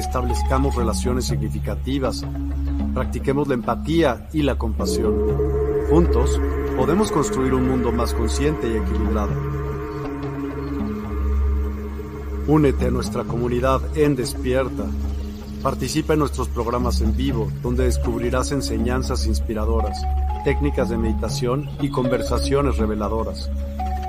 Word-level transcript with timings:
establezcamos 0.00 0.74
relaciones 0.74 1.26
significativas, 1.26 2.24
practiquemos 2.94 3.48
la 3.48 3.54
empatía 3.54 4.28
y 4.32 4.42
la 4.42 4.56
compasión. 4.56 5.14
Juntos, 5.90 6.40
podemos 6.76 7.12
construir 7.12 7.54
un 7.54 7.68
mundo 7.68 7.92
más 7.92 8.14
consciente 8.14 8.68
y 8.68 8.76
equilibrado. 8.76 9.32
Únete 12.46 12.86
a 12.86 12.90
nuestra 12.90 13.24
comunidad 13.24 13.80
en 13.96 14.16
Despierta. 14.16 14.84
Participa 15.62 16.12
en 16.12 16.18
nuestros 16.18 16.48
programas 16.48 17.00
en 17.00 17.16
vivo, 17.16 17.50
donde 17.62 17.84
descubrirás 17.84 18.52
enseñanzas 18.52 19.26
inspiradoras, 19.26 20.04
técnicas 20.44 20.90
de 20.90 20.98
meditación 20.98 21.70
y 21.80 21.88
conversaciones 21.88 22.76
reveladoras. 22.76 23.50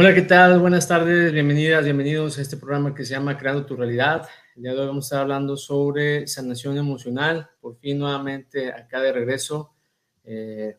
Hola, 0.00 0.14
¿qué 0.14 0.22
tal? 0.22 0.60
Buenas 0.60 0.86
tardes, 0.86 1.32
bienvenidas, 1.32 1.82
bienvenidos 1.82 2.38
a 2.38 2.42
este 2.42 2.56
programa 2.56 2.94
que 2.94 3.04
se 3.04 3.14
llama 3.14 3.36
Creando 3.36 3.66
tu 3.66 3.74
Realidad. 3.74 4.28
El 4.54 4.62
día 4.62 4.72
de 4.72 4.78
hoy 4.78 4.86
vamos 4.86 5.06
a 5.06 5.08
estar 5.08 5.20
hablando 5.22 5.56
sobre 5.56 6.28
sanación 6.28 6.78
emocional. 6.78 7.50
Por 7.60 7.78
fin, 7.78 7.98
nuevamente 7.98 8.72
acá 8.72 9.00
de 9.00 9.10
regreso. 9.12 9.74
Eh, 10.22 10.78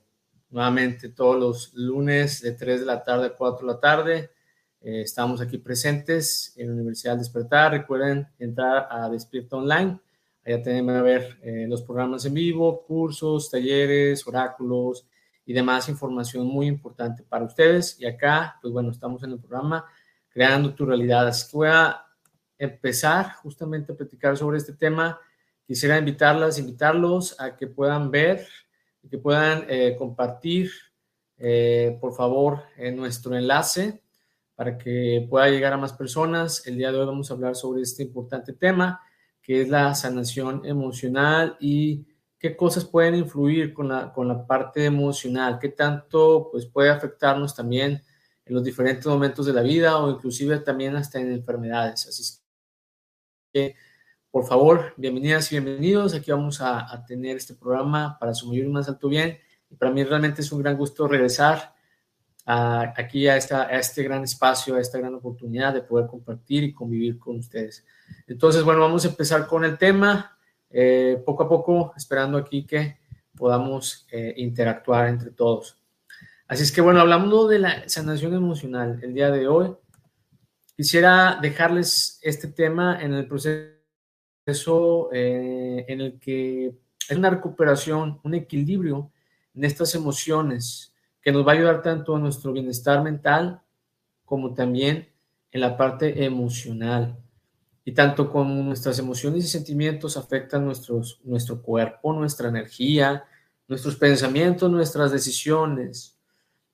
nuevamente 0.50 1.10
todos 1.10 1.38
los 1.38 1.74
lunes 1.74 2.42
de 2.42 2.54
3 2.54 2.80
de 2.80 2.86
la 2.86 3.04
tarde 3.04 3.26
a 3.26 3.36
4 3.36 3.68
de 3.68 3.74
la 3.74 3.80
tarde. 3.82 4.32
Eh, 4.80 5.02
estamos 5.02 5.42
aquí 5.42 5.58
presentes 5.58 6.54
en 6.56 6.68
la 6.68 6.74
Universidad 6.76 7.18
Despertar. 7.18 7.74
Recuerden 7.74 8.26
entrar 8.40 8.88
a 8.90 9.10
Despierta 9.10 9.58
Online. 9.58 10.00
Allá 10.46 10.64
tienen 10.64 10.90
a 10.92 11.02
ver 11.02 11.38
eh, 11.42 11.66
los 11.68 11.82
programas 11.82 12.24
en 12.24 12.36
vivo, 12.36 12.86
cursos, 12.86 13.52
talleres, 13.52 14.26
oráculos, 14.26 15.09
y 15.50 15.54
demás 15.54 15.90
información 15.90 16.46
muy 16.46 16.68
importante 16.68 17.24
para 17.24 17.44
ustedes. 17.44 18.00
Y 18.00 18.06
acá, 18.06 18.60
pues 18.62 18.72
bueno, 18.72 18.92
estamos 18.92 19.24
en 19.24 19.32
el 19.32 19.40
programa 19.40 19.84
Creando 20.30 20.76
tu 20.76 20.86
Realidad. 20.86 21.28
Así 21.28 21.50
que 21.50 21.58
voy 21.58 21.70
a 21.70 22.06
empezar 22.56 23.34
justamente 23.38 23.92
a 23.92 23.96
platicar 23.96 24.38
sobre 24.38 24.60
este 24.60 24.74
tema. 24.74 25.20
Quisiera 25.66 25.98
invitarlas, 25.98 26.60
invitarlos 26.60 27.36
a 27.42 27.58
que 27.58 27.66
puedan 27.66 28.12
ver 28.12 28.48
y 29.02 29.10
que 29.10 29.18
puedan 29.18 29.66
eh, 29.68 29.96
compartir, 29.98 30.70
eh, 31.40 31.98
por 32.00 32.14
favor, 32.14 32.66
en 32.78 32.96
nuestro 32.96 33.36
enlace 33.36 34.04
para 34.54 34.78
que 34.78 35.26
pueda 35.28 35.50
llegar 35.50 35.74
a 35.74 35.78
más 35.78 35.94
personas. 35.94 36.68
El 36.68 36.78
día 36.78 36.92
de 36.92 37.00
hoy 37.00 37.08
vamos 37.08 37.32
a 37.32 37.34
hablar 37.34 37.56
sobre 37.56 37.82
este 37.82 38.04
importante 38.04 38.54
tema, 38.54 39.02
que 39.42 39.64
es 39.64 39.68
la 39.68 39.96
sanación 39.96 40.64
emocional 40.64 41.58
y 41.60 42.06
qué 42.40 42.56
cosas 42.56 42.86
pueden 42.86 43.16
influir 43.16 43.74
con 43.74 43.90
la, 43.90 44.14
con 44.14 44.28
la 44.28 44.48
parte 44.48 44.86
emocional, 44.86 45.60
qué 45.60 45.70
tanto 45.70 46.50
pues, 46.52 46.66
puede 46.66 46.90
afectarnos 46.90 47.56
también 47.56 48.02
en 48.46 48.54
los 48.54 48.64
diferentes 48.64 49.06
momentos 49.06 49.46
de 49.46 49.54
la 49.54 49.62
vida 49.62 49.98
o 49.98 50.10
inclusive 50.10 50.58
también 50.60 50.96
hasta 50.96 51.20
en 51.20 51.34
enfermedades. 51.34 52.08
Así 52.08 52.24
que, 53.54 53.76
por 54.32 54.46
favor, 54.46 54.94
bienvenidas 54.96 55.52
y 55.52 55.60
bienvenidos. 55.60 56.14
Aquí 56.14 56.32
vamos 56.32 56.62
a, 56.62 56.92
a 56.92 57.06
tener 57.06 57.38
este 57.38 57.54
programa 57.54 58.18
para 58.20 58.34
su 58.34 58.48
mayor 58.48 58.66
y 58.66 58.70
más 58.70 58.88
alto 58.88 59.10
bien. 59.10 59.38
Y 59.70 59.76
para 59.76 59.92
mí 59.92 60.04
realmente 60.04 60.42
es 60.42 60.52
un 60.52 60.62
gran 60.62 60.78
gusto 60.78 61.08
regresar 61.08 61.76
a, 62.46 62.94
aquí 62.98 63.28
a, 63.28 63.38
esta, 63.38 63.64
a 63.64 63.78
este 63.78 64.02
gran 64.02 64.24
espacio, 64.24 64.76
a 64.76 64.80
esta 64.80 64.98
gran 64.98 65.14
oportunidad 65.14 65.74
de 65.74 65.82
poder 65.82 66.08
compartir 66.08 66.64
y 66.64 66.74
convivir 66.74 67.20
con 67.20 67.38
ustedes. 67.38 67.86
Entonces, 68.28 68.64
bueno, 68.64 68.82
vamos 68.82 69.06
a 69.06 69.10
empezar 69.10 69.46
con 69.46 69.66
el 69.66 69.78
tema. 69.78 70.39
Eh, 70.72 71.22
poco 71.26 71.44
a 71.44 71.50
poco, 71.50 71.94
esperando 71.98 72.38
aquí 72.38 72.66
que 72.66 73.00
podamos 73.36 74.06
eh, 74.12 74.34
interactuar 74.38 75.08
entre 75.08 75.32
todos. 75.32 75.82
Así 76.48 76.64
es 76.64 76.72
que 76.72 76.82
bueno, 76.82 77.00
hablando 77.00 77.48
de 77.48 77.60
la 77.60 77.90
sanación 77.90 78.34
emocional 78.34 79.00
el 79.02 79.14
día 79.14 79.32
de 79.32 79.48
hoy, 79.48 79.76
quisiera 80.76 81.40
dejarles 81.42 82.20
este 82.22 82.48
tema 82.48 83.02
en 83.02 83.14
el 83.14 83.28
proceso 83.28 85.10
eh, 85.12 85.86
en 85.88 86.02
el 86.02 86.20
que 86.20 86.76
es 87.08 87.18
una 87.18 87.30
recuperación, 87.30 88.20
un 88.24 88.34
equilibrio 88.34 89.12
en 89.56 89.64
estas 89.64 89.96
emociones 89.96 90.94
que 91.22 91.32
nos 91.32 91.48
va 91.48 91.52
a 91.52 91.56
ayudar 91.56 91.82
tanto 91.82 92.16
a 92.16 92.20
nuestro 92.20 92.52
bienestar 92.54 93.04
mental 93.04 93.62
como 94.26 94.54
también 94.54 95.10
en 95.52 95.62
la 95.62 95.76
parte 95.76 96.24
emocional 96.24 97.18
y 97.90 97.92
tanto 97.92 98.30
como 98.30 98.62
nuestras 98.62 99.00
emociones 99.00 99.46
y 99.46 99.48
sentimientos 99.48 100.16
afectan 100.16 100.64
nuestro 100.64 101.62
cuerpo, 101.64 102.14
nuestra 102.14 102.48
energía, 102.48 103.26
nuestros 103.68 103.96
pensamientos, 103.96 104.70
nuestras 104.70 105.12
decisiones. 105.12 106.16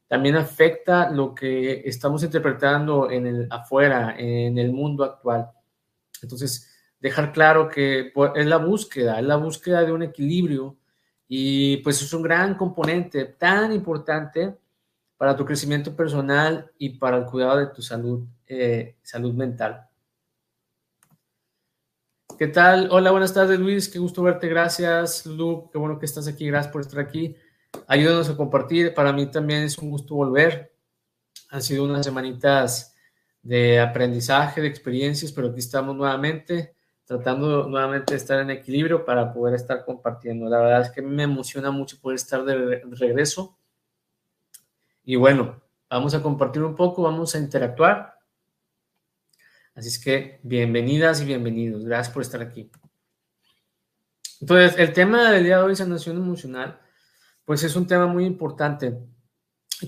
También 0.10 0.36
afecta 0.36 1.10
lo 1.10 1.34
que 1.34 1.84
estamos 1.86 2.22
interpretando 2.22 3.10
en 3.10 3.28
el 3.28 3.48
afuera, 3.50 4.14
en 4.18 4.58
el 4.58 4.74
mundo 4.74 5.06
actual. 5.06 5.52
Entonces, 6.22 6.70
dejar 7.00 7.32
claro 7.32 7.70
que 7.70 8.12
pues, 8.14 8.32
es 8.36 8.46
la 8.46 8.58
búsqueda, 8.58 9.18
es 9.18 9.26
la 9.26 9.38
búsqueda 9.38 9.86
de 9.86 9.94
un 9.94 10.04
equilibrio 10.04 10.76
y 11.30 11.78
pues 11.78 12.02
es 12.02 12.12
un 12.12 12.24
gran 12.24 12.56
componente 12.56 13.24
tan 13.24 13.72
importante 13.72 14.54
para 15.16 15.38
tu 15.38 15.46
crecimiento 15.46 15.96
personal 15.96 16.70
y 16.78 16.90
para 16.90 17.20
el 17.20 17.26
cuidado 17.26 17.60
de 17.60 17.68
tu 17.68 17.82
salud, 17.82 18.28
eh, 18.48 18.98
salud 19.02 19.34
mental. 19.34 19.88
¿Qué 22.38 22.48
tal? 22.48 22.90
Hola, 22.92 23.12
buenas 23.12 23.34
tardes 23.34 23.58
Luis, 23.58 23.88
qué 23.88 23.98
gusto 23.98 24.22
verte, 24.22 24.50
gracias 24.50 25.26
Lu, 25.26 25.70
qué 25.72 25.78
bueno 25.78 25.98
que 25.98 26.06
estás 26.06 26.28
aquí, 26.28 26.46
gracias 26.48 26.74
por 26.74 26.82
estar 26.82 27.00
aquí. 27.00 27.34
Ayúdanos 27.88 28.30
a 28.30 28.36
compartir, 28.36 28.94
para 28.94 29.14
mí 29.14 29.28
también 29.28 29.64
es 29.64 29.78
un 29.78 29.90
gusto 29.90 30.16
volver. 30.16 30.76
Han 31.52 31.62
sido 31.62 31.86
unas 31.86 32.06
semanitas 32.06 32.94
de 33.42 33.80
aprendizaje, 33.80 34.60
de 34.60 34.68
experiencias, 34.68 35.32
pero 35.32 35.48
aquí 35.48 35.60
estamos 35.60 35.96
nuevamente, 35.96 36.76
tratando 37.06 37.70
nuevamente 37.70 38.14
de 38.14 38.18
estar 38.18 38.38
en 38.40 38.50
equilibrio 38.50 39.06
para 39.06 39.32
poder 39.32 39.56
estar 39.56 39.86
compartiendo. 39.86 40.50
La 40.50 40.60
verdad 40.60 40.82
es 40.82 40.90
que 40.90 41.02
me 41.02 41.24
emociona 41.24 41.72
mucho 41.72 42.02
poder 42.02 42.16
estar 42.16 42.44
de 42.44 42.82
regreso. 43.00 43.58
Y 45.06 45.16
bueno, 45.16 45.62
vamos 45.90 46.14
a 46.14 46.22
compartir 46.22 46.64
un 46.64 46.76
poco, 46.76 47.04
vamos 47.04 47.34
a 47.34 47.40
interactuar. 47.40 48.15
Así 49.76 49.90
es 49.90 50.00
que 50.00 50.40
bienvenidas 50.42 51.22
y 51.22 51.26
bienvenidos. 51.26 51.84
Gracias 51.84 52.14
por 52.14 52.22
estar 52.22 52.42
aquí. 52.42 52.72
Entonces, 54.40 54.80
el 54.80 54.94
tema 54.94 55.32
del 55.32 55.44
día 55.44 55.58
de 55.58 55.64
hoy, 55.64 55.76
sanación 55.76 56.16
emocional, 56.16 56.80
pues 57.44 57.62
es 57.62 57.76
un 57.76 57.86
tema 57.86 58.08
muy 58.08 58.24
importante. 58.26 58.98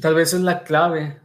tal 0.02 0.16
vez 0.16 0.34
es 0.34 0.42
la 0.42 0.66
clave, 0.66 1.22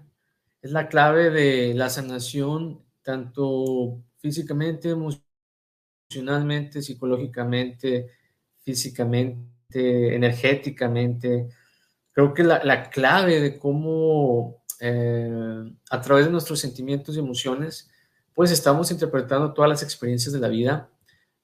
es 0.60 0.70
la 0.70 0.88
clave 0.88 1.30
de 1.30 1.74
la 1.74 1.90
sanación, 1.90 2.84
tanto 3.02 4.04
físicamente, 4.18 4.94
emocionalmente, 6.10 6.82
psicológicamente, 6.82 8.12
físicamente, 8.60 10.14
energéticamente. 10.14 11.48
Creo 12.12 12.32
que 12.32 12.44
la, 12.44 12.90
clave 12.90 13.40
de 13.40 13.58
cómo 13.58 14.62
eh, 14.78 15.72
a 15.90 16.00
través 16.00 16.26
de 16.26 16.30
nuestros 16.30 16.60
sentimientos 16.60 17.16
y 17.16 17.18
emociones, 17.18 17.91
pues 18.34 18.50
estamos 18.50 18.90
interpretando 18.90 19.52
todas 19.52 19.68
las 19.68 19.82
experiencias 19.82 20.32
de 20.32 20.40
la 20.40 20.48
vida, 20.48 20.88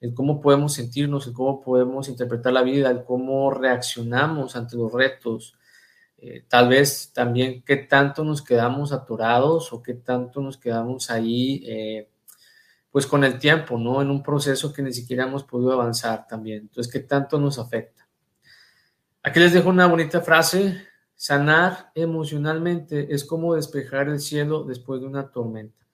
el 0.00 0.14
cómo 0.14 0.40
podemos 0.40 0.74
sentirnos, 0.74 1.26
el 1.26 1.32
cómo 1.32 1.60
podemos 1.60 2.08
interpretar 2.08 2.52
la 2.52 2.62
vida, 2.62 2.90
el 2.90 3.04
cómo 3.04 3.50
reaccionamos 3.50 4.56
ante 4.56 4.76
los 4.76 4.92
retos, 4.92 5.58
eh, 6.20 6.44
tal 6.48 6.68
vez 6.68 7.12
también 7.12 7.62
qué 7.62 7.76
tanto 7.76 8.24
nos 8.24 8.42
quedamos 8.42 8.92
atorados 8.92 9.72
o 9.72 9.82
qué 9.82 9.94
tanto 9.94 10.40
nos 10.40 10.58
quedamos 10.58 11.10
ahí, 11.10 11.62
eh, 11.64 12.10
pues 12.90 13.06
con 13.06 13.22
el 13.22 13.38
tiempo, 13.38 13.78
¿no? 13.78 14.02
En 14.02 14.10
un 14.10 14.22
proceso 14.22 14.72
que 14.72 14.82
ni 14.82 14.92
siquiera 14.92 15.24
hemos 15.24 15.44
podido 15.44 15.72
avanzar 15.72 16.26
también. 16.26 16.62
Entonces, 16.62 16.92
qué 16.92 17.00
tanto 17.00 17.38
nos 17.38 17.58
afecta. 17.58 18.08
Aquí 19.22 19.38
les 19.38 19.52
dejo 19.52 19.68
una 19.68 19.86
bonita 19.86 20.20
frase. 20.20 20.86
Sanar 21.14 21.92
emocionalmente 21.94 23.14
es 23.14 23.24
como 23.24 23.54
despejar 23.54 24.08
el 24.08 24.20
cielo 24.20 24.64
después 24.64 25.00
de 25.00 25.06
una 25.06 25.30
tormenta. 25.30 25.87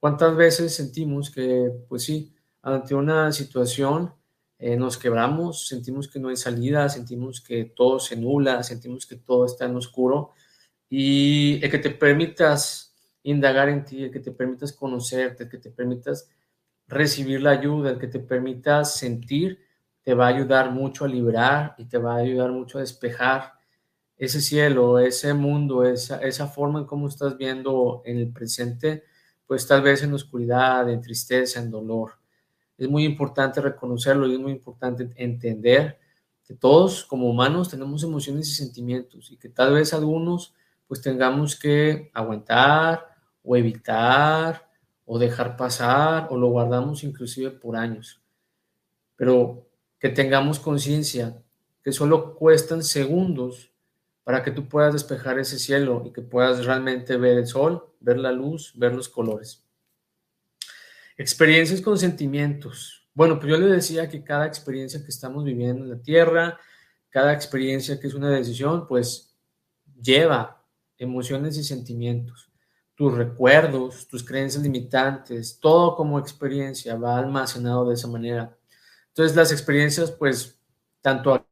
¿Cuántas 0.00 0.36
veces 0.36 0.74
sentimos 0.74 1.30
que, 1.30 1.72
pues 1.88 2.04
sí, 2.04 2.32
ante 2.62 2.94
una 2.94 3.32
situación 3.32 4.14
eh, 4.58 4.76
nos 4.76 4.98
quebramos, 4.98 5.68
sentimos 5.68 6.08
que 6.08 6.18
no 6.20 6.28
hay 6.28 6.36
salida, 6.36 6.88
sentimos 6.88 7.40
que 7.40 7.64
todo 7.64 7.98
se 8.00 8.16
nula, 8.16 8.62
sentimos 8.62 9.06
que 9.06 9.16
todo 9.16 9.46
está 9.46 9.66
en 9.66 9.76
oscuro 9.76 10.32
y 10.88 11.62
el 11.64 11.70
que 11.70 11.78
te 11.78 11.90
permitas 11.90 12.94
indagar 13.22 13.68
en 13.68 13.84
ti, 13.84 14.04
el 14.04 14.10
que 14.10 14.20
te 14.20 14.32
permitas 14.32 14.72
conocerte, 14.72 15.44
el 15.44 15.50
que 15.50 15.58
te 15.58 15.70
permitas 15.70 16.30
recibir 16.86 17.42
la 17.42 17.50
ayuda, 17.50 17.90
el 17.90 17.98
que 17.98 18.08
te 18.08 18.20
permitas 18.20 18.94
sentir, 18.96 19.60
te 20.02 20.14
va 20.14 20.26
a 20.26 20.30
ayudar 20.30 20.70
mucho 20.70 21.04
a 21.04 21.08
liberar 21.08 21.74
y 21.78 21.84
te 21.86 21.98
va 21.98 22.14
a 22.14 22.18
ayudar 22.18 22.50
mucho 22.50 22.78
a 22.78 22.80
despejar 22.80 23.52
ese 24.16 24.40
cielo, 24.40 24.98
ese 24.98 25.34
mundo, 25.34 25.84
esa, 25.84 26.20
esa 26.22 26.46
forma 26.48 26.80
en 26.80 26.86
cómo 26.86 27.08
estás 27.08 27.36
viendo 27.36 28.02
en 28.04 28.18
el 28.18 28.32
presente, 28.32 29.04
pues 29.48 29.66
tal 29.66 29.82
vez 29.82 30.04
en 30.04 30.14
oscuridad, 30.14 30.88
en 30.88 31.00
tristeza, 31.00 31.58
en 31.58 31.72
dolor 31.72 32.12
es 32.78 32.88
muy 32.88 33.04
importante 33.04 33.60
reconocerlo 33.60 34.26
y 34.28 34.34
es 34.34 34.38
muy 34.38 34.52
importante 34.52 35.10
entender 35.16 35.98
que 36.44 36.54
todos 36.54 37.04
como 37.04 37.28
humanos 37.28 37.68
tenemos 37.68 38.04
emociones 38.04 38.48
y 38.48 38.54
sentimientos 38.54 39.32
y 39.32 39.36
que 39.36 39.48
tal 39.48 39.74
vez 39.74 39.92
algunos 39.92 40.54
pues 40.86 41.02
tengamos 41.02 41.56
que 41.56 42.10
aguantar 42.14 43.04
o 43.42 43.56
evitar 43.56 44.70
o 45.04 45.18
dejar 45.18 45.56
pasar 45.56 46.28
o 46.30 46.36
lo 46.36 46.48
guardamos 46.48 47.02
inclusive 47.02 47.50
por 47.50 47.76
años. 47.76 48.22
Pero 49.16 49.66
que 49.98 50.08
tengamos 50.08 50.60
conciencia 50.60 51.42
que 51.82 51.92
solo 51.92 52.36
cuestan 52.36 52.84
segundos 52.84 53.72
para 54.28 54.42
que 54.42 54.50
tú 54.50 54.68
puedas 54.68 54.92
despejar 54.92 55.38
ese 55.38 55.58
cielo 55.58 56.02
y 56.04 56.12
que 56.12 56.20
puedas 56.20 56.62
realmente 56.66 57.16
ver 57.16 57.38
el 57.38 57.46
sol, 57.46 57.94
ver 57.98 58.18
la 58.18 58.30
luz, 58.30 58.74
ver 58.74 58.92
los 58.92 59.08
colores. 59.08 59.64
Experiencias 61.16 61.80
con 61.80 61.96
sentimientos. 61.96 63.08
Bueno, 63.14 63.40
pues 63.40 63.52
yo 63.52 63.56
le 63.56 63.68
decía 63.68 64.06
que 64.06 64.22
cada 64.22 64.44
experiencia 64.44 65.02
que 65.02 65.08
estamos 65.08 65.44
viviendo 65.44 65.82
en 65.82 65.90
la 65.92 66.02
Tierra, 66.02 66.60
cada 67.08 67.32
experiencia 67.32 67.98
que 67.98 68.06
es 68.06 68.12
una 68.12 68.28
decisión, 68.28 68.86
pues 68.86 69.34
lleva 69.98 70.62
emociones 70.98 71.56
y 71.56 71.64
sentimientos. 71.64 72.52
Tus 72.94 73.14
recuerdos, 73.14 74.08
tus 74.08 74.22
creencias 74.22 74.62
limitantes, 74.62 75.58
todo 75.58 75.96
como 75.96 76.18
experiencia 76.18 76.96
va 76.96 77.16
almacenado 77.16 77.88
de 77.88 77.94
esa 77.94 78.08
manera. 78.08 78.54
Entonces 79.06 79.34
las 79.34 79.52
experiencias, 79.52 80.10
pues, 80.10 80.60
tanto 81.00 81.47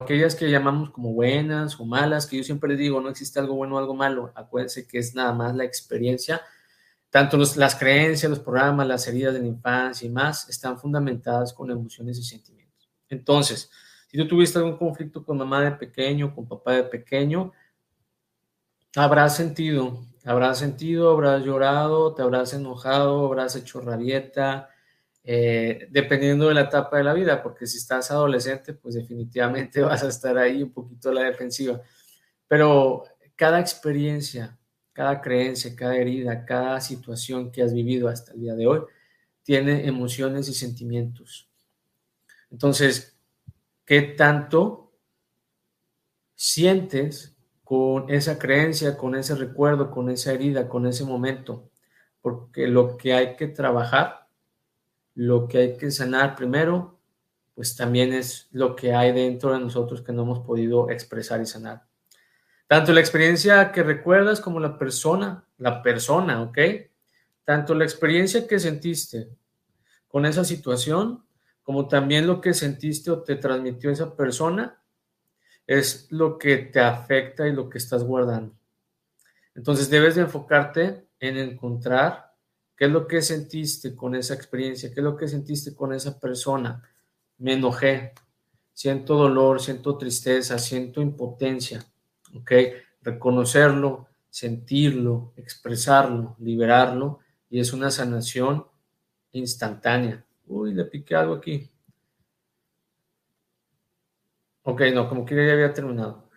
aquellas 0.00 0.34
que 0.34 0.50
llamamos 0.50 0.90
como 0.90 1.12
buenas 1.12 1.78
o 1.78 1.84
malas, 1.84 2.26
que 2.26 2.36
yo 2.36 2.42
siempre 2.42 2.70
les 2.70 2.78
digo, 2.78 3.00
no 3.00 3.10
existe 3.10 3.38
algo 3.38 3.54
bueno 3.54 3.76
o 3.76 3.78
algo 3.78 3.94
malo, 3.94 4.32
acuérdense 4.34 4.86
que 4.86 4.98
es 4.98 5.14
nada 5.14 5.32
más 5.32 5.54
la 5.54 5.64
experiencia 5.64 6.40
tanto 7.10 7.36
las 7.36 7.74
creencias, 7.74 8.30
los 8.30 8.38
programas, 8.38 8.86
las 8.86 9.06
heridas 9.08 9.34
de 9.34 9.40
la 9.40 9.46
infancia 9.48 10.06
y 10.06 10.10
más 10.10 10.48
están 10.48 10.78
fundamentadas 10.78 11.52
con 11.52 11.70
emociones 11.70 12.18
y 12.18 12.22
sentimientos. 12.22 12.88
Entonces, 13.08 13.70
si 14.06 14.16
tú 14.16 14.28
tuviste 14.28 14.58
algún 14.58 14.76
conflicto 14.76 15.24
con 15.24 15.36
mamá 15.36 15.60
de 15.62 15.72
pequeño, 15.72 16.34
con 16.34 16.48
papá 16.48 16.72
de 16.74 16.84
pequeño, 16.84 17.52
habrás 18.94 19.36
sentido, 19.36 20.06
habrás 20.24 20.58
sentido, 20.58 21.10
habrás 21.10 21.44
llorado, 21.44 22.14
te 22.14 22.22
habrás 22.22 22.54
enojado, 22.54 23.26
habrás 23.26 23.56
hecho 23.56 23.80
rabieta, 23.80 24.69
eh, 25.22 25.88
dependiendo 25.90 26.48
de 26.48 26.54
la 26.54 26.62
etapa 26.62 26.96
de 26.98 27.04
la 27.04 27.12
vida, 27.12 27.42
porque 27.42 27.66
si 27.66 27.78
estás 27.78 28.10
adolescente, 28.10 28.74
pues 28.74 28.94
definitivamente 28.94 29.80
vas 29.82 30.02
a 30.02 30.08
estar 30.08 30.36
ahí 30.38 30.62
un 30.62 30.72
poquito 30.72 31.10
a 31.10 31.14
la 31.14 31.22
defensiva. 31.22 31.80
Pero 32.48 33.04
cada 33.36 33.60
experiencia, 33.60 34.58
cada 34.92 35.20
creencia, 35.20 35.74
cada 35.76 35.96
herida, 35.96 36.44
cada 36.44 36.80
situación 36.80 37.52
que 37.52 37.62
has 37.62 37.72
vivido 37.72 38.08
hasta 38.08 38.32
el 38.32 38.40
día 38.40 38.54
de 38.54 38.66
hoy, 38.66 38.80
tiene 39.42 39.86
emociones 39.86 40.48
y 40.48 40.54
sentimientos. 40.54 41.48
Entonces, 42.50 43.16
¿qué 43.84 44.02
tanto 44.02 44.92
sientes 46.34 47.36
con 47.64 48.10
esa 48.10 48.38
creencia, 48.38 48.96
con 48.96 49.14
ese 49.14 49.34
recuerdo, 49.34 49.90
con 49.90 50.10
esa 50.10 50.32
herida, 50.32 50.68
con 50.68 50.86
ese 50.86 51.04
momento? 51.04 51.70
Porque 52.20 52.66
lo 52.66 52.96
que 52.96 53.14
hay 53.14 53.36
que 53.36 53.46
trabajar, 53.46 54.19
lo 55.20 55.46
que 55.46 55.58
hay 55.58 55.76
que 55.76 55.90
sanar 55.90 56.34
primero, 56.34 56.98
pues 57.54 57.76
también 57.76 58.14
es 58.14 58.48
lo 58.52 58.74
que 58.74 58.94
hay 58.94 59.12
dentro 59.12 59.52
de 59.52 59.60
nosotros 59.60 60.00
que 60.00 60.14
no 60.14 60.22
hemos 60.22 60.40
podido 60.40 60.88
expresar 60.88 61.42
y 61.42 61.46
sanar. 61.46 61.84
Tanto 62.66 62.94
la 62.94 63.00
experiencia 63.00 63.70
que 63.70 63.82
recuerdas 63.82 64.40
como 64.40 64.60
la 64.60 64.78
persona, 64.78 65.44
la 65.58 65.82
persona, 65.82 66.40
¿ok? 66.40 66.58
Tanto 67.44 67.74
la 67.74 67.84
experiencia 67.84 68.46
que 68.46 68.58
sentiste 68.58 69.28
con 70.08 70.24
esa 70.24 70.42
situación, 70.42 71.22
como 71.62 71.86
también 71.86 72.26
lo 72.26 72.40
que 72.40 72.54
sentiste 72.54 73.10
o 73.10 73.22
te 73.22 73.36
transmitió 73.36 73.90
esa 73.90 74.16
persona, 74.16 74.82
es 75.66 76.06
lo 76.10 76.38
que 76.38 76.56
te 76.56 76.80
afecta 76.80 77.46
y 77.46 77.52
lo 77.52 77.68
que 77.68 77.76
estás 77.76 78.04
guardando. 78.04 78.54
Entonces 79.54 79.90
debes 79.90 80.14
de 80.14 80.22
enfocarte 80.22 81.06
en 81.18 81.36
encontrar 81.36 82.29
qué 82.80 82.86
es 82.86 82.92
lo 82.92 83.06
que 83.06 83.20
sentiste 83.20 83.94
con 83.94 84.14
esa 84.14 84.32
experiencia, 84.32 84.88
qué 84.88 85.00
es 85.00 85.04
lo 85.04 85.14
que 85.14 85.28
sentiste 85.28 85.74
con 85.74 85.92
esa 85.92 86.18
persona. 86.18 86.82
Me 87.36 87.52
enojé, 87.52 88.14
siento 88.72 89.16
dolor, 89.16 89.60
siento 89.60 89.98
tristeza, 89.98 90.58
siento 90.58 91.02
impotencia. 91.02 91.84
¿ok? 92.34 92.52
Reconocerlo, 93.02 94.06
sentirlo, 94.30 95.34
expresarlo, 95.36 96.36
liberarlo, 96.38 97.18
y 97.50 97.60
es 97.60 97.74
una 97.74 97.90
sanación 97.90 98.64
instantánea. 99.32 100.24
Uy, 100.46 100.72
le 100.72 100.86
piqué 100.86 101.14
algo 101.14 101.34
aquí. 101.34 101.70
Ok, 104.62 104.80
no, 104.94 105.06
como 105.06 105.26
que 105.26 105.36
ya 105.36 105.52
había 105.52 105.74
terminado. 105.74 106.29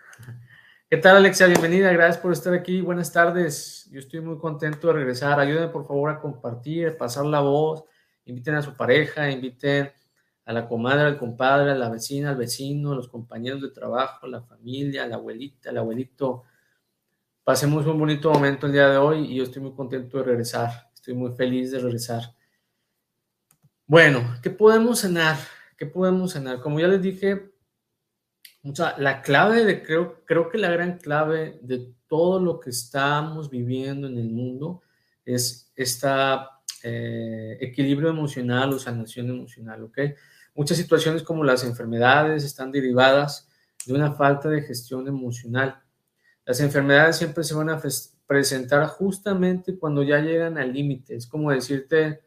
¿Qué 0.93 0.99
tal, 0.99 1.17
Alexia? 1.17 1.47
Bienvenida, 1.47 1.91
gracias 1.91 2.19
por 2.19 2.31
estar 2.31 2.53
aquí. 2.53 2.79
Buenas 2.79 3.11
tardes. 3.11 3.89
Yo 3.89 3.97
estoy 3.97 4.21
muy 4.21 4.37
contento 4.37 4.85
de 4.85 4.93
regresar. 4.93 5.39
Ayúdenme, 5.39 5.69
por 5.69 5.87
favor, 5.87 6.11
a 6.11 6.19
compartir, 6.19 6.95
pasar 6.97 7.25
la 7.25 7.39
voz. 7.39 7.83
Inviten 8.25 8.53
a 8.53 8.61
su 8.61 8.77
pareja, 8.77 9.31
inviten 9.31 9.91
a 10.45 10.53
la 10.53 10.67
comadre, 10.67 11.01
al 11.01 11.17
compadre, 11.17 11.71
a 11.71 11.75
la 11.75 11.89
vecina, 11.89 12.29
al 12.29 12.35
vecino, 12.35 12.91
a 12.91 12.95
los 12.95 13.07
compañeros 13.07 13.59
de 13.63 13.71
trabajo, 13.71 14.27
a 14.27 14.29
la 14.29 14.43
familia, 14.43 15.05
a 15.05 15.07
la 15.07 15.15
abuelita, 15.15 15.71
al 15.71 15.79
abuelito. 15.79 16.43
Pasemos 17.43 17.87
un 17.87 17.97
bonito 17.97 18.31
momento 18.31 18.67
el 18.67 18.73
día 18.73 18.87
de 18.87 18.97
hoy 18.97 19.31
y 19.31 19.37
yo 19.37 19.45
estoy 19.45 19.63
muy 19.63 19.73
contento 19.73 20.19
de 20.19 20.25
regresar. 20.25 20.91
Estoy 20.93 21.15
muy 21.15 21.31
feliz 21.31 21.71
de 21.71 21.79
regresar. 21.79 22.35
Bueno, 23.87 24.35
¿qué 24.43 24.51
podemos 24.51 24.99
sanar? 24.99 25.37
¿Qué 25.75 25.87
podemos 25.87 26.33
sanar? 26.33 26.59
Como 26.59 26.79
ya 26.79 26.87
les 26.87 27.01
dije, 27.01 27.52
la 28.97 29.21
clave 29.21 29.65
de, 29.65 29.83
creo, 29.83 30.23
creo 30.25 30.49
que 30.49 30.57
la 30.57 30.71
gran 30.71 30.97
clave 30.97 31.59
de 31.61 31.93
todo 32.07 32.39
lo 32.39 32.59
que 32.59 32.69
estamos 32.69 33.49
viviendo 33.49 34.07
en 34.07 34.17
el 34.17 34.29
mundo 34.29 34.81
es 35.25 35.71
este 35.75 36.07
equilibrio 37.59 38.09
emocional 38.09 38.73
o 38.73 38.79
sanación 38.79 39.29
emocional, 39.29 39.83
¿ok? 39.83 39.99
Muchas 40.55 40.77
situaciones 40.77 41.23
como 41.23 41.43
las 41.43 41.63
enfermedades 41.63 42.43
están 42.43 42.71
derivadas 42.71 43.49
de 43.85 43.93
una 43.93 44.13
falta 44.13 44.49
de 44.49 44.61
gestión 44.61 45.07
emocional. 45.07 45.81
Las 46.45 46.59
enfermedades 46.59 47.17
siempre 47.17 47.43
se 47.43 47.53
van 47.53 47.69
a 47.69 47.81
presentar 48.27 48.85
justamente 48.87 49.77
cuando 49.77 50.03
ya 50.03 50.19
llegan 50.19 50.57
al 50.57 50.73
límite. 50.73 51.15
Es 51.15 51.25
como 51.25 51.51
decirte, 51.51 52.21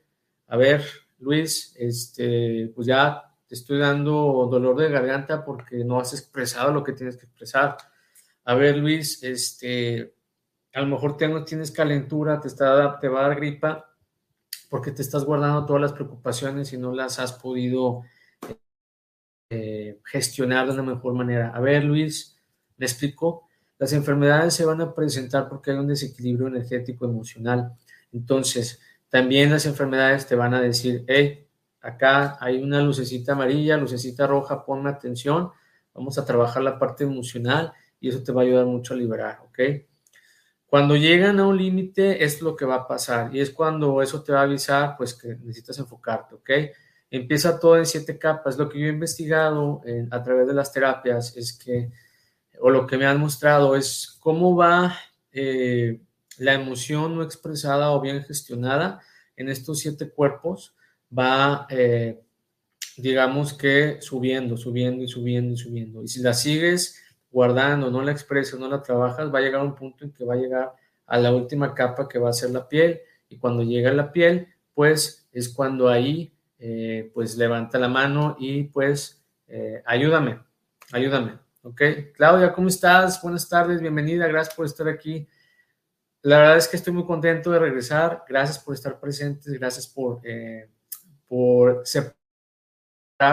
a 0.46 0.56
ver, 0.56 0.84
Luis, 1.18 1.74
este, 1.78 2.72
pues 2.74 2.86
ya 2.86 3.22
te 3.48 3.54
estoy 3.54 3.78
dando 3.78 4.48
dolor 4.50 4.76
de 4.76 4.90
garganta 4.90 5.44
porque 5.44 5.84
no 5.84 6.00
has 6.00 6.12
expresado 6.12 6.72
lo 6.72 6.84
que 6.84 6.92
tienes 6.92 7.16
que 7.16 7.26
expresar. 7.26 7.76
a 8.44 8.54
ver 8.54 8.76
Luis, 8.76 9.22
este, 9.22 10.14
a 10.72 10.80
lo 10.80 10.86
mejor 10.86 11.16
tienes 11.16 11.70
calentura, 11.70 12.40
te, 12.40 12.48
está, 12.48 12.98
te 13.00 13.08
va 13.08 13.24
a 13.24 13.28
dar 13.28 13.36
gripa, 13.36 13.90
porque 14.68 14.90
te 14.90 15.02
estás 15.02 15.24
guardando 15.24 15.64
todas 15.64 15.82
las 15.82 15.92
preocupaciones 15.92 16.72
y 16.72 16.78
no 16.78 16.92
las 16.92 17.18
has 17.18 17.32
podido 17.32 18.02
eh, 19.48 20.00
gestionar 20.04 20.66
de 20.66 20.74
una 20.74 20.82
mejor 20.82 21.14
manera. 21.14 21.50
A 21.54 21.60
ver, 21.60 21.84
Luis, 21.84 22.36
le 22.76 22.86
explico. 22.86 23.48
Las 23.78 23.92
enfermedades 23.92 24.54
se 24.54 24.64
van 24.64 24.80
a 24.80 24.94
presentar 24.94 25.48
porque 25.48 25.70
hay 25.70 25.78
un 25.78 25.86
desequilibrio 25.86 26.48
energético 26.48 27.04
emocional. 27.04 27.72
Entonces, 28.12 28.80
también 29.08 29.50
las 29.50 29.66
enfermedades 29.66 30.26
te 30.26 30.34
van 30.34 30.54
a 30.54 30.60
decir, 30.60 31.04
hey, 31.06 31.45
acá 31.86 32.36
hay 32.40 32.62
una 32.62 32.80
lucecita 32.80 33.32
amarilla, 33.32 33.76
lucecita 33.76 34.26
roja, 34.26 34.64
ponme 34.64 34.90
atención, 34.90 35.50
vamos 35.94 36.18
a 36.18 36.24
trabajar 36.24 36.62
la 36.62 36.78
parte 36.78 37.04
emocional 37.04 37.72
y 38.00 38.08
eso 38.08 38.22
te 38.22 38.32
va 38.32 38.42
a 38.42 38.44
ayudar 38.44 38.66
mucho 38.66 38.94
a 38.94 38.96
liberar, 38.96 39.40
¿ok? 39.44 39.58
Cuando 40.66 40.96
llegan 40.96 41.38
a 41.38 41.46
un 41.46 41.56
límite 41.56 42.24
es 42.24 42.42
lo 42.42 42.56
que 42.56 42.64
va 42.64 42.74
a 42.74 42.88
pasar 42.88 43.34
y 43.34 43.40
es 43.40 43.50
cuando 43.50 44.02
eso 44.02 44.22
te 44.22 44.32
va 44.32 44.40
a 44.40 44.42
avisar, 44.42 44.96
pues 44.96 45.14
que 45.14 45.28
necesitas 45.28 45.78
enfocarte, 45.78 46.34
¿ok? 46.34 46.50
Empieza 47.08 47.58
todo 47.60 47.78
en 47.78 47.86
siete 47.86 48.18
capas. 48.18 48.58
Lo 48.58 48.68
que 48.68 48.80
yo 48.80 48.86
he 48.86 48.90
investigado 48.90 49.80
a 50.10 50.22
través 50.22 50.48
de 50.48 50.54
las 50.54 50.72
terapias 50.72 51.36
es 51.36 51.56
que, 51.56 51.90
o 52.60 52.68
lo 52.68 52.84
que 52.86 52.98
me 52.98 53.06
han 53.06 53.20
mostrado 53.20 53.76
es 53.76 54.18
cómo 54.20 54.56
va 54.56 54.96
eh, 55.30 56.00
la 56.38 56.54
emoción 56.54 57.14
no 57.14 57.22
expresada 57.22 57.92
o 57.92 58.00
bien 58.00 58.22
gestionada 58.24 59.00
en 59.36 59.48
estos 59.48 59.78
siete 59.78 60.10
cuerpos, 60.10 60.74
va, 61.16 61.66
eh, 61.70 62.20
digamos 62.96 63.54
que 63.54 63.98
subiendo, 64.00 64.56
subiendo 64.56 65.04
y 65.04 65.08
subiendo 65.08 65.54
y 65.54 65.56
subiendo. 65.56 66.02
Y 66.02 66.08
si 66.08 66.20
la 66.20 66.34
sigues 66.34 67.02
guardando, 67.30 67.90
no 67.90 68.02
la 68.02 68.12
expresas, 68.12 68.58
no 68.58 68.68
la 68.68 68.82
trabajas, 68.82 69.32
va 69.32 69.38
a 69.38 69.42
llegar 69.42 69.62
un 69.62 69.74
punto 69.74 70.04
en 70.04 70.12
que 70.12 70.24
va 70.24 70.34
a 70.34 70.38
llegar 70.38 70.72
a 71.06 71.18
la 71.18 71.32
última 71.32 71.74
capa 71.74 72.08
que 72.08 72.18
va 72.18 72.30
a 72.30 72.32
ser 72.32 72.50
la 72.50 72.68
piel. 72.68 73.00
Y 73.28 73.38
cuando 73.38 73.62
llega 73.62 73.90
a 73.90 73.94
la 73.94 74.12
piel, 74.12 74.48
pues 74.74 75.28
es 75.32 75.48
cuando 75.48 75.88
ahí 75.88 76.32
eh, 76.58 77.10
pues 77.12 77.36
levanta 77.36 77.78
la 77.78 77.88
mano 77.88 78.36
y 78.38 78.64
pues 78.64 79.22
eh, 79.46 79.82
ayúdame, 79.84 80.40
ayúdame, 80.92 81.38
¿ok? 81.62 81.82
Claudia, 82.14 82.52
¿cómo 82.52 82.68
estás? 82.68 83.20
Buenas 83.22 83.48
tardes, 83.48 83.80
bienvenida, 83.80 84.26
gracias 84.26 84.54
por 84.54 84.64
estar 84.64 84.88
aquí. 84.88 85.28
La 86.22 86.38
verdad 86.38 86.56
es 86.56 86.66
que 86.66 86.76
estoy 86.76 86.92
muy 86.92 87.04
contento 87.04 87.50
de 87.50 87.58
regresar, 87.58 88.24
gracias 88.26 88.58
por 88.58 88.74
estar 88.74 88.98
presentes, 88.98 89.52
gracias 89.52 89.86
por, 89.86 90.20
por 91.28 91.82
separar 91.86 92.16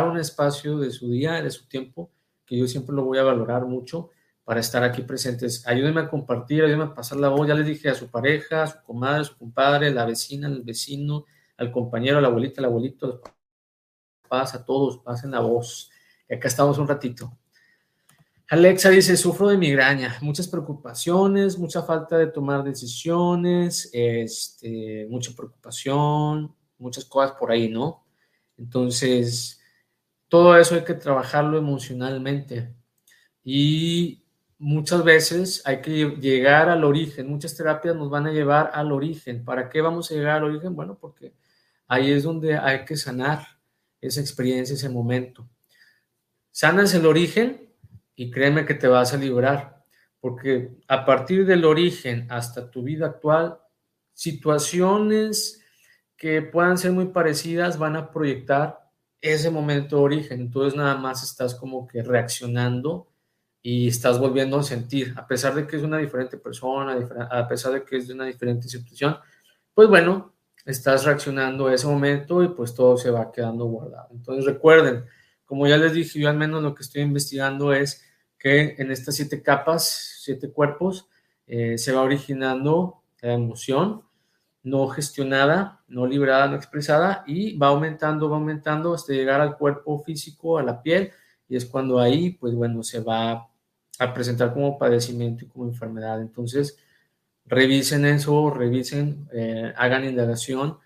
un 0.10 0.18
espacio 0.18 0.78
de 0.78 0.92
su 0.92 1.10
día, 1.10 1.42
de 1.42 1.52
su 1.52 1.68
tiempo, 1.68 2.12
que 2.46 2.58
yo 2.58 2.68
siempre 2.68 2.96
lo 2.96 3.04
voy 3.04 3.18
a 3.18 3.24
valorar 3.24 3.66
mucho 3.66 4.10
para 4.44 4.60
estar 4.60 4.84
aquí 4.84 5.02
presentes. 5.02 5.66
Ayúdenme 5.68 6.02
a 6.02 6.10
compartir, 6.10 6.64
ayúdenme 6.64 6.86
a 6.86 6.94
pasar 6.94 7.18
la 7.20 7.30
voz. 7.30 7.48
Ya 7.48 7.56
les 7.56 7.66
dije 7.66 7.90
a 7.90 7.96
su 7.96 8.10
pareja, 8.10 8.64
a 8.64 8.68
su 8.68 8.84
comadre, 8.84 9.22
a 9.22 9.24
su 9.24 9.38
compadre, 9.38 9.92
la 9.92 10.06
vecina, 10.06 10.48
el 10.48 10.64
vecino, 10.64 11.26
al 11.58 11.72
compañero, 11.72 12.18
a 12.18 12.22
la 12.22 12.28
abuelita, 12.28 12.62
al 12.62 12.66
abuelito, 12.66 13.22
pasa 14.28 14.58
a 14.58 14.66
todos, 14.66 14.98
pasen 15.00 15.32
la 15.32 15.40
voz. 15.40 15.90
Acá 16.30 16.48
estamos 16.48 16.78
un 16.78 16.88
ratito. 16.88 17.38
Alexa 18.50 18.90
dice, 18.90 19.16
sufro 19.16 19.48
de 19.48 19.58
migraña, 19.58 20.18
muchas 20.22 20.48
preocupaciones, 20.48 21.58
mucha 21.58 21.82
falta 21.82 22.18
de 22.18 22.28
tomar 22.28 22.64
decisiones, 22.64 23.90
este, 23.94 25.08
mucha 25.10 25.32
preocupación, 25.36 26.54
muchas 26.84 27.06
cosas 27.06 27.36
por 27.40 27.52
ahí, 27.52 27.70
¿no? 27.70 28.06
Entonces, 28.58 29.60
todo 30.28 30.58
eso 30.58 30.76
hay 30.76 30.84
que 30.84 30.94
trabajarlo 30.94 31.58
emocionalmente. 31.58 32.76
Y 33.44 34.24
muchas 34.60 35.04
veces 35.04 35.62
hay 35.66 35.82
que 35.82 36.18
llegar 36.20 36.70
al 36.70 36.84
origen. 36.84 37.28
Muchas 37.28 37.56
terapias 37.56 37.96
nos 37.96 38.10
van 38.10 38.28
a 38.28 38.32
llevar 38.32 38.72
al 38.74 38.92
origen. 38.92 39.44
¿Para 39.44 39.70
qué 39.70 39.82
vamos 39.82 40.12
a 40.12 40.16
llegar 40.16 40.38
al 40.38 40.46
origen? 40.46 40.76
Bueno, 40.76 40.98
porque 41.00 41.34
ahí 41.88 42.12
es 42.12 42.24
donde 42.24 42.58
hay 42.58 42.86
que 42.86 42.96
sanar 42.96 43.48
esa 44.02 44.22
experiencia, 44.22 44.76
ese 44.76 44.90
momento. 44.90 45.50
Sanas 46.52 46.94
el 46.94 47.06
origen 47.06 47.70
y 48.16 48.30
créeme 48.30 48.66
que 48.66 48.76
te 48.76 48.88
vas 48.88 49.14
a 49.14 49.18
librar, 49.18 49.84
porque 50.20 50.78
a 50.88 51.06
partir 51.06 51.46
del 51.46 51.66
origen 51.66 52.28
hasta 52.30 52.70
tu 52.70 52.84
vida 52.84 53.08
actual, 53.08 53.60
situaciones 54.14 55.63
que 56.24 56.42
puedan 56.42 56.78
ser 56.78 56.94
muy 56.94 57.08
parecidas 57.08 57.78
van 57.78 57.98
a 57.98 58.10
proyectar 58.10 58.90
ese 59.20 59.50
momento 59.50 59.98
de 59.98 60.04
origen. 60.04 60.40
Entonces 60.40 60.74
nada 60.74 60.96
más 60.96 61.22
estás 61.22 61.54
como 61.54 61.86
que 61.86 62.02
reaccionando 62.02 63.10
y 63.62 63.90
estás 63.90 64.20
volviendo 64.20 64.58
a 64.58 64.64
sentir, 64.64 65.14
a 65.18 65.28
pesar 65.28 65.54
de 65.54 65.68
que 65.68 65.76
es 65.76 65.84
una 65.84 65.98
diferente 65.98 66.38
persona, 66.38 66.98
a 67.30 67.46
pesar 67.46 67.74
de 67.74 67.84
que 67.84 67.98
es 67.98 68.08
de 68.08 68.14
una 68.14 68.24
diferente 68.24 68.70
situación, 68.70 69.18
pues 69.74 69.90
bueno, 69.90 70.34
estás 70.66 71.04
reaccionando 71.04 71.68
a 71.68 71.74
ese 71.74 71.88
momento 71.88 72.42
y 72.42 72.48
pues 72.48 72.74
todo 72.74 72.96
se 72.96 73.12
va 73.12 73.30
quedando 73.30 73.66
guardado. 73.66 74.08
Entonces 74.14 74.46
recuerden, 74.46 75.04
como 75.44 75.68
ya 75.68 75.76
les 75.76 75.92
dije, 75.92 76.22
yo 76.22 76.30
al 76.30 76.38
menos 76.38 76.64
lo 76.64 76.74
que 76.74 76.84
estoy 76.84 77.02
investigando 77.02 77.74
es 77.74 78.02
que 78.40 78.76
en 78.78 78.94
estas 78.94 79.16
siete 79.16 79.44
capas, 79.44 80.22
siete 80.22 80.50
cuerpos, 80.54 81.06
eh, 81.48 81.78
se 81.78 81.92
va 81.92 82.02
originando 82.02 83.04
la 83.20 83.34
emoción 83.34 84.04
no 84.64 84.88
gestionada, 84.88 85.84
no 85.88 86.08
liberada, 86.08 86.48
no 86.48 86.56
expresada 86.56 87.24
y 87.28 87.58
va 87.58 87.68
aumentando, 87.68 88.30
va 88.30 88.38
aumentando 88.38 88.94
hasta 88.94 89.14
llegar 89.14 89.42
al 89.42 89.58
cuerpo 89.58 90.02
físico, 90.04 90.58
a 90.58 90.64
la 90.64 90.82
piel 90.82 91.12
y 91.48 91.58
es 91.58 91.66
cuando 91.66 92.00
ahí, 92.00 92.32
pues 92.32 92.56
bueno, 92.56 92.82
se 92.82 93.02
va 93.02 93.50
a 94.00 94.14
presentar 94.14 94.54
como 94.54 94.78
padecimiento 94.78 95.46
y 95.46 95.48
como 95.48 95.68
enfermedad. 95.68 96.22
Entonces, 96.22 96.78
revisen 97.46 98.06
eso, 98.06 98.50
revisen, 98.50 99.28
eh, 99.34 99.74
hagan 99.78 100.06
indagación, 100.06 100.78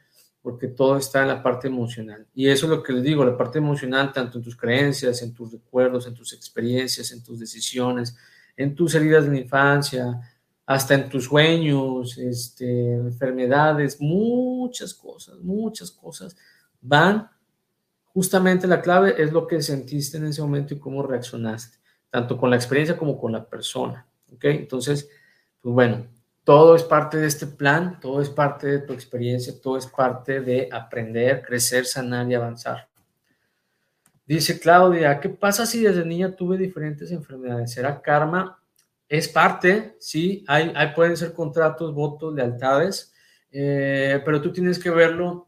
porque 0.41 0.67
todo 0.67 0.97
está 0.97 1.21
en 1.21 1.27
la 1.27 1.43
parte 1.43 1.67
emocional. 1.67 2.25
Y 2.33 2.47
eso 2.47 2.65
es 2.65 2.69
lo 2.69 2.81
que 2.81 2.93
les 2.93 3.03
digo, 3.03 3.25
la 3.25 3.37
parte 3.37 3.59
emocional, 3.59 4.11
tanto 4.13 4.37
en 4.37 4.43
tus 4.43 4.55
creencias, 4.55 5.21
en 5.21 5.33
tus 5.33 5.51
recuerdos, 5.51 6.07
en 6.07 6.13
tus 6.13 6.33
experiencias, 6.33 7.11
en 7.11 7.23
tus 7.23 7.39
decisiones, 7.39 8.17
en 8.55 8.73
tus 8.73 8.95
heridas 8.95 9.25
de 9.25 9.31
la 9.31 9.39
infancia, 9.39 10.19
hasta 10.67 10.95
en 10.95 11.07
tus 11.07 11.23
sueños, 11.23 12.17
este, 12.17 12.95
enfermedades, 12.95 14.01
muchas 14.01 14.93
cosas, 14.93 15.39
muchas 15.39 15.89
cosas 15.89 16.35
van. 16.81 17.29
Justamente 18.13 18.67
la 18.67 18.81
clave 18.81 19.15
es 19.17 19.31
lo 19.31 19.47
que 19.47 19.61
sentiste 19.61 20.17
en 20.17 20.25
ese 20.25 20.41
momento 20.41 20.73
y 20.73 20.79
cómo 20.79 21.03
reaccionaste, 21.03 21.77
tanto 22.09 22.37
con 22.37 22.49
la 22.49 22.57
experiencia 22.57 22.97
como 22.97 23.17
con 23.17 23.31
la 23.31 23.45
persona. 23.45 24.05
¿Ok? 24.33 24.43
Entonces, 24.43 25.09
pues 25.61 25.73
bueno, 25.73 26.05
todo 26.43 26.75
es 26.75 26.83
parte 26.83 27.15
de 27.15 27.27
este 27.27 27.47
plan, 27.47 27.97
todo 28.01 28.21
es 28.21 28.29
parte 28.29 28.67
de 28.67 28.79
tu 28.79 28.91
experiencia, 28.91 29.53
todo 29.61 29.77
es 29.77 29.87
parte 29.87 30.41
de 30.41 30.67
aprender, 30.69 31.43
crecer, 31.43 31.85
sanar 31.85 32.29
y 32.29 32.35
avanzar. 32.35 32.89
Dice 34.25 34.59
Claudia, 34.59 35.17
¿qué 35.21 35.29
pasa 35.29 35.65
si 35.65 35.81
desde 35.81 36.03
niña 36.03 36.35
tuve 36.35 36.57
diferentes 36.57 37.09
enfermedades? 37.11 37.71
¿Será 37.71 38.01
karma? 38.01 38.61
Es 39.07 39.27
parte, 39.29 39.95
sí, 39.99 40.43
hay, 40.47 40.73
pueden 40.95 41.15
ser 41.15 41.33
contratos, 41.33 41.93
votos, 41.93 42.33
lealtades, 42.33 43.13
eh, 43.51 44.21
pero 44.25 44.41
tú 44.41 44.51
tienes 44.51 44.79
que 44.79 44.89
verlo. 44.89 45.47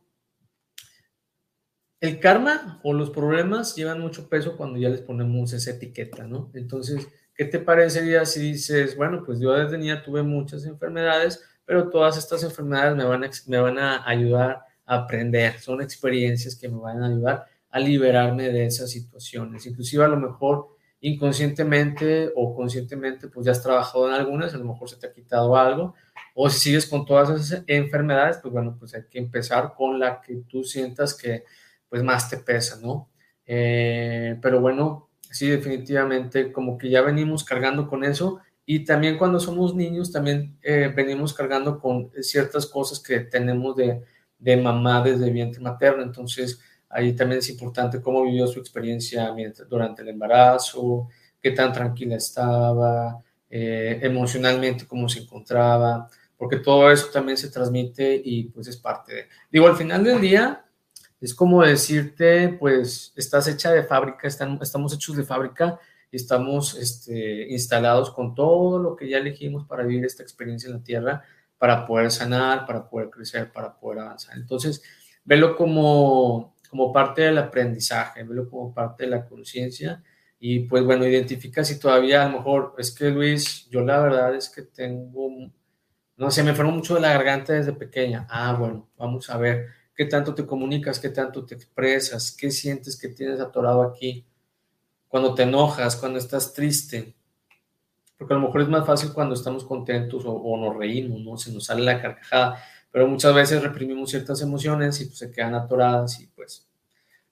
El 2.00 2.20
karma 2.20 2.80
o 2.84 2.94
los 2.94 3.10
problemas 3.10 3.76
llevan 3.76 4.00
mucho 4.00 4.30
peso 4.30 4.56
cuando 4.56 4.80
ya 4.80 4.88
les 4.88 5.02
ponemos 5.02 5.52
esa 5.52 5.72
etiqueta, 5.72 6.26
¿no? 6.26 6.50
Entonces, 6.54 7.10
¿Qué 7.40 7.46
te 7.46 7.60
parecería 7.60 8.26
si 8.26 8.42
dices, 8.52 8.98
bueno, 8.98 9.24
pues 9.26 9.40
yo 9.40 9.54
desde 9.54 9.78
niña 9.78 10.04
tuve 10.04 10.22
muchas 10.24 10.66
enfermedades, 10.66 11.42
pero 11.64 11.90
todas 11.90 12.18
estas 12.18 12.44
enfermedades 12.44 12.98
me 12.98 13.06
van 13.06 13.24
a, 13.24 13.30
me 13.48 13.58
van 13.62 13.80
a 13.80 14.06
ayudar 14.06 14.66
a 14.86 14.96
aprender, 14.96 15.58
son 15.58 15.82
experiencias 15.82 16.58
que 16.58 16.68
me 16.68 16.82
van 16.82 17.02
a 17.02 17.08
ayudar 17.08 17.46
a 17.70 17.80
liberarme 17.80 18.50
de 18.50 18.66
esas 18.66 18.92
situaciones. 18.92 19.66
Inclusive 19.66 20.04
a 20.04 20.10
lo 20.10 20.18
mejor 20.18 20.76
inconscientemente 21.02 22.32
o 22.36 22.56
conscientemente, 22.56 23.28
pues 23.28 23.46
ya 23.46 23.52
has 23.52 23.64
trabajado 23.64 24.08
en 24.08 24.16
algunas, 24.16 24.54
a 24.54 24.58
lo 24.58 24.66
mejor 24.66 24.90
se 24.90 24.98
te 24.98 25.08
ha 25.08 25.14
quitado 25.14 25.56
algo, 25.56 25.96
o 26.36 26.50
si 26.50 26.60
sigues 26.60 26.86
con 26.86 27.06
todas 27.06 27.30
esas 27.30 27.64
enfermedades, 27.68 28.38
pues 28.42 28.54
bueno, 28.54 28.76
pues 28.78 28.94
hay 28.96 29.04
que 29.10 29.20
empezar 29.20 29.74
con 29.76 30.00
la 30.00 30.22
que 30.22 30.36
tú 30.48 30.64
sientas 30.64 31.14
que 31.14 31.44
pues 31.90 32.04
más 32.04 32.30
te 32.30 32.38
pesa, 32.38 32.80
¿no? 32.82 33.10
Eh, 33.46 34.38
pero 34.42 34.62
bueno, 34.62 35.10
sí, 35.32 35.48
definitivamente, 35.50 36.52
como 36.52 36.78
que 36.78 36.90
ya 36.90 37.02
venimos 37.02 37.44
cargando 37.44 37.88
con 37.88 38.04
eso. 38.04 38.40
Y 38.66 38.86
también 38.86 39.18
cuando 39.18 39.40
somos 39.40 39.76
niños, 39.76 40.12
también 40.12 40.58
eh, 40.62 40.94
venimos 40.96 41.34
cargando 41.34 41.80
con 41.80 42.12
ciertas 42.22 42.68
cosas 42.68 43.00
que 43.00 43.22
tenemos 43.22 43.76
de, 43.76 44.04
de 44.38 44.58
mamá 44.58 45.02
desde 45.04 45.32
vientre 45.32 45.62
materno. 45.62 46.04
Entonces, 46.04 46.62
ahí 46.90 47.14
también 47.14 47.40
es 47.40 47.50
importante 47.50 48.02
cómo 48.02 48.24
vivió 48.24 48.48
su 48.48 48.60
experiencia 48.60 49.32
mientras, 49.34 49.68
durante 49.70 50.02
el 50.02 50.10
embarazo, 50.10 51.08
qué 51.42 51.52
tan 51.52 51.72
tranquila 51.72 52.16
estaba, 52.16 53.22
eh, 53.50 54.00
emocionalmente 54.02 54.86
cómo 54.88 55.08
se 55.08 55.20
encontraba, 55.20 56.10
porque 56.38 56.58
todo 56.58 56.92
eso 56.92 57.08
también 57.12 57.38
se 57.38 57.50
transmite 57.50 58.22
y 58.24 58.46
pues 58.46 58.68
es 58.68 58.78
parte 58.78 59.14
de... 59.14 59.26
Digo, 59.52 59.68
al 59.68 59.76
final 59.76 60.04
del 60.04 60.22
día, 60.22 60.66
es 61.22 61.34
como 61.34 61.64
decirte, 61.64 62.50
pues, 62.50 63.12
estás 63.16 63.48
hecha 63.48 63.72
de 63.72 63.84
fábrica, 63.84 64.28
estamos 64.28 64.94
hechos 64.94 65.18
de 65.18 65.24
fábrica 65.24 65.80
y 66.12 66.16
estamos 66.16 66.76
este, 66.76 67.52
instalados 67.52 68.12
con 68.12 68.34
todo 68.34 68.80
lo 68.80 68.96
que 68.96 69.10
ya 69.10 69.18
elegimos 69.18 69.66
para 69.66 69.84
vivir 69.84 70.06
esta 70.06 70.24
experiencia 70.24 70.68
en 70.68 70.74
la 70.74 70.84
tierra, 70.84 71.24
para 71.58 71.86
poder 71.86 72.10
sanar, 72.10 72.66
para 72.66 72.90
poder 72.90 73.10
crecer, 73.10 73.52
para 73.52 73.78
poder 73.78 74.00
avanzar. 74.00 74.38
Entonces, 74.38 74.82
velo 75.26 75.58
como, 75.58 76.56
como 76.70 76.94
parte 76.94 77.24
del 77.24 77.38
aprendizaje, 77.38 78.24
velo 78.24 78.50
como 78.50 78.74
parte 78.74 79.04
de 79.04 79.10
la 79.10 79.26
conciencia 79.26 80.04
y 80.40 80.62
pues 80.62 80.84
bueno, 80.86 81.06
identifica 81.06 81.64
si 81.64 81.80
todavía 81.80 82.24
a 82.24 82.30
lo 82.30 82.38
mejor 82.38 82.76
es 82.78 82.92
que 82.92 83.10
Luis, 83.10 83.68
yo 83.70 83.82
la 83.82 84.00
verdad 84.00 84.36
es 84.36 84.50
que 84.50 84.62
tengo, 84.62 85.52
no 86.16 86.32
sé, 86.32 86.44
me 86.44 86.52
enfermo 86.52 86.72
mucho 86.72 86.96
de 86.96 87.02
la 87.02 87.14
garganta 87.14 87.54
desde 87.54 87.74
pequeña. 87.74 88.26
Ah, 88.30 88.56
bueno, 88.58 88.90
vamos 88.98 89.30
a 89.30 89.38
ver 89.38 89.68
qué 89.94 90.06
tanto 90.06 90.34
te 90.34 90.46
comunicas, 90.46 91.00
qué 91.00 91.10
tanto 91.10 91.46
te 91.46 91.56
expresas, 91.56 92.32
qué 92.32 92.52
sientes 92.52 92.98
que 92.98 93.10
tienes 93.10 93.42
atorado 93.42 93.84
aquí, 93.84 94.26
cuando 95.10 95.36
te 95.36 95.44
enojas, 95.44 95.98
cuando 95.98 96.20
estás 96.20 96.54
triste. 96.54 97.16
Porque 98.18 98.34
a 98.34 98.38
lo 98.38 98.46
mejor 98.46 98.62
es 98.62 98.70
más 98.70 98.86
fácil 98.86 99.12
cuando 99.12 99.36
estamos 99.36 99.66
contentos 99.66 100.24
o, 100.26 100.58
nos 100.58 100.78
reímos, 100.78 101.22
¿no? 101.22 101.38
Se 101.38 101.52
nos 101.52 101.66
sale 101.66 101.84
la 101.84 102.02
carcajada, 102.02 102.64
pero 102.92 103.08
muchas 103.08 103.34
veces 103.34 103.62
reprimimos 103.62 104.10
ciertas 104.10 104.42
emociones 104.42 105.00
y 105.02 105.06
pues, 105.06 105.18
se 105.18 105.32
quedan 105.32 105.56
atoradas 105.56 106.20
y 106.20 106.28
pues 106.28 106.68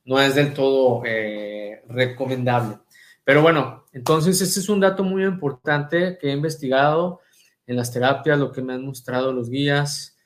no 0.05 0.21
es 0.21 0.35
del 0.35 0.53
todo 0.53 1.03
eh, 1.05 1.83
recomendable. 1.89 2.77
Pero 3.23 3.41
bueno, 3.41 3.85
entonces 3.91 4.39
este 4.41 4.61
es 4.61 4.69
un 4.69 4.79
dato 4.79 5.03
muy 5.03 5.25
importante 5.25 6.17
que 6.17 6.29
he 6.29 6.31
investigado 6.31 7.19
en 7.65 7.75
las 7.75 7.91
terapias, 7.91 8.39
lo 8.39 8.51
que 8.51 8.61
me 8.61 8.73
han 8.73 8.85
mostrado 8.85 9.33
los 9.33 9.49
guías. 9.49 10.17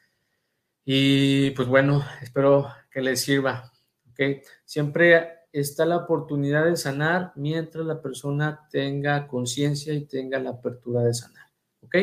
Y 0.86 1.50
pues 1.52 1.68
bueno, 1.68 2.06
espero 2.22 2.68
que 2.92 3.02
les 3.02 3.22
sirva. 3.22 3.72
¿okay? 4.12 4.42
Siempre 4.66 5.40
está 5.52 5.86
la 5.86 5.98
oportunidad 5.98 6.66
de 6.66 6.78
sanar 6.78 7.32
mientras 7.36 7.86
la 7.86 8.02
persona 8.02 8.68
tenga 8.70 9.28
conciencia 9.28 9.94
y 9.94 10.06
tenga 10.06 10.38
la 10.38 10.52
apertura 10.52 11.02
de 11.02 11.14
sanar. 11.16 11.48
¿Ok? 11.82 11.96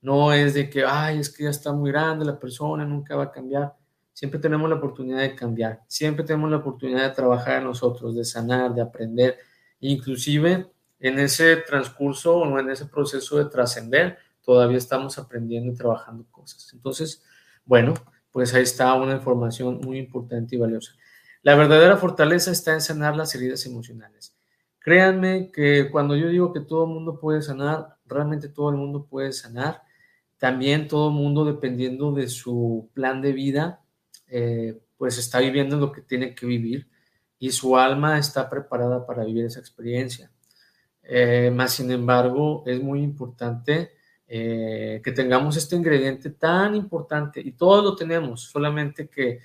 No 0.00 0.32
es 0.32 0.54
de 0.54 0.70
que, 0.70 0.84
ay, 0.84 1.18
es 1.18 1.30
que 1.30 1.44
ya 1.44 1.50
está 1.50 1.72
muy 1.72 1.90
grande 1.90 2.24
la 2.24 2.38
persona, 2.38 2.84
nunca 2.84 3.16
va 3.16 3.24
a 3.24 3.32
cambiar. 3.32 3.74
Siempre 4.12 4.40
tenemos 4.40 4.68
la 4.68 4.76
oportunidad 4.76 5.20
de 5.20 5.34
cambiar. 5.34 5.80
Siempre 5.86 6.24
tenemos 6.24 6.50
la 6.50 6.58
oportunidad 6.58 7.08
de 7.08 7.14
trabajar 7.14 7.58
en 7.58 7.64
nosotros, 7.64 8.14
de 8.14 8.24
sanar, 8.24 8.74
de 8.74 8.82
aprender 8.82 9.38
Inclusive 9.80 10.70
en 10.98 11.18
ese 11.18 11.56
transcurso 11.56 12.36
o 12.36 12.58
en 12.58 12.70
ese 12.70 12.86
proceso 12.86 13.38
de 13.38 13.44
trascender, 13.44 14.18
todavía 14.42 14.78
estamos 14.78 15.18
aprendiendo 15.18 15.72
y 15.72 15.76
trabajando 15.76 16.26
cosas. 16.30 16.72
Entonces, 16.72 17.22
bueno, 17.64 17.94
pues 18.32 18.54
ahí 18.54 18.62
está 18.64 18.92
una 18.94 19.14
información 19.14 19.80
muy 19.80 19.98
importante 19.98 20.56
y 20.56 20.58
valiosa. 20.58 20.92
La 21.42 21.54
verdadera 21.54 21.96
fortaleza 21.96 22.50
está 22.50 22.72
en 22.72 22.80
sanar 22.80 23.16
las 23.16 23.34
heridas 23.34 23.64
emocionales. 23.66 24.34
Créanme 24.80 25.52
que 25.52 25.90
cuando 25.90 26.16
yo 26.16 26.28
digo 26.28 26.52
que 26.52 26.60
todo 26.60 26.84
el 26.84 26.90
mundo 26.90 27.20
puede 27.20 27.42
sanar, 27.42 27.96
realmente 28.06 28.48
todo 28.48 28.70
el 28.70 28.76
mundo 28.76 29.06
puede 29.08 29.32
sanar. 29.32 29.82
También 30.38 30.88
todo 30.88 31.10
mundo, 31.10 31.44
dependiendo 31.44 32.12
de 32.12 32.28
su 32.28 32.88
plan 32.94 33.20
de 33.20 33.32
vida, 33.32 33.82
eh, 34.28 34.80
pues 34.96 35.18
está 35.18 35.40
viviendo 35.40 35.76
lo 35.76 35.92
que 35.92 36.02
tiene 36.02 36.34
que 36.34 36.46
vivir 36.46 36.88
y 37.38 37.50
su 37.50 37.76
alma 37.76 38.18
está 38.18 38.48
preparada 38.48 39.06
para 39.06 39.24
vivir 39.24 39.46
esa 39.46 39.60
experiencia. 39.60 40.30
Eh, 41.02 41.50
más 41.54 41.72
sin 41.72 41.90
embargo, 41.90 42.62
es 42.66 42.82
muy 42.82 43.02
importante 43.02 43.92
eh, 44.26 45.00
que 45.02 45.12
tengamos 45.12 45.56
este 45.56 45.74
ingrediente 45.74 46.30
tan 46.30 46.74
importante 46.74 47.40
y 47.40 47.52
todos 47.52 47.82
lo 47.82 47.96
tenemos, 47.96 48.42
solamente 48.42 49.08
que 49.08 49.40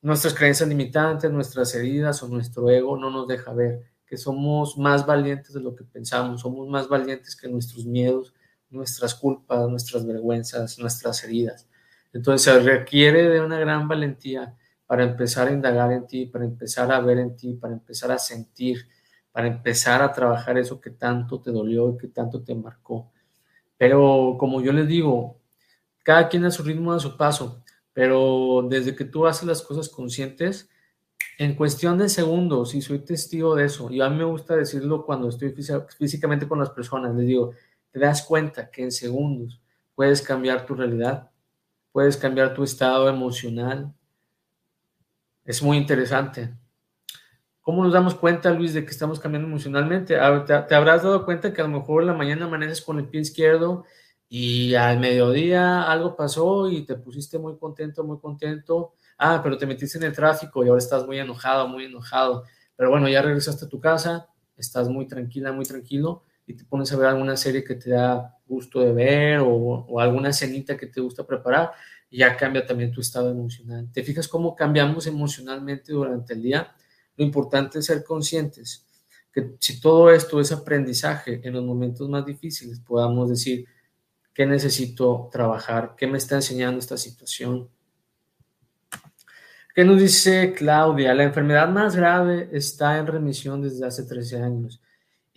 nuestras 0.00 0.32
creencias 0.34 0.68
limitantes, 0.68 1.30
nuestras 1.30 1.74
heridas 1.74 2.22
o 2.22 2.28
nuestro 2.28 2.70
ego 2.70 2.96
no 2.96 3.10
nos 3.10 3.28
deja 3.28 3.52
ver 3.52 3.82
que 4.06 4.16
somos 4.16 4.78
más 4.78 5.04
valientes 5.04 5.52
de 5.52 5.60
lo 5.60 5.76
que 5.76 5.84
pensamos, 5.84 6.40
somos 6.40 6.66
más 6.68 6.88
valientes 6.88 7.36
que 7.36 7.48
nuestros 7.48 7.84
miedos, 7.84 8.32
nuestras 8.70 9.14
culpas, 9.14 9.68
nuestras 9.68 10.06
vergüenzas, 10.06 10.78
nuestras 10.78 11.22
heridas. 11.24 11.68
Entonces 12.12 12.42
se 12.42 12.60
requiere 12.60 13.28
de 13.28 13.40
una 13.40 13.58
gran 13.58 13.86
valentía 13.88 14.56
para 14.86 15.04
empezar 15.04 15.48
a 15.48 15.52
indagar 15.52 15.92
en 15.92 16.06
ti, 16.06 16.26
para 16.26 16.44
empezar 16.44 16.90
a 16.90 17.00
ver 17.00 17.18
en 17.18 17.36
ti, 17.36 17.54
para 17.54 17.74
empezar 17.74 18.10
a 18.10 18.18
sentir, 18.18 18.88
para 19.30 19.46
empezar 19.46 20.02
a 20.02 20.12
trabajar 20.12 20.58
eso 20.58 20.80
que 20.80 20.90
tanto 20.90 21.40
te 21.40 21.52
dolió 21.52 21.90
y 21.90 21.98
que 21.98 22.08
tanto 22.08 22.42
te 22.42 22.54
marcó. 22.54 23.12
Pero 23.76 24.36
como 24.38 24.60
yo 24.60 24.72
les 24.72 24.88
digo, 24.88 25.40
cada 26.02 26.28
quien 26.28 26.44
a 26.44 26.50
su 26.50 26.62
ritmo, 26.62 26.92
a 26.92 26.98
su 26.98 27.16
paso, 27.16 27.62
pero 27.92 28.66
desde 28.68 28.96
que 28.96 29.04
tú 29.04 29.26
haces 29.26 29.44
las 29.44 29.62
cosas 29.62 29.88
conscientes, 29.88 30.68
en 31.38 31.54
cuestión 31.54 31.96
de 31.98 32.08
segundos, 32.08 32.74
y 32.74 32.82
soy 32.82 32.98
testigo 32.98 33.54
de 33.54 33.66
eso, 33.66 33.90
y 33.90 34.00
a 34.00 34.10
mí 34.10 34.16
me 34.16 34.24
gusta 34.24 34.56
decirlo 34.56 35.04
cuando 35.06 35.28
estoy 35.28 35.54
físicamente 35.96 36.48
con 36.48 36.58
las 36.58 36.70
personas, 36.70 37.14
les 37.14 37.26
digo, 37.26 37.52
te 37.90 37.98
das 37.98 38.22
cuenta 38.22 38.70
que 38.70 38.82
en 38.82 38.92
segundos 38.92 39.60
puedes 39.94 40.22
cambiar 40.22 40.66
tu 40.66 40.74
realidad, 40.74 41.30
puedes 41.92 42.16
cambiar 42.16 42.54
tu 42.54 42.62
estado 42.62 43.08
emocional, 43.08 43.92
es 45.44 45.62
muy 45.62 45.76
interesante. 45.76 46.54
¿Cómo 47.60 47.84
nos 47.84 47.92
damos 47.92 48.14
cuenta, 48.14 48.50
Luis, 48.52 48.72
de 48.72 48.84
que 48.84 48.90
estamos 48.90 49.20
cambiando 49.20 49.48
emocionalmente? 49.48 50.14
Te, 50.14 50.74
habrás 50.74 51.02
dado 51.02 51.24
cuenta 51.24 51.52
que 51.52 51.60
a 51.60 51.64
lo 51.64 51.78
mejor 51.78 52.02
en 52.02 52.08
la 52.08 52.14
mañana 52.14 52.46
amaneces 52.46 52.80
con 52.82 52.98
el 52.98 53.08
pie 53.08 53.20
izquierdo 53.20 53.84
y 54.28 54.74
al 54.74 54.98
mediodía 55.00 55.82
algo 55.82 56.16
pasó 56.16 56.70
y 56.70 56.86
te 56.86 56.94
pusiste 56.94 57.38
muy 57.38 57.58
contento, 57.58 58.04
muy 58.04 58.18
contento. 58.18 58.94
Ah, 59.18 59.40
pero 59.42 59.58
te 59.58 59.66
metiste 59.66 59.98
en 59.98 60.04
el 60.04 60.12
tráfico 60.12 60.64
y 60.64 60.68
ahora 60.68 60.78
estás 60.78 61.06
muy 61.06 61.18
enojado, 61.18 61.68
muy 61.68 61.84
enojado. 61.84 62.44
Pero 62.76 62.90
bueno, 62.90 63.08
ya 63.08 63.20
regresaste 63.20 63.66
a 63.66 63.68
tu 63.68 63.80
casa, 63.80 64.28
estás 64.56 64.88
muy 64.88 65.06
tranquila, 65.06 65.52
muy 65.52 65.64
tranquilo 65.64 66.24
y 66.50 66.54
te 66.54 66.64
pones 66.64 66.92
a 66.92 66.96
ver 66.96 67.06
alguna 67.06 67.36
serie 67.36 67.62
que 67.62 67.76
te 67.76 67.90
da 67.90 68.36
gusto 68.44 68.80
de 68.80 68.92
ver 68.92 69.40
o, 69.40 70.00
alguna 70.00 70.32
cenita 70.32 70.76
que 70.76 70.86
te 70.86 71.00
gusta 71.00 71.24
preparar 71.24 71.70
ya 72.10 72.36
cambia 72.36 72.66
también 72.66 72.90
tu 72.90 73.00
estado 73.00 73.30
emocional. 73.30 73.88
¿Te 73.92 74.02
fijas 74.02 74.26
cómo 74.26 74.56
cambiamos 74.56 75.06
emocionalmente 75.06 75.92
durante 75.92 76.34
el 76.34 76.42
día? 76.42 76.74
Lo 77.16 77.24
importante 77.24 77.78
es 77.78 77.86
ser 77.86 78.02
conscientes 78.02 78.84
que 79.32 79.54
si 79.60 79.80
todo 79.80 80.10
esto 80.10 80.40
es 80.40 80.50
aprendizaje 80.50 81.40
en 81.44 81.52
los 81.52 81.64
momentos 81.64 82.08
más 82.08 82.26
difíciles, 82.26 82.80
podamos 82.80 83.30
decir, 83.30 83.64
¿qué 84.34 84.44
necesito 84.44 85.28
trabajar? 85.30 85.94
¿Qué 85.96 86.08
me 86.08 86.18
está 86.18 86.34
enseñando 86.34 86.80
esta 86.80 86.96
situación? 86.96 87.68
¿Qué 89.72 89.84
nos 89.84 90.00
dice 90.00 90.52
Claudia? 90.52 91.14
La 91.14 91.22
enfermedad 91.22 91.68
más 91.68 91.94
grave 91.94 92.48
está 92.50 92.98
en 92.98 93.06
remisión 93.06 93.62
desde 93.62 93.86
hace 93.86 94.02
13 94.02 94.42
años 94.42 94.82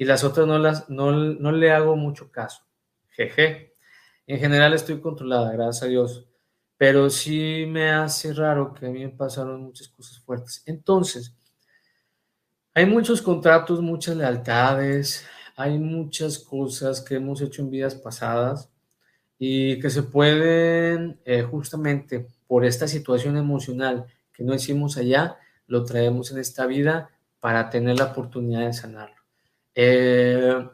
y 0.04 0.06
las 0.06 0.24
otras 0.24 0.46
no, 0.48 0.60
las, 0.60 0.89
no, 0.89 1.12
no 1.12 1.52
le 1.52 1.72
hago 1.72 1.96
mucho 1.96 2.32
caso. 2.32 2.63
Jeje. 3.10 3.76
En 4.28 4.39
general 4.39 4.74
estoy 4.74 5.02
controlada, 5.02 5.52
gracias 5.52 5.84
a 5.84 5.88
Dios 5.88 6.28
pero 6.84 7.10
sí 7.10 7.66
me 7.66 7.92
hace 7.92 8.34
raro 8.34 8.74
que 8.74 8.88
a 8.88 8.89
mí 8.89 9.00
me 9.00 9.10
pasaron 9.10 9.63
muchas 9.63 9.88
cosas 9.88 10.20
fuertes. 10.20 10.63
Entonces, 10.66 11.34
hay 12.74 12.86
muchos 12.86 13.22
contratos, 13.22 13.82
muchas 13.82 14.18
lealtades, 14.18 15.26
hay 15.56 15.80
muchas 15.80 16.39
cosas 16.39 17.00
que 17.00 17.16
hemos 17.16 17.39
hecho 17.42 17.62
en 17.62 17.70
vidas 17.70 17.96
pasadas 17.96 18.70
y 19.39 19.80
que 19.80 19.89
se 19.89 20.04
pueden 20.04 21.22
eh, 21.24 21.44
justamente 21.44 22.28
por 22.48 22.66
esta 22.66 22.86
situación 22.86 23.38
emocional 23.38 24.06
que 24.34 24.44
no 24.44 24.54
hicimos 24.54 24.98
allá, 24.98 25.38
lo 25.68 25.86
traemos 25.86 26.32
en 26.32 26.39
esta 26.39 26.66
vida 26.66 27.12
para 27.39 27.70
tener 27.70 27.98
la 27.98 28.08
oportunidad 28.08 28.66
de 28.66 28.74
sanarlo. 28.74 29.22
Eh, 29.75 30.67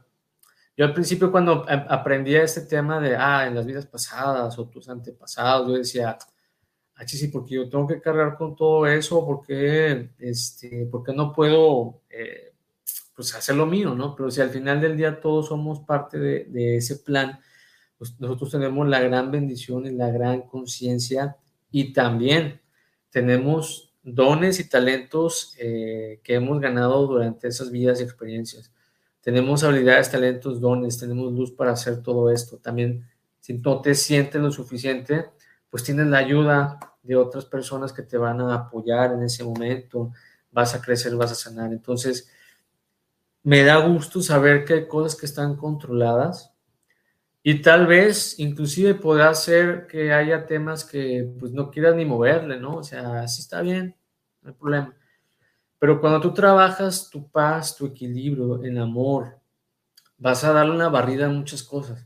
yo 0.80 0.86
al 0.86 0.94
principio 0.94 1.30
cuando 1.30 1.66
aprendí 1.68 2.36
este 2.36 2.62
tema 2.62 3.02
de, 3.02 3.16
ah, 3.16 3.46
en 3.48 3.56
las 3.56 3.66
vidas 3.66 3.86
pasadas 3.86 4.58
o 4.58 4.70
tus 4.70 4.88
antepasados, 4.88 5.68
yo 5.68 5.74
decía, 5.74 6.18
ah, 6.96 7.08
sí, 7.08 7.28
porque 7.28 7.56
yo 7.56 7.70
tengo 7.70 7.86
que 7.86 8.00
cargar 8.00 8.38
con 8.38 8.56
todo 8.56 8.88
eso, 8.88 9.26
porque, 9.26 10.12
este, 10.20 10.88
porque 10.90 11.14
no 11.14 11.34
puedo, 11.34 12.02
eh, 12.10 12.54
pues, 13.14 13.36
hacer 13.36 13.56
lo 13.58 13.66
mío, 13.66 13.94
¿no? 13.94 14.16
Pero 14.16 14.32
si 14.32 14.40
al 14.40 14.52
final 14.52 14.80
del 14.80 14.96
día 14.96 15.20
todos 15.20 15.50
somos 15.50 15.82
parte 15.82 16.18
de, 16.18 16.78
ese 16.78 16.96
plan, 16.98 17.40
pues 17.98 18.18
nosotros 18.20 18.52
tenemos 18.52 18.88
la 18.88 19.02
gran 19.02 19.32
bendición 19.32 19.86
y 19.86 19.92
la 19.92 20.10
gran 20.10 20.44
conciencia 20.44 21.36
y 21.72 21.92
también 21.92 22.62
tenemos 23.10 23.94
dones 24.02 24.62
y 24.62 24.70
talentos 24.70 25.56
eh, 25.60 26.22
que 26.24 26.36
hemos 26.36 26.62
ganado 26.62 27.06
durante 27.08 27.50
esas 27.50 27.72
vidas 27.72 28.00
y 28.00 28.04
experiencias. 28.04 28.72
Tenemos 29.30 29.64
habilidades, 29.64 30.10
talentos, 30.10 30.60
dones, 30.60 30.98
tenemos 30.98 31.32
luz 31.32 31.52
para 31.52 31.74
hacer 31.74 32.02
todo 32.02 32.32
esto. 32.32 32.58
También, 32.58 33.08
si 33.40 33.54
no 33.54 33.80
te 33.80 33.94
sientes 33.94 34.42
lo 34.42 34.52
suficiente, 34.52 35.30
pues 35.70 35.84
tienes 35.84 36.08
la 36.08 36.18
ayuda 36.18 36.80
de 37.04 37.16
otras 37.16 37.46
personas 37.46 37.94
que 37.94 38.02
te 38.02 38.18
van 38.18 38.42
a 38.42 38.56
apoyar 38.56 39.12
en 39.12 39.22
ese 39.22 39.44
momento, 39.44 40.12
vas 40.52 40.74
a 40.74 40.82
crecer, 40.82 41.16
vas 41.16 41.32
a 41.32 41.36
sanar. 41.36 41.72
Entonces, 41.72 42.32
me 43.44 43.62
da 43.62 43.78
gusto 43.86 44.20
saber 44.24 44.66
que 44.66 44.74
hay 44.74 44.88
cosas 44.88 45.16
que 45.16 45.28
están 45.28 45.58
controladas 45.58 46.52
y 47.44 47.62
tal 47.62 47.86
vez 47.86 48.40
inclusive 48.40 48.96
podrá 48.96 49.36
ser 49.36 49.86
que 49.86 50.12
haya 50.12 50.48
temas 50.48 50.84
que 50.84 51.32
pues 51.40 51.52
no 51.52 51.70
quieras 51.70 51.96
ni 51.96 52.04
moverle, 52.04 52.60
¿no? 52.60 52.78
O 52.78 52.84
sea, 52.84 53.22
así 53.22 53.44
está 53.44 53.62
bien, 53.62 53.96
no 54.42 54.50
hay 54.50 54.56
problema. 54.56 54.99
Pero 55.80 56.02
cuando 56.02 56.20
tú 56.20 56.34
trabajas 56.34 57.10
tu 57.10 57.30
paz, 57.32 57.76
tu 57.76 57.88
equilibrio, 57.88 58.64
en 58.64 58.78
amor, 58.78 59.40
vas 60.18 60.44
a 60.44 60.52
darle 60.52 60.76
una 60.76 60.90
barrida 60.90 61.28
a 61.28 61.30
muchas 61.30 61.64
cosas. 61.64 62.06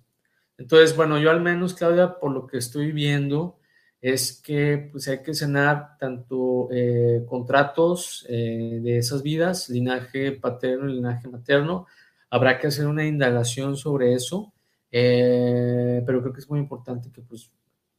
Entonces, 0.57 0.95
bueno, 0.95 1.17
yo 1.17 1.31
al 1.31 1.41
menos, 1.41 1.73
Claudia, 1.73 2.19
por 2.19 2.31
lo 2.31 2.45
que 2.45 2.59
estoy 2.59 2.91
viendo, 2.91 3.57
es 3.99 4.39
que 4.41 4.89
pues 4.91 5.07
hay 5.07 5.23
que 5.23 5.33
sanar 5.33 5.97
tanto 5.97 6.67
eh, 6.71 7.23
contratos 7.27 8.25
eh, 8.29 8.79
de 8.83 8.97
esas 8.97 9.23
vidas, 9.23 9.69
linaje 9.69 10.33
paterno 10.33 10.89
y 10.89 10.95
linaje 10.95 11.27
materno. 11.27 11.87
Habrá 12.29 12.59
que 12.59 12.67
hacer 12.67 12.85
una 12.85 13.05
indagación 13.05 13.75
sobre 13.75 14.13
eso, 14.13 14.53
eh, 14.91 16.03
pero 16.05 16.21
creo 16.21 16.33
que 16.33 16.41
es 16.41 16.49
muy 16.49 16.59
importante 16.59 17.11
que 17.11 17.21
pues 17.21 17.49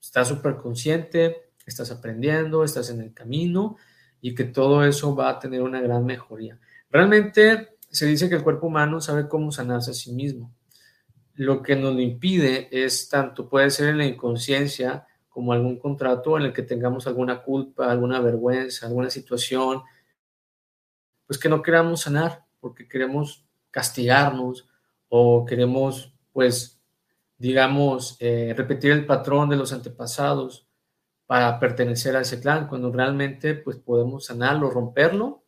estás 0.00 0.28
súper 0.28 0.56
consciente, 0.56 1.48
estás 1.66 1.90
aprendiendo, 1.90 2.62
estás 2.62 2.90
en 2.90 3.00
el 3.00 3.12
camino 3.12 3.76
y 4.26 4.34
que 4.34 4.44
todo 4.44 4.82
eso 4.86 5.14
va 5.14 5.28
a 5.28 5.38
tener 5.38 5.60
una 5.60 5.82
gran 5.82 6.06
mejoría. 6.06 6.58
Realmente 6.88 7.76
se 7.90 8.06
dice 8.06 8.26
que 8.26 8.36
el 8.36 8.42
cuerpo 8.42 8.68
humano 8.68 8.98
sabe 8.98 9.28
cómo 9.28 9.52
sanarse 9.52 9.90
a 9.90 9.94
sí 9.94 10.12
mismo. 10.14 10.50
Lo 11.34 11.62
que 11.62 11.76
nos 11.76 11.92
lo 11.92 12.00
impide 12.00 12.70
es 12.72 13.10
tanto, 13.10 13.50
puede 13.50 13.68
ser 13.68 13.90
en 13.90 13.98
la 13.98 14.06
inconsciencia, 14.06 15.06
como 15.28 15.52
algún 15.52 15.78
contrato 15.78 16.38
en 16.38 16.44
el 16.44 16.54
que 16.54 16.62
tengamos 16.62 17.06
alguna 17.06 17.42
culpa, 17.42 17.92
alguna 17.92 18.18
vergüenza, 18.20 18.86
alguna 18.86 19.10
situación, 19.10 19.82
pues 21.26 21.38
que 21.38 21.50
no 21.50 21.60
queramos 21.60 22.00
sanar 22.00 22.46
porque 22.60 22.88
queremos 22.88 23.44
castigarnos 23.70 24.66
o 25.10 25.44
queremos, 25.44 26.14
pues, 26.32 26.80
digamos, 27.36 28.16
eh, 28.20 28.54
repetir 28.56 28.92
el 28.92 29.04
patrón 29.04 29.50
de 29.50 29.56
los 29.56 29.74
antepasados 29.74 30.66
para 31.26 31.58
pertenecer 31.58 32.16
a 32.16 32.20
ese 32.20 32.40
clan, 32.40 32.66
cuando 32.68 32.92
realmente, 32.92 33.54
pues, 33.54 33.76
podemos 33.78 34.26
sanarlo, 34.26 34.70
romperlo, 34.70 35.42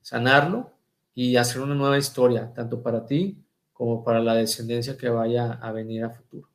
sanarlo 0.00 0.72
y 1.14 1.36
hacer 1.36 1.60
una 1.62 1.74
nueva 1.74 1.98
historia, 1.98 2.52
tanto 2.54 2.82
para 2.82 3.04
ti 3.06 3.44
como 3.72 4.02
para 4.04 4.20
la 4.20 4.34
descendencia 4.34 4.96
que 4.96 5.08
vaya 5.08 5.52
a 5.52 5.72
venir 5.72 6.04
a 6.04 6.10
futuro. 6.10 6.48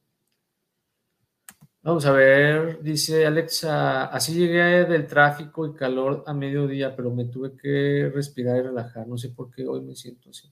Vamos 1.81 2.05
a 2.05 2.13
ver, 2.13 2.81
dice 2.81 3.25
Alexa, 3.25 4.05
así 4.05 4.33
llegué 4.33 4.85
del 4.85 5.05
tráfico 5.05 5.67
y 5.67 5.73
calor 5.73 6.23
a 6.25 6.33
mediodía, 6.33 6.95
pero 6.95 7.11
me 7.11 7.25
tuve 7.25 7.57
que 7.57 8.09
respirar 8.13 8.57
y 8.57 8.61
relajar. 8.61 9.05
No 9.05 9.17
sé 9.17 9.29
por 9.29 9.51
qué 9.51 9.67
hoy 9.67 9.81
me 9.81 9.93
siento 9.93 10.29
así. 10.29 10.49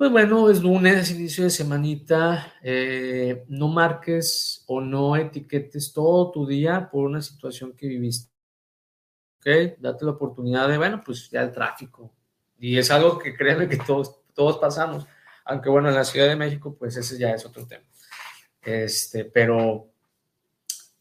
Pues 0.00 0.10
bueno, 0.10 0.48
es 0.48 0.62
lunes, 0.62 1.10
inicio 1.10 1.44
de 1.44 1.50
semanita. 1.50 2.54
Eh, 2.62 3.44
no 3.48 3.68
marques 3.68 4.64
o 4.66 4.80
no 4.80 5.14
etiquetes 5.14 5.92
todo 5.92 6.30
tu 6.30 6.46
día 6.46 6.88
por 6.90 7.04
una 7.04 7.20
situación 7.20 7.74
que 7.76 7.86
viviste. 7.86 8.32
¿Ok? 9.36 9.76
Date 9.78 10.06
la 10.06 10.12
oportunidad 10.12 10.70
de, 10.70 10.78
bueno, 10.78 11.02
pues 11.04 11.28
ya 11.28 11.42
el 11.42 11.52
tráfico. 11.52 12.14
Y 12.58 12.78
es 12.78 12.90
algo 12.90 13.18
que 13.18 13.34
créeme 13.36 13.68
que 13.68 13.76
todos, 13.76 14.22
todos 14.32 14.56
pasamos. 14.56 15.06
Aunque 15.44 15.68
bueno, 15.68 15.90
en 15.90 15.96
la 15.96 16.04
Ciudad 16.04 16.28
de 16.28 16.36
México, 16.36 16.74
pues 16.78 16.96
ese 16.96 17.18
ya 17.18 17.32
es 17.32 17.44
otro 17.44 17.66
tema. 17.66 17.84
Este, 18.62 19.26
pero 19.26 19.92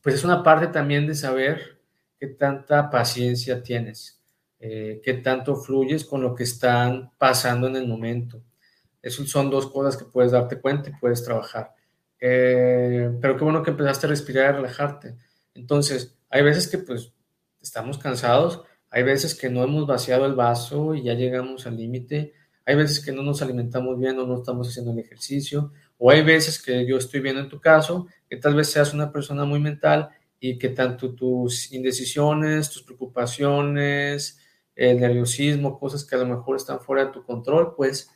pues 0.01 0.15
es 0.15 0.25
una 0.25 0.43
parte 0.43 0.67
también 0.67 1.07
de 1.07 1.15
saber 1.15 1.79
qué 2.19 2.27
tanta 2.27 2.89
paciencia 2.89 3.63
tienes, 3.63 4.21
eh, 4.59 4.99
qué 5.01 5.13
tanto 5.13 5.55
fluyes 5.55 6.03
con 6.03 6.21
lo 6.21 6.35
que 6.35 6.43
están 6.43 7.13
pasando 7.17 7.67
en 7.67 7.77
el 7.77 7.87
momento. 7.87 8.43
Esas 9.01 9.29
son 9.29 9.49
dos 9.49 9.67
cosas 9.71 9.97
que 9.97 10.05
puedes 10.05 10.31
darte 10.31 10.59
cuenta 10.59 10.89
y 10.89 10.93
puedes 10.93 11.23
trabajar. 11.23 11.73
Eh, 12.19 13.11
pero 13.21 13.37
qué 13.37 13.43
bueno 13.43 13.63
que 13.63 13.71
empezaste 13.71 14.07
a 14.07 14.09
respirar 14.09 14.45
y 14.45 14.47
a 14.47 14.51
relajarte. 14.57 15.15
Entonces, 15.53 16.17
hay 16.29 16.43
veces 16.43 16.67
que 16.67 16.77
pues 16.79 17.13
estamos 17.61 17.97
cansados, 17.97 18.63
hay 18.89 19.03
veces 19.03 19.35
que 19.35 19.49
no 19.49 19.63
hemos 19.63 19.87
vaciado 19.87 20.25
el 20.25 20.35
vaso 20.35 20.95
y 20.95 21.03
ya 21.03 21.13
llegamos 21.13 21.65
al 21.67 21.77
límite, 21.77 22.33
hay 22.65 22.75
veces 22.75 23.03
que 23.03 23.11
no 23.11 23.23
nos 23.23 23.41
alimentamos 23.41 23.99
bien 23.99 24.19
o 24.19 24.25
no 24.25 24.37
estamos 24.37 24.67
haciendo 24.67 24.91
el 24.91 24.99
ejercicio, 24.99 25.71
o 25.97 26.11
hay 26.11 26.21
veces 26.23 26.61
que 26.61 26.85
yo 26.85 26.97
estoy 26.97 27.19
viendo 27.19 27.41
en 27.41 27.49
tu 27.49 27.59
caso 27.59 28.07
que 28.29 28.37
tal 28.37 28.55
vez 28.55 28.69
seas 28.69 28.93
una 28.93 29.11
persona 29.11 29.43
muy 29.45 29.59
mental 29.59 30.09
y 30.39 30.57
que 30.57 30.69
tanto 30.69 31.13
tus 31.13 31.71
indecisiones, 31.71 32.69
tus 32.69 32.83
preocupaciones, 32.83 34.39
el 34.75 34.99
nerviosismo, 34.99 35.77
cosas 35.77 36.05
que 36.05 36.15
a 36.15 36.19
lo 36.19 36.25
mejor 36.27 36.55
están 36.55 36.79
fuera 36.79 37.05
de 37.05 37.11
tu 37.11 37.23
control, 37.25 37.75
pues 37.75 38.09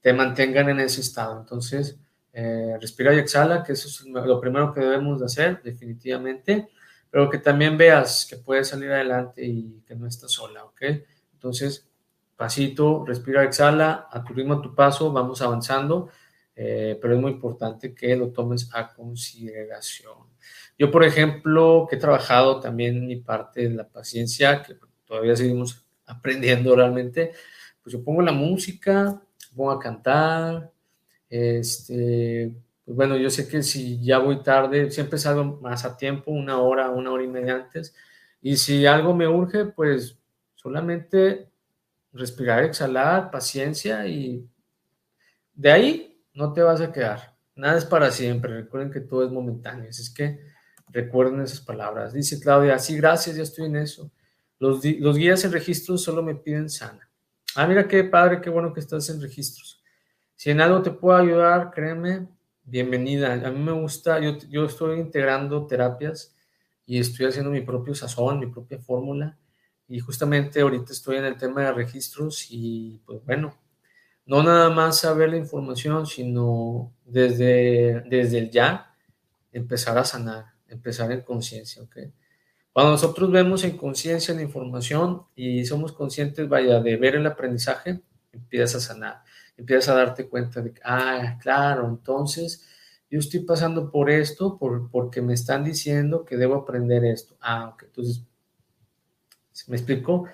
te 0.00 0.12
mantengan 0.12 0.68
en 0.70 0.80
ese 0.80 1.00
estado. 1.00 1.40
Entonces, 1.40 1.98
eh, 2.32 2.76
respira 2.80 3.14
y 3.14 3.18
exhala, 3.18 3.62
que 3.62 3.72
eso 3.72 3.88
es 3.88 4.04
lo 4.06 4.40
primero 4.40 4.72
que 4.72 4.80
debemos 4.80 5.20
de 5.20 5.26
hacer, 5.26 5.62
definitivamente, 5.62 6.68
pero 7.10 7.28
que 7.28 7.38
también 7.38 7.76
veas 7.76 8.26
que 8.28 8.36
puedes 8.36 8.68
salir 8.68 8.90
adelante 8.90 9.44
y 9.44 9.82
que 9.86 9.94
no 9.94 10.06
estás 10.06 10.32
sola, 10.32 10.64
¿ok? 10.64 10.82
Entonces, 11.32 11.88
pasito, 12.36 13.04
respira, 13.06 13.44
exhala, 13.44 14.08
a 14.10 14.22
tu 14.24 14.32
ritmo, 14.32 14.54
a 14.54 14.62
tu 14.62 14.74
paso, 14.74 15.12
vamos 15.12 15.42
avanzando 15.42 16.10
eh, 16.62 16.98
pero 17.00 17.14
es 17.14 17.20
muy 17.22 17.32
importante 17.32 17.94
que 17.94 18.14
lo 18.14 18.32
tomes 18.32 18.68
a 18.74 18.92
consideración. 18.92 20.12
Yo, 20.78 20.90
por 20.90 21.04
ejemplo, 21.04 21.86
que 21.88 21.96
he 21.96 21.98
trabajado 21.98 22.60
también 22.60 23.06
mi 23.06 23.16
parte 23.16 23.62
de 23.62 23.74
la 23.74 23.88
paciencia, 23.88 24.62
que 24.62 24.76
todavía 25.06 25.34
seguimos 25.36 25.86
aprendiendo 26.04 26.76
realmente, 26.76 27.32
pues 27.82 27.94
yo 27.94 28.04
pongo 28.04 28.20
la 28.20 28.32
música, 28.32 29.22
pongo 29.54 29.72
a 29.72 29.80
cantar, 29.80 30.72
este, 31.28 32.52
pues 32.84 32.96
bueno, 32.96 33.16
yo 33.16 33.30
sé 33.30 33.48
que 33.48 33.62
si 33.62 34.02
ya 34.02 34.18
voy 34.18 34.42
tarde, 34.42 34.90
siempre 34.90 35.18
salgo 35.18 35.44
más 35.60 35.84
a 35.84 35.96
tiempo, 35.96 36.30
una 36.30 36.58
hora, 36.58 36.90
una 36.90 37.12
hora 37.12 37.24
y 37.24 37.28
media 37.28 37.56
antes, 37.56 37.94
y 38.42 38.56
si 38.56 38.86
algo 38.86 39.14
me 39.14 39.28
urge, 39.28 39.66
pues 39.66 40.18
solamente 40.54 41.50
respirar, 42.12 42.64
exhalar, 42.64 43.30
paciencia 43.30 44.06
y 44.06 44.48
de 45.54 45.70
ahí 45.70 46.24
no 46.34 46.52
te 46.52 46.62
vas 46.62 46.80
a 46.80 46.92
quedar. 46.92 47.36
Nada 47.54 47.76
es 47.76 47.84
para 47.84 48.10
siempre. 48.10 48.54
Recuerden 48.54 48.90
que 48.90 49.00
todo 49.00 49.24
es 49.24 49.30
momentáneo. 49.30 49.88
es 49.88 50.10
que 50.10 50.40
recuerden 50.88 51.40
esas 51.42 51.60
palabras. 51.60 52.12
Dice 52.12 52.40
Claudia, 52.40 52.78
sí, 52.78 52.96
gracias, 52.96 53.36
ya 53.36 53.42
estoy 53.42 53.66
en 53.66 53.76
eso. 53.76 54.10
Los, 54.58 54.84
los 54.84 55.16
guías 55.16 55.44
en 55.44 55.52
registros 55.52 56.02
solo 56.02 56.22
me 56.22 56.34
piden 56.34 56.70
sana. 56.70 57.09
Ah, 57.56 57.66
mira 57.66 57.88
qué 57.88 58.04
padre, 58.04 58.40
qué 58.40 58.48
bueno 58.50 58.72
que 58.72 58.80
estás 58.80 59.08
en 59.10 59.20
registros. 59.20 59.82
Si 60.36 60.50
en 60.50 60.60
algo 60.60 60.82
te 60.82 60.90
puedo 60.92 61.16
ayudar, 61.18 61.70
créeme, 61.72 62.28
bienvenida. 62.62 63.32
A 63.34 63.50
mí 63.50 63.58
me 63.58 63.72
gusta, 63.72 64.20
yo, 64.20 64.64
estoy 64.64 65.00
integrando 65.00 65.66
terapias 65.66 66.34
y 66.86 66.98
estoy 66.98 67.26
haciendo 67.26 67.50
mi 67.50 67.60
propio 67.62 67.94
sazón, 67.94 68.38
mi 68.40 68.46
propia 68.46 68.78
fórmula. 68.78 69.36
Y 69.88 69.98
justamente 70.00 70.60
ahorita 70.60 70.92
estoy 70.92 71.16
en 71.16 71.24
el 71.24 71.36
tema 71.36 71.62
de 71.62 71.72
registros 71.72 72.46
y 72.50 73.00
pues 73.04 73.24
bueno, 73.24 73.58
no 74.26 74.42
nada 74.42 74.70
más 74.70 75.00
saber 75.00 75.30
la 75.30 75.38
información, 75.38 76.06
sino 76.06 76.92
desde, 77.04 78.02
desde 78.08 78.38
el 78.38 78.50
ya 78.50 78.94
empezar 79.52 79.98
a 79.98 80.04
sanar, 80.04 80.46
empezar 80.68 81.12
en 81.12 81.22
conciencia, 81.22 81.82
¿ok? 81.82 81.98
Cuando 82.72 82.92
nosotros 82.92 83.30
vemos 83.32 83.64
en 83.64 83.76
conciencia 83.76 84.34
la 84.34 84.42
información 84.42 85.24
y 85.34 85.64
somos 85.64 85.92
conscientes, 85.92 86.48
vaya, 86.48 86.80
de 86.80 86.96
ver 86.96 87.16
el 87.16 87.26
aprendizaje, 87.26 88.00
empiezas 88.32 88.84
a 88.84 88.94
sanar, 88.94 89.22
empiezas 89.56 89.88
a 89.88 89.94
darte 89.94 90.28
cuenta 90.28 90.60
de 90.60 90.74
que, 90.74 90.80
ah, 90.84 91.36
claro, 91.42 91.88
entonces 91.88 92.66
yo 93.10 93.18
estoy 93.18 93.40
pasando 93.40 93.90
por 93.90 94.08
esto 94.08 94.56
por, 94.56 94.88
porque 94.88 95.20
me 95.20 95.34
están 95.34 95.64
diciendo 95.64 96.24
que 96.24 96.36
debo 96.36 96.54
aprender 96.54 97.04
esto. 97.04 97.36
Ah, 97.40 97.70
ok, 97.70 97.82
entonces, 97.84 98.24
¿me 99.66 99.76
explico? 99.76 100.28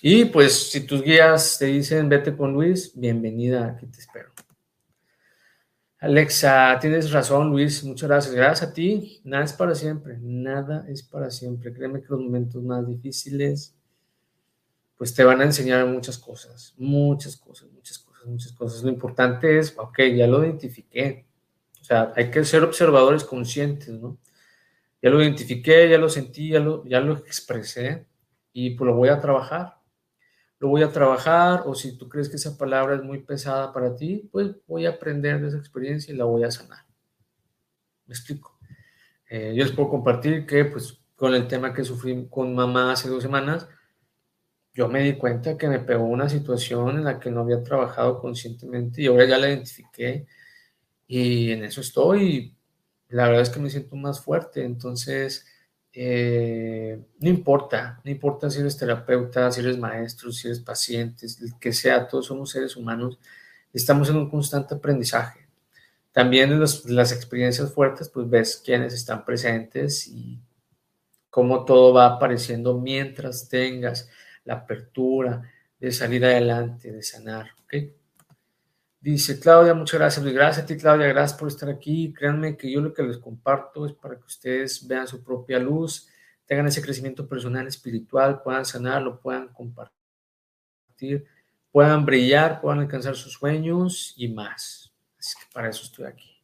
Y 0.00 0.26
pues 0.26 0.70
si 0.70 0.86
tus 0.86 1.02
guías 1.02 1.58
te 1.58 1.66
dicen 1.66 2.08
vete 2.08 2.36
con 2.36 2.52
Luis, 2.52 2.92
bienvenida, 2.94 3.66
aquí 3.66 3.86
te 3.86 3.98
espero. 3.98 4.31
Alexa, 6.02 6.76
tienes 6.80 7.12
razón, 7.12 7.50
Luis, 7.50 7.84
muchas 7.84 8.08
gracias. 8.08 8.34
Gracias 8.34 8.68
a 8.68 8.72
ti. 8.72 9.20
Nada 9.22 9.44
es 9.44 9.52
para 9.52 9.72
siempre, 9.72 10.18
nada 10.20 10.84
es 10.88 11.04
para 11.04 11.30
siempre. 11.30 11.72
Créeme 11.72 12.00
que 12.00 12.08
los 12.08 12.18
momentos 12.18 12.60
más 12.60 12.84
difíciles, 12.84 13.76
pues 14.96 15.14
te 15.14 15.22
van 15.22 15.40
a 15.40 15.44
enseñar 15.44 15.86
muchas 15.86 16.18
cosas, 16.18 16.74
muchas 16.76 17.36
cosas, 17.36 17.70
muchas 17.70 18.00
cosas, 18.00 18.26
muchas 18.26 18.52
cosas. 18.52 18.82
Lo 18.82 18.90
importante 18.90 19.60
es, 19.60 19.78
ok, 19.78 20.00
ya 20.16 20.26
lo 20.26 20.44
identifiqué. 20.44 21.24
O 21.80 21.84
sea, 21.84 22.12
hay 22.16 22.32
que 22.32 22.44
ser 22.44 22.64
observadores 22.64 23.22
conscientes, 23.22 23.90
¿no? 23.90 24.18
Ya 25.00 25.08
lo 25.08 25.22
identifiqué, 25.22 25.88
ya 25.88 25.98
lo 25.98 26.08
sentí, 26.08 26.48
ya 26.48 26.58
lo, 26.58 26.84
ya 26.84 26.98
lo 26.98 27.12
expresé 27.12 28.06
y 28.52 28.70
pues 28.70 28.88
lo 28.88 28.96
voy 28.96 29.08
a 29.08 29.20
trabajar. 29.20 29.76
Lo 30.62 30.68
voy 30.68 30.84
a 30.84 30.92
trabajar 30.92 31.64
o 31.66 31.74
si 31.74 31.98
tú 31.98 32.08
crees 32.08 32.28
que 32.28 32.36
esa 32.36 32.56
palabra 32.56 32.94
es 32.94 33.02
muy 33.02 33.18
pesada 33.18 33.72
para 33.72 33.96
ti, 33.96 34.28
pues 34.30 34.52
voy 34.68 34.86
a 34.86 34.90
aprender 34.90 35.40
de 35.40 35.48
esa 35.48 35.58
experiencia 35.58 36.14
y 36.14 36.16
la 36.16 36.24
voy 36.24 36.44
a 36.44 36.52
sanar. 36.52 36.86
¿Me 38.06 38.14
explico? 38.14 38.60
Eh, 39.28 39.54
yo 39.56 39.64
les 39.64 39.72
puedo 39.72 39.88
compartir 39.88 40.46
que 40.46 40.64
pues 40.66 41.00
con 41.16 41.34
el 41.34 41.48
tema 41.48 41.74
que 41.74 41.82
sufrí 41.82 42.28
con 42.30 42.54
mamá 42.54 42.92
hace 42.92 43.08
dos 43.08 43.24
semanas, 43.24 43.66
yo 44.72 44.86
me 44.86 45.02
di 45.02 45.14
cuenta 45.14 45.58
que 45.58 45.66
me 45.66 45.80
pegó 45.80 46.04
una 46.04 46.28
situación 46.28 46.90
en 46.90 47.04
la 47.06 47.18
que 47.18 47.32
no 47.32 47.40
había 47.40 47.64
trabajado 47.64 48.20
conscientemente 48.20 49.02
y 49.02 49.08
ahora 49.08 49.24
ya 49.24 49.38
la 49.38 49.48
identifiqué 49.48 50.28
y 51.08 51.50
en 51.50 51.64
eso 51.64 51.80
estoy. 51.80 52.56
La 53.08 53.24
verdad 53.24 53.42
es 53.42 53.50
que 53.50 53.58
me 53.58 53.68
siento 53.68 53.96
más 53.96 54.20
fuerte. 54.20 54.62
Entonces, 54.64 55.44
eh, 55.92 57.00
no 57.20 57.28
importa, 57.28 58.00
no 58.04 58.10
importa 58.10 58.50
si 58.50 58.60
eres 58.60 58.76
terapeuta, 58.76 59.50
si 59.52 59.60
eres 59.60 59.78
maestro, 59.78 60.32
si 60.32 60.48
eres 60.48 60.60
paciente, 60.60 61.26
el 61.26 61.58
que 61.60 61.72
sea, 61.72 62.08
todos 62.08 62.26
somos 62.26 62.50
seres 62.50 62.76
humanos 62.76 63.18
Estamos 63.72 64.10
en 64.10 64.16
un 64.16 64.28
constante 64.28 64.74
aprendizaje. 64.74 65.46
También 66.12 66.52
en 66.52 66.60
las 66.60 67.12
experiencias 67.12 67.72
fuertes, 67.72 68.10
pues 68.10 68.28
ves 68.28 68.60
quiénes 68.62 68.92
están 68.92 69.24
presentes 69.24 70.06
y 70.08 70.38
cómo 71.30 71.64
todo 71.64 71.94
va 71.94 72.06
apareciendo 72.06 72.78
mientras 72.78 73.48
tengas 73.48 74.10
la 74.44 74.54
apertura 74.54 75.50
de 75.80 75.90
salir 75.90 76.22
adelante, 76.24 76.92
de 76.92 77.02
sanar. 77.02 77.52
¿ok? 77.64 77.74
Dice 79.02 79.40
Claudia, 79.40 79.74
muchas 79.74 79.98
gracias. 79.98 80.24
Gracias 80.24 80.62
a 80.62 80.66
ti, 80.66 80.76
Claudia. 80.76 81.08
Gracias 81.08 81.36
por 81.36 81.48
estar 81.48 81.68
aquí. 81.68 82.12
Créanme 82.12 82.56
que 82.56 82.70
yo 82.70 82.80
lo 82.80 82.94
que 82.94 83.02
les 83.02 83.18
comparto 83.18 83.84
es 83.84 83.92
para 83.94 84.14
que 84.14 84.24
ustedes 84.24 84.86
vean 84.86 85.08
su 85.08 85.24
propia 85.24 85.58
luz, 85.58 86.08
tengan 86.46 86.68
ese 86.68 86.80
crecimiento 86.80 87.26
personal, 87.26 87.66
espiritual, 87.66 88.40
puedan 88.42 88.64
sanarlo, 88.64 89.18
puedan 89.20 89.48
compartir, 89.48 91.26
puedan 91.72 92.06
brillar, 92.06 92.60
puedan 92.60 92.78
alcanzar 92.78 93.16
sus 93.16 93.32
sueños 93.32 94.14
y 94.16 94.28
más. 94.28 94.94
Así 95.18 95.34
que 95.36 95.52
para 95.52 95.68
eso 95.68 95.82
estoy 95.82 96.04
aquí. 96.04 96.40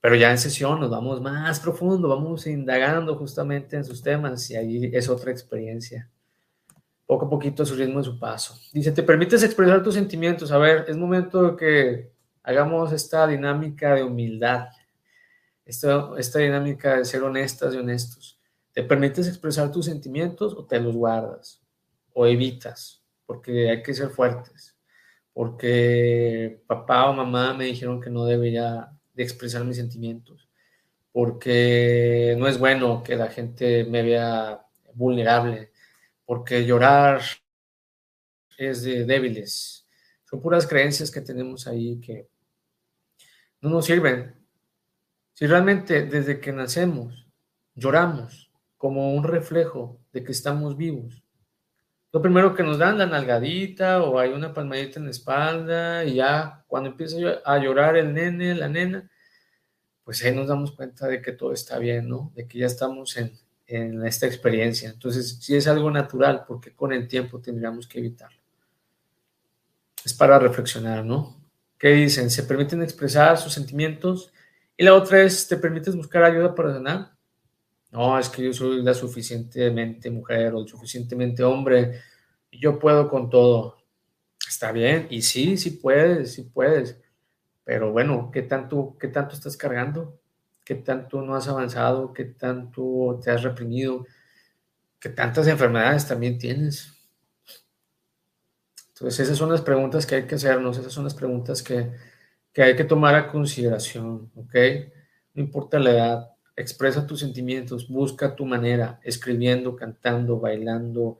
Pero 0.00 0.14
ya 0.14 0.30
en 0.30 0.38
sesión 0.38 0.78
nos 0.78 0.90
vamos 0.90 1.20
más 1.20 1.58
profundo, 1.58 2.10
vamos 2.10 2.46
indagando 2.46 3.16
justamente 3.16 3.74
en 3.74 3.84
sus 3.84 4.00
temas 4.00 4.48
y 4.50 4.56
ahí 4.56 4.90
es 4.92 5.08
otra 5.08 5.32
experiencia 5.32 6.08
poco 7.06 7.26
a 7.26 7.30
poquito 7.30 7.62
a 7.62 7.66
su 7.66 7.74
ritmo 7.74 8.00
y 8.00 8.04
su 8.04 8.18
paso. 8.18 8.58
Dice, 8.72 8.92
te 8.92 9.02
permites 9.02 9.42
expresar 9.42 9.82
tus 9.82 9.94
sentimientos. 9.94 10.50
A 10.52 10.58
ver, 10.58 10.84
es 10.88 10.96
momento 10.96 11.42
de 11.42 11.56
que 11.56 12.12
hagamos 12.42 12.92
esta 12.92 13.26
dinámica 13.26 13.94
de 13.94 14.04
humildad, 14.04 14.68
esta, 15.64 16.10
esta 16.18 16.38
dinámica 16.38 16.98
de 16.98 17.04
ser 17.04 17.22
honestas 17.22 17.74
y 17.74 17.78
honestos. 17.78 18.38
¿Te 18.72 18.82
permites 18.82 19.28
expresar 19.28 19.70
tus 19.70 19.86
sentimientos 19.86 20.54
o 20.54 20.64
te 20.64 20.80
los 20.80 20.94
guardas? 20.94 21.62
O 22.12 22.26
evitas, 22.26 23.02
porque 23.26 23.70
hay 23.70 23.82
que 23.82 23.94
ser 23.94 24.08
fuertes, 24.10 24.76
porque 25.32 26.62
papá 26.66 27.08
o 27.08 27.12
mamá 27.12 27.54
me 27.54 27.64
dijeron 27.64 28.00
que 28.00 28.10
no 28.10 28.24
debería 28.24 28.90
de 29.14 29.22
expresar 29.22 29.64
mis 29.64 29.76
sentimientos, 29.76 30.48
porque 31.12 32.36
no 32.38 32.48
es 32.48 32.58
bueno 32.58 33.02
que 33.02 33.16
la 33.16 33.28
gente 33.28 33.84
me 33.84 34.02
vea 34.02 34.66
vulnerable, 34.94 35.70
porque 36.24 36.64
llorar 36.64 37.20
es 38.56 38.82
de 38.82 39.04
débiles. 39.04 39.86
Son 40.24 40.40
puras 40.40 40.66
creencias 40.66 41.10
que 41.10 41.20
tenemos 41.20 41.66
ahí 41.66 42.00
que 42.00 42.28
no 43.60 43.70
nos 43.70 43.86
sirven. 43.86 44.34
Si 45.32 45.46
realmente 45.46 46.06
desde 46.06 46.40
que 46.40 46.52
nacemos 46.52 47.26
lloramos 47.74 48.50
como 48.76 49.14
un 49.14 49.24
reflejo 49.24 50.00
de 50.12 50.22
que 50.22 50.32
estamos 50.32 50.76
vivos, 50.76 51.24
lo 52.12 52.22
primero 52.22 52.54
que 52.54 52.62
nos 52.62 52.78
dan 52.78 52.98
la 52.98 53.06
nalgadita 53.06 54.02
o 54.02 54.20
hay 54.20 54.30
una 54.30 54.54
palmadita 54.54 55.00
en 55.00 55.06
la 55.06 55.10
espalda 55.10 56.04
y 56.04 56.14
ya 56.14 56.64
cuando 56.68 56.90
empieza 56.90 57.16
a 57.44 57.58
llorar 57.58 57.96
el 57.96 58.14
nene, 58.14 58.54
la 58.54 58.68
nena, 58.68 59.10
pues 60.04 60.22
ahí 60.22 60.32
nos 60.32 60.46
damos 60.46 60.70
cuenta 60.70 61.08
de 61.08 61.20
que 61.20 61.32
todo 61.32 61.52
está 61.52 61.78
bien, 61.78 62.08
¿no? 62.08 62.30
De 62.36 62.46
que 62.46 62.58
ya 62.58 62.66
estamos 62.66 63.16
en, 63.16 63.32
en 63.66 64.04
esta 64.06 64.26
experiencia. 64.26 64.90
Entonces, 64.90 65.38
si 65.40 65.56
es 65.56 65.66
algo 65.66 65.90
natural, 65.90 66.44
porque 66.46 66.74
con 66.74 66.92
el 66.92 67.08
tiempo 67.08 67.40
tendríamos 67.40 67.86
que 67.86 67.98
evitarlo. 67.98 68.38
Es 70.04 70.12
para 70.12 70.38
reflexionar, 70.38 71.04
¿no? 71.04 71.40
¿Qué 71.78 71.88
dicen? 71.88 72.30
Se 72.30 72.42
permiten 72.42 72.82
expresar 72.82 73.38
sus 73.38 73.52
sentimientos. 73.52 74.32
Y 74.76 74.84
la 74.84 74.94
otra 74.94 75.22
es, 75.22 75.48
¿te 75.48 75.56
permites 75.56 75.96
buscar 75.96 76.24
ayuda 76.24 76.54
para 76.54 76.74
sanar? 76.74 77.14
No, 77.90 78.18
es 78.18 78.28
que 78.28 78.42
yo 78.42 78.52
soy 78.52 78.82
la 78.82 78.92
suficientemente 78.92 80.10
mujer 80.10 80.52
o 80.54 80.66
suficientemente 80.66 81.44
hombre 81.44 82.00
y 82.50 82.58
yo 82.58 82.78
puedo 82.78 83.08
con 83.08 83.30
todo. 83.30 83.78
Está 84.48 84.72
bien, 84.72 85.06
y 85.10 85.22
sí, 85.22 85.56
sí 85.56 85.70
puedes, 85.70 86.34
sí 86.34 86.42
puedes. 86.42 86.98
Pero 87.64 87.92
bueno, 87.92 88.30
¿qué 88.32 88.42
tanto, 88.42 88.96
qué 88.98 89.08
tanto 89.08 89.34
estás 89.34 89.56
cargando? 89.56 90.20
Qué 90.64 90.74
tanto 90.74 91.22
no 91.22 91.36
has 91.36 91.46
avanzado, 91.48 92.12
qué 92.12 92.24
tanto 92.24 93.20
te 93.22 93.30
has 93.30 93.42
reprimido, 93.42 94.06
qué 94.98 95.10
tantas 95.10 95.46
enfermedades 95.46 96.08
también 96.08 96.38
tienes. 96.38 96.92
Entonces, 98.88 99.20
esas 99.20 99.38
son 99.38 99.50
las 99.50 99.60
preguntas 99.60 100.06
que 100.06 100.14
hay 100.16 100.26
que 100.26 100.36
hacernos, 100.36 100.78
esas 100.78 100.92
son 100.92 101.04
las 101.04 101.14
preguntas 101.14 101.62
que, 101.62 101.92
que 102.52 102.62
hay 102.62 102.76
que 102.76 102.84
tomar 102.84 103.14
a 103.14 103.28
consideración, 103.28 104.30
¿ok? 104.34 104.54
No 105.34 105.42
importa 105.42 105.78
la 105.78 105.90
edad, 105.90 106.30
expresa 106.56 107.06
tus 107.06 107.20
sentimientos, 107.20 107.88
busca 107.88 108.34
tu 108.34 108.46
manera, 108.46 109.00
escribiendo, 109.02 109.76
cantando, 109.76 110.38
bailando, 110.38 111.18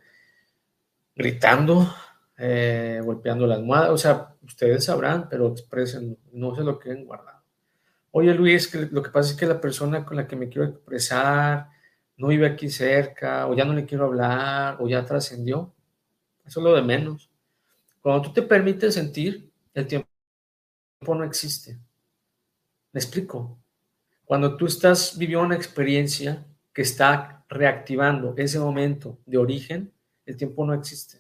gritando, 1.17 1.93
eh, 2.39 3.01
golpeando 3.05 3.47
la 3.47 3.57
almohada, 3.57 3.93
o 3.93 3.99
sea, 3.99 4.35
ustedes 4.43 4.85
sabrán, 4.85 5.29
pero 5.29 5.49
expresen, 5.49 6.17
no 6.33 6.55
se 6.55 6.63
lo 6.63 6.79
queden 6.79 7.05
guardar 7.05 7.34
oye 8.17 8.33
Luis, 8.33 8.69
que 8.69 8.87
lo 8.93 9.03
que 9.03 9.11
pasa 9.11 9.33
es 9.33 9.37
que 9.37 9.45
la 9.45 9.61
persona 9.61 10.05
con 10.05 10.17
la 10.17 10.29
que 10.29 10.37
me 10.37 10.49
quiero 10.49 10.69
expresar 10.69 11.69
no 12.17 12.29
vive 12.29 12.47
aquí 12.47 12.71
cerca, 12.71 13.49
o 13.49 13.55
ya 13.57 13.65
no 13.65 13.75
le 13.75 13.85
quiero 13.85 14.05
hablar, 14.05 14.77
o 14.81 14.87
ya 14.87 15.05
trascendió. 15.05 15.75
Eso 16.45 16.61
es 16.61 16.65
lo 16.65 16.75
de 16.75 16.83
menos. 16.83 17.29
Cuando 18.01 18.23
tú 18.23 18.33
te 18.33 18.43
permites 18.43 18.95
sentir, 18.95 19.51
el 19.75 19.89
tiempo 19.89 20.07
no 21.09 21.25
existe. 21.25 21.77
¿Me 22.93 23.01
explico? 23.01 23.59
Cuando 24.25 24.57
tú 24.57 24.67
estás 24.67 25.19
viviendo 25.19 25.47
una 25.47 25.57
experiencia 25.57 26.47
que 26.73 26.83
está 26.83 27.45
reactivando 27.49 28.35
ese 28.37 28.61
momento 28.61 29.19
de 29.27 29.39
origen, 29.39 29.93
el 30.25 30.37
tiempo 30.37 30.65
no 30.65 30.73
existe, 30.73 31.19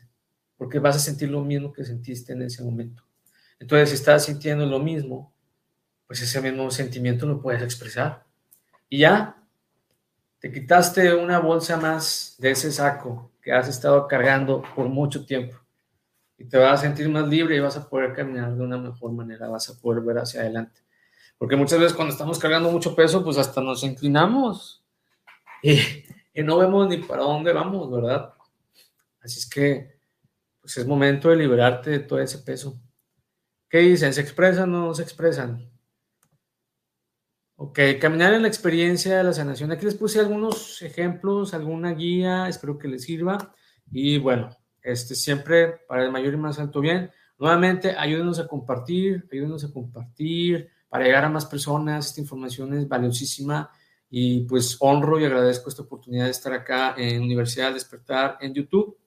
porque 0.57 0.79
vas 0.79 0.95
a 0.95 1.01
sentir 1.01 1.29
lo 1.29 1.43
mismo 1.43 1.73
que 1.73 1.85
sentiste 1.85 2.35
en 2.35 2.43
ese 2.43 2.63
momento. 2.63 3.03
Entonces, 3.59 3.89
si 3.89 3.95
estás 3.97 4.27
sintiendo 4.27 4.65
lo 4.65 4.79
mismo, 4.79 5.34
pues 6.07 6.21
ese 6.23 6.41
mismo 6.41 6.71
sentimiento 6.71 7.27
lo 7.27 7.41
puedes 7.41 7.63
expresar. 7.63 8.25
Y 8.89 8.99
ya, 8.99 9.37
te 10.39 10.53
quitaste 10.53 11.15
una 11.15 11.39
bolsa 11.39 11.77
más 11.77 12.37
de 12.39 12.51
ese 12.51 12.71
saco 12.71 13.33
que 13.41 13.53
has 13.53 13.69
estado 13.69 14.07
cargando 14.07 14.63
por 14.75 14.89
mucho 14.89 15.25
tiempo. 15.25 15.57
Y 16.37 16.45
te 16.45 16.59
vas 16.59 16.81
a 16.81 16.83
sentir 16.83 17.09
más 17.09 17.27
libre 17.29 17.57
y 17.57 17.61
vas 17.61 17.77
a 17.77 17.89
poder 17.89 18.13
caminar 18.13 18.55
de 18.55 18.63
una 18.63 18.77
mejor 18.77 19.13
manera, 19.13 19.49
vas 19.49 19.71
a 19.71 19.81
poder 19.81 20.03
ver 20.03 20.19
hacia 20.19 20.41
adelante. 20.41 20.81
Porque 21.39 21.57
muchas 21.57 21.79
veces 21.79 21.95
cuando 21.95 22.13
estamos 22.13 22.39
cargando 22.39 22.71
mucho 22.71 22.95
peso, 22.95 23.25
pues 23.25 23.39
hasta 23.39 23.61
nos 23.61 23.83
inclinamos 23.85 24.85
y, 25.63 25.79
y 26.35 26.43
no 26.43 26.59
vemos 26.59 26.89
ni 26.89 26.99
para 26.99 27.23
dónde 27.23 27.53
vamos, 27.53 27.91
¿verdad? 27.91 28.35
Así 29.21 29.39
es 29.39 29.49
que, 29.49 29.99
pues 30.61 30.77
es 30.77 30.87
momento 30.87 31.31
de 31.31 31.37
liberarte 31.37 31.91
de 31.91 32.01
todo 32.01 32.19
ese 32.21 32.39
peso. 32.39 32.79
¿Qué 33.69 33.79
dicen? 33.79 34.13
¿Se 34.13 34.21
expresan 34.21 34.75
o 34.75 34.87
no 34.87 34.95
se 34.95 35.03
expresan? 35.03 35.74
Ok, 37.57 37.79
caminar 38.01 38.35
en 38.35 38.43
la 38.43 38.49
experiencia 38.49 39.17
de 39.17 39.23
la 39.25 39.33
sanación. 39.33 39.71
Aquí 39.71 39.85
les 39.85 39.95
puse 39.95 40.19
algunos 40.19 40.83
ejemplos, 40.83 41.55
alguna 41.55 41.93
guía, 41.93 42.49
espero 42.49 42.79
que 42.79 42.89
les 42.89 43.05
sirva. 43.05 43.55
Y 43.93 44.19
bueno, 44.19 44.51
este 44.83 45.15
siempre 45.15 45.79
para 45.89 46.05
el 46.05 46.11
mayor 46.11 46.35
y 46.35 46.37
más 46.37 46.59
alto 46.59 46.81
bien. 46.81 47.13
Nuevamente, 47.39 47.95
ayúdenos 47.97 48.41
a 48.41 48.49
compartir, 48.49 49.29
ayúdenos 49.31 49.65
a 49.65 49.73
compartir 49.73 50.69
para 50.89 51.05
llegar 51.05 51.25
a 51.25 51.29
más 51.29 51.47
personas. 51.47 52.07
Esta 52.07 52.21
información 52.21 52.75
es 52.75 52.89
valiosísima 52.89 53.71
y 54.11 54.41
pues 54.47 54.77
honro 54.81 55.21
y 55.21 55.25
agradezco 55.25 55.69
esta 55.69 55.83
oportunidad 55.83 56.25
de 56.25 56.33
estar 56.33 56.53
acá 56.53 56.95
en 56.99 57.23
Universidad 57.23 57.73
Despertar 57.73 58.37
en 58.41 58.53
YouTube. 58.53 58.99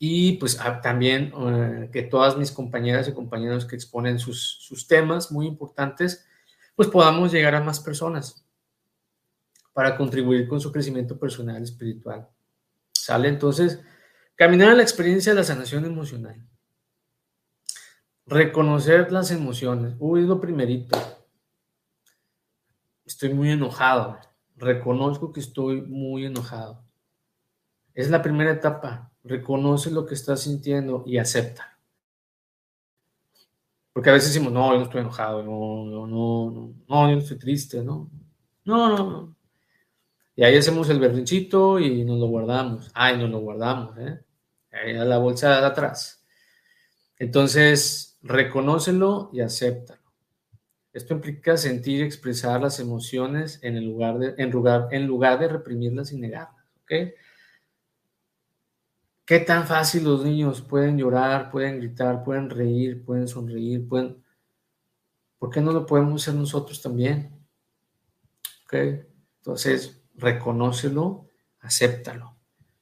Y 0.00 0.32
pues 0.32 0.58
también 0.82 1.32
eh, 1.36 1.90
que 1.92 2.02
todas 2.02 2.36
mis 2.36 2.50
compañeras 2.50 3.06
y 3.06 3.12
compañeros 3.12 3.66
que 3.66 3.76
exponen 3.76 4.18
sus, 4.18 4.58
sus 4.60 4.88
temas 4.88 5.30
muy 5.30 5.46
importantes, 5.46 6.26
pues 6.74 6.88
podamos 6.88 7.32
llegar 7.32 7.54
a 7.54 7.60
más 7.60 7.80
personas 7.80 8.44
para 9.72 9.96
contribuir 9.96 10.48
con 10.48 10.60
su 10.60 10.72
crecimiento 10.72 11.18
personal 11.18 11.62
espiritual. 11.62 12.28
¿Sale? 12.92 13.28
Entonces, 13.28 13.80
caminar 14.36 14.70
a 14.70 14.74
la 14.74 14.82
experiencia 14.82 15.32
de 15.32 15.40
la 15.40 15.44
sanación 15.44 15.84
emocional. 15.84 16.46
Reconocer 18.26 19.12
las 19.12 19.30
emociones. 19.30 19.94
Uy, 19.98 20.22
es 20.22 20.26
lo 20.26 20.40
primerito. 20.40 20.98
Estoy 23.04 23.34
muy 23.34 23.50
enojado. 23.50 24.18
Reconozco 24.56 25.32
que 25.32 25.40
estoy 25.40 25.82
muy 25.82 26.24
enojado. 26.24 26.82
Es 27.92 28.10
la 28.10 28.22
primera 28.22 28.52
etapa. 28.52 29.12
Reconoce 29.22 29.90
lo 29.90 30.06
que 30.06 30.14
estás 30.14 30.42
sintiendo 30.42 31.02
y 31.06 31.18
acepta. 31.18 31.73
Porque 33.94 34.10
a 34.10 34.12
veces 34.12 34.34
decimos, 34.34 34.52
no, 34.52 34.72
yo 34.72 34.78
no 34.78 34.84
estoy 34.84 35.02
enojado, 35.02 35.44
no, 35.44 35.84
no, 35.84 36.06
no, 36.08 36.74
no, 36.88 37.08
yo 37.08 37.14
no 37.14 37.22
estoy 37.22 37.38
triste, 37.38 37.82
no. 37.82 38.10
No, 38.64 38.88
no, 38.88 39.10
no. 39.10 39.36
Y 40.34 40.42
ahí 40.42 40.56
hacemos 40.56 40.90
el 40.90 40.98
berrinchito 40.98 41.78
y 41.78 42.04
nos 42.04 42.18
lo 42.18 42.26
guardamos. 42.26 42.90
Ay, 42.92 43.16
nos 43.18 43.30
lo 43.30 43.38
guardamos, 43.38 43.96
¿eh? 43.98 44.18
Ahí 44.72 44.96
a 44.96 45.04
la 45.04 45.18
bolsa 45.18 45.60
de 45.60 45.66
atrás. 45.66 46.26
Entonces, 47.20 48.18
reconócelo 48.20 49.30
y 49.32 49.42
acéptalo. 49.42 50.02
Esto 50.92 51.14
implica 51.14 51.56
sentir 51.56 52.00
y 52.00 52.02
expresar 52.02 52.60
las 52.60 52.80
emociones 52.80 53.60
en, 53.62 53.84
lugar 53.86 54.18
de, 54.18 54.34
en, 54.38 54.50
lugar, 54.50 54.88
en 54.90 55.06
lugar 55.06 55.38
de 55.38 55.46
reprimirlas 55.46 56.10
y 56.10 56.18
negarlas, 56.18 56.64
¿ok? 56.82 57.14
¿Qué 59.26 59.40
tan 59.40 59.66
fácil 59.66 60.04
los 60.04 60.22
niños 60.22 60.60
pueden 60.60 60.98
llorar, 60.98 61.50
pueden 61.50 61.78
gritar, 61.78 62.22
pueden 62.22 62.50
reír, 62.50 63.02
pueden 63.04 63.26
sonreír, 63.26 63.88
pueden... 63.88 64.22
¿Por 65.38 65.50
qué 65.50 65.60
no 65.60 65.72
lo 65.72 65.86
podemos 65.86 66.22
hacer 66.22 66.34
nosotros 66.34 66.82
también? 66.82 67.46
¿Ok? 68.64 68.74
Entonces, 69.38 70.02
reconócelo, 70.14 71.30
acéptalo. 71.60 72.36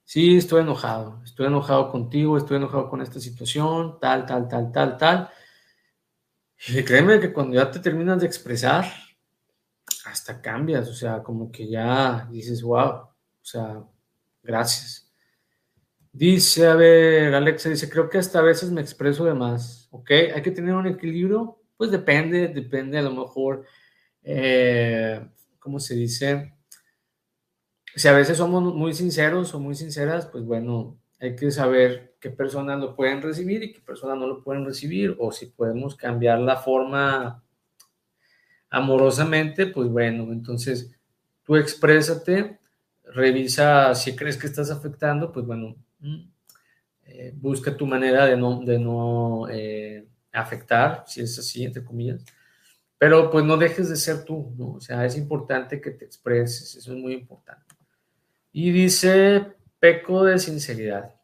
Sí, 0.05 0.37
estoy 0.37 0.63
enojado, 0.63 1.23
estoy 1.25 1.47
enojado 1.47 1.91
contigo, 1.91 2.37
estoy 2.37 2.57
enojado 2.57 2.91
con 2.91 3.01
esta 3.01 3.21
situación, 3.21 3.99
tal, 4.01 4.27
tal, 4.27 4.49
tal, 4.49 4.73
tal, 4.73 4.97
tal. 4.97 5.31
Y 6.69 6.83
créeme 6.85 7.21
que 7.21 7.33
cuando 7.33 7.55
ya 7.55 7.71
te 7.71 7.79
terminas 7.79 8.21
de 8.21 8.27
expresar, 8.27 8.85
hasta 10.05 10.41
cambias, 10.41 10.89
o 10.89 10.95
sea, 10.95 11.23
como 11.23 11.51
que 11.51 11.69
ya 11.69 12.29
dices, 12.31 12.63
wow, 12.63 12.89
o 12.89 13.15
sea, 13.41 13.83
gracias. 14.43 15.02
Dice, 16.15 16.67
a 16.67 16.75
ver, 16.75 17.35
Alexa 17.35 17.71
dice, 17.71 17.89
creo 17.89 18.11
que 18.11 18.19
hasta 18.19 18.39
a 18.39 18.43
veces 18.43 18.71
me 18.71 18.83
expreso 18.83 19.25
de 19.25 19.33
más, 19.33 19.89
¿ok? 19.93 20.11
Hay 20.35 20.43
que 20.43 20.51
tener 20.51 20.75
un 20.75 20.87
equilibrio, 20.87 21.59
pues 21.77 21.91
depende, 21.91 22.49
depende 22.49 22.99
a 22.99 23.03
lo 23.03 23.13
mejor, 23.13 23.65
eh, 24.23 25.27
¿cómo 25.59 25.81
se 25.81 25.95
dice? 25.95 26.55
Si 27.95 28.09
a 28.09 28.13
veces 28.13 28.37
somos 28.37 28.75
muy 28.75 28.93
sinceros 28.93 29.55
o 29.55 29.61
muy 29.61 29.75
sinceras, 29.75 30.27
pues 30.27 30.45
bueno, 30.45 30.99
hay 31.19 31.35
que 31.35 31.51
saber 31.51 32.17
qué 32.21 32.29
personas 32.29 32.79
lo 32.79 32.95
pueden 32.95 33.23
recibir 33.23 33.63
y 33.63 33.73
qué 33.73 33.81
personas 33.81 34.19
no 34.19 34.27
lo 34.27 34.43
pueden 34.43 34.67
recibir, 34.67 35.17
o 35.19 35.33
si 35.33 35.47
podemos 35.47 35.97
cambiar 35.97 36.41
la 36.41 36.57
forma 36.57 37.43
amorosamente, 38.71 39.67
pues 39.67 39.89
bueno, 39.89 40.33
entonces 40.33 40.91
tú 41.43 41.57
exprésate, 41.57 42.59
revisa 43.05 43.95
si 43.95 44.17
crees 44.17 44.37
que 44.37 44.47
estás 44.47 44.71
afectando, 44.71 45.33
pues 45.33 45.47
bueno, 45.47 45.77
eh, 47.05 47.33
busca 47.35 47.77
tu 47.77 47.87
manera 47.87 48.27
de 48.27 48.37
no, 48.37 48.61
de 48.61 48.79
no 48.79 49.49
eh, 49.51 50.07
afectar, 50.33 51.05
si 51.07 51.21
es 51.21 51.39
así, 51.39 51.65
entre 51.65 51.85
comillas. 51.85 52.25
Pero 52.99 53.31
pues 53.31 53.45
no 53.45 53.57
dejes 53.57 53.89
de 53.89 53.97
ser 53.97 54.25
tú, 54.25 54.55
¿no? 54.57 54.75
O 54.75 54.81
sea, 54.81 55.05
es 55.05 55.17
importante 55.17 55.81
que 55.81 55.91
te 55.91 56.05
expreses, 56.05 56.77
eso 56.77 56.93
es 56.93 56.99
muy 56.99 57.15
importante. 57.15 57.75
Y 58.53 58.71
dice, 58.71 59.47
peco 59.81 60.25
de 60.25 60.39
sinceridad. 60.39 61.15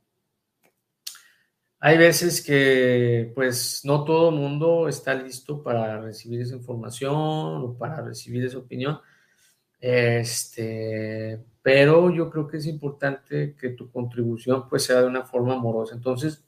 Hay 1.80 1.96
veces 1.96 2.42
que 2.44 3.30
pues 3.36 3.82
no 3.84 4.04
todo 4.04 4.30
el 4.30 4.34
mundo 4.34 4.88
está 4.88 5.14
listo 5.14 5.62
para 5.62 6.00
recibir 6.00 6.40
esa 6.40 6.56
información 6.56 7.14
o 7.14 7.76
para 7.78 8.02
recibir 8.02 8.44
esa 8.44 8.58
opinión. 8.58 8.98
Este, 9.80 11.40
pero 11.68 12.10
yo 12.10 12.30
creo 12.30 12.48
que 12.48 12.56
es 12.56 12.64
importante 12.64 13.54
que 13.54 13.68
tu 13.68 13.90
contribución 13.90 14.66
pues 14.70 14.84
sea 14.84 15.02
de 15.02 15.06
una 15.06 15.26
forma 15.26 15.52
amorosa. 15.52 15.94
Entonces, 15.94 16.42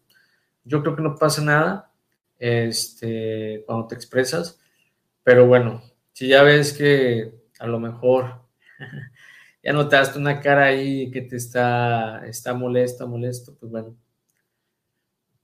yo 0.64 0.80
creo 0.80 0.96
que 0.96 1.02
no 1.02 1.14
pasa 1.14 1.42
nada 1.42 1.92
este, 2.38 3.62
cuando 3.66 3.86
te 3.86 3.96
expresas, 3.96 4.58
pero 5.22 5.46
bueno, 5.46 5.82
si 6.14 6.26
ya 6.26 6.42
ves 6.42 6.72
que 6.72 7.34
a 7.58 7.66
lo 7.66 7.78
mejor 7.78 8.46
ya 9.62 9.74
notaste 9.74 10.18
una 10.18 10.40
cara 10.40 10.64
ahí 10.64 11.10
que 11.10 11.20
te 11.20 11.36
está, 11.36 12.26
está 12.26 12.54
molesta, 12.54 13.04
molesto, 13.04 13.54
pues 13.60 13.70
bueno, 13.70 13.94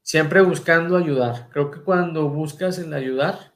siempre 0.01 0.41
buscando 0.41 0.97
ayudar. 0.97 1.51
Creo 1.51 1.71
que 1.71 1.83
cuando 1.83 2.31
buscas 2.31 2.79
en 2.79 2.95
ayudar, 2.95 3.53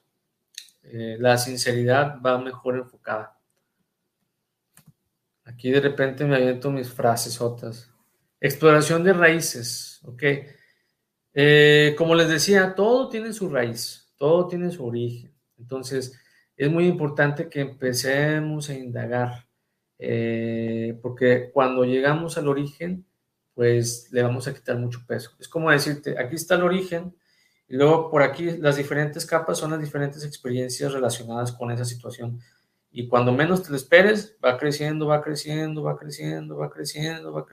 eh, 0.83 1.17
la 1.19 1.39
sinceridad 1.39 2.21
va 2.23 2.37
mejor 2.37 2.77
enfocada. 2.77 3.40
Aquí 5.53 5.71
de 5.71 5.81
repente 5.81 6.25
me 6.25 6.35
aviento 6.35 6.71
mis 6.71 6.89
frases. 6.89 7.39
Exploración 8.39 9.03
de 9.03 9.13
raíces, 9.13 9.99
¿ok? 10.03 10.23
Eh, 11.33 11.95
como 11.97 12.15
les 12.15 12.29
decía, 12.29 12.73
todo 12.75 13.09
tiene 13.09 13.33
su 13.33 13.49
raíz, 13.49 14.11
todo 14.17 14.47
tiene 14.47 14.71
su 14.71 14.85
origen. 14.85 15.33
Entonces, 15.57 16.19
es 16.55 16.71
muy 16.71 16.85
importante 16.87 17.49
que 17.49 17.61
empecemos 17.61 18.69
a 18.69 18.73
indagar, 18.73 19.47
eh, 19.99 20.97
porque 21.01 21.51
cuando 21.53 21.83
llegamos 21.85 22.37
al 22.37 22.47
origen, 22.47 23.05
pues 23.53 24.11
le 24.11 24.23
vamos 24.23 24.47
a 24.47 24.53
quitar 24.53 24.77
mucho 24.77 25.03
peso. 25.07 25.31
Es 25.39 25.47
como 25.47 25.71
decirte, 25.71 26.17
aquí 26.19 26.35
está 26.35 26.55
el 26.55 26.63
origen, 26.63 27.15
y 27.67 27.75
luego 27.75 28.09
por 28.09 28.21
aquí 28.21 28.57
las 28.57 28.77
diferentes 28.77 29.25
capas 29.25 29.57
son 29.57 29.71
las 29.71 29.79
diferentes 29.79 30.25
experiencias 30.25 30.91
relacionadas 30.91 31.51
con 31.51 31.71
esa 31.71 31.85
situación. 31.85 32.39
Y 32.91 33.07
cuando 33.07 33.31
menos 33.31 33.63
te 33.63 33.69
lo 33.69 33.77
esperes, 33.77 34.37
va 34.43 34.57
creciendo, 34.57 35.07
va 35.07 35.21
creciendo, 35.21 35.83
va 35.83 35.97
creciendo, 35.97 36.57
va 36.57 36.69
creciendo, 36.69 37.31
va 37.31 37.45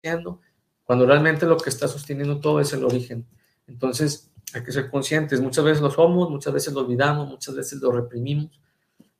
creciendo, 0.00 0.40
cuando 0.84 1.06
realmente 1.06 1.46
lo 1.46 1.56
que 1.56 1.70
está 1.70 1.88
sosteniendo 1.88 2.40
todo 2.40 2.60
es 2.60 2.72
el 2.72 2.84
origen. 2.84 3.26
Entonces, 3.66 4.30
hay 4.54 4.64
que 4.64 4.72
ser 4.72 4.90
conscientes. 4.90 5.40
Muchas 5.40 5.64
veces 5.64 5.82
lo 5.82 5.90
somos, 5.90 6.30
muchas 6.30 6.52
veces 6.52 6.72
lo 6.72 6.80
olvidamos, 6.80 7.28
muchas 7.28 7.54
veces 7.54 7.80
lo 7.80 7.92
reprimimos. 7.92 8.60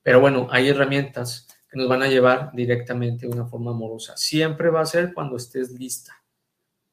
Pero 0.03 0.19
bueno, 0.19 0.47
hay 0.51 0.69
herramientas 0.69 1.47
que 1.69 1.77
nos 1.77 1.87
van 1.87 2.03
a 2.03 2.07
llevar 2.07 2.51
directamente 2.53 3.27
de 3.27 3.33
una 3.33 3.45
forma 3.45 3.71
amorosa. 3.71 4.17
Siempre 4.17 4.69
va 4.69 4.81
a 4.81 4.85
ser 4.85 5.13
cuando 5.13 5.37
estés 5.37 5.71
lista 5.71 6.21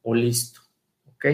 o 0.03 0.15
listo. 0.15 0.61
¿Ok? 1.07 1.27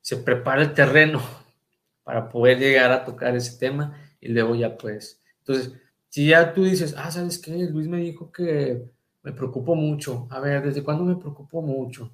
Se 0.00 0.16
prepara 0.18 0.62
el 0.62 0.72
terreno 0.72 1.22
para 2.02 2.28
poder 2.28 2.58
llegar 2.58 2.90
a 2.92 3.04
tocar 3.04 3.36
ese 3.36 3.58
tema 3.58 3.98
y 4.20 4.28
luego 4.28 4.54
ya 4.54 4.76
pues. 4.76 5.22
Entonces, 5.40 5.72
si 6.12 6.26
ya 6.28 6.52
tú 6.52 6.64
dices, 6.64 6.94
ah, 6.98 7.10
¿sabes 7.10 7.38
qué? 7.38 7.52
Luis 7.70 7.88
me 7.88 7.96
dijo 7.98 8.30
que 8.30 8.84
me 9.22 9.32
preocupo 9.32 9.74
mucho. 9.74 10.28
A 10.30 10.40
ver, 10.40 10.62
¿desde 10.62 10.82
cuándo 10.84 11.04
me 11.04 11.16
preocupo 11.16 11.62
mucho? 11.62 12.12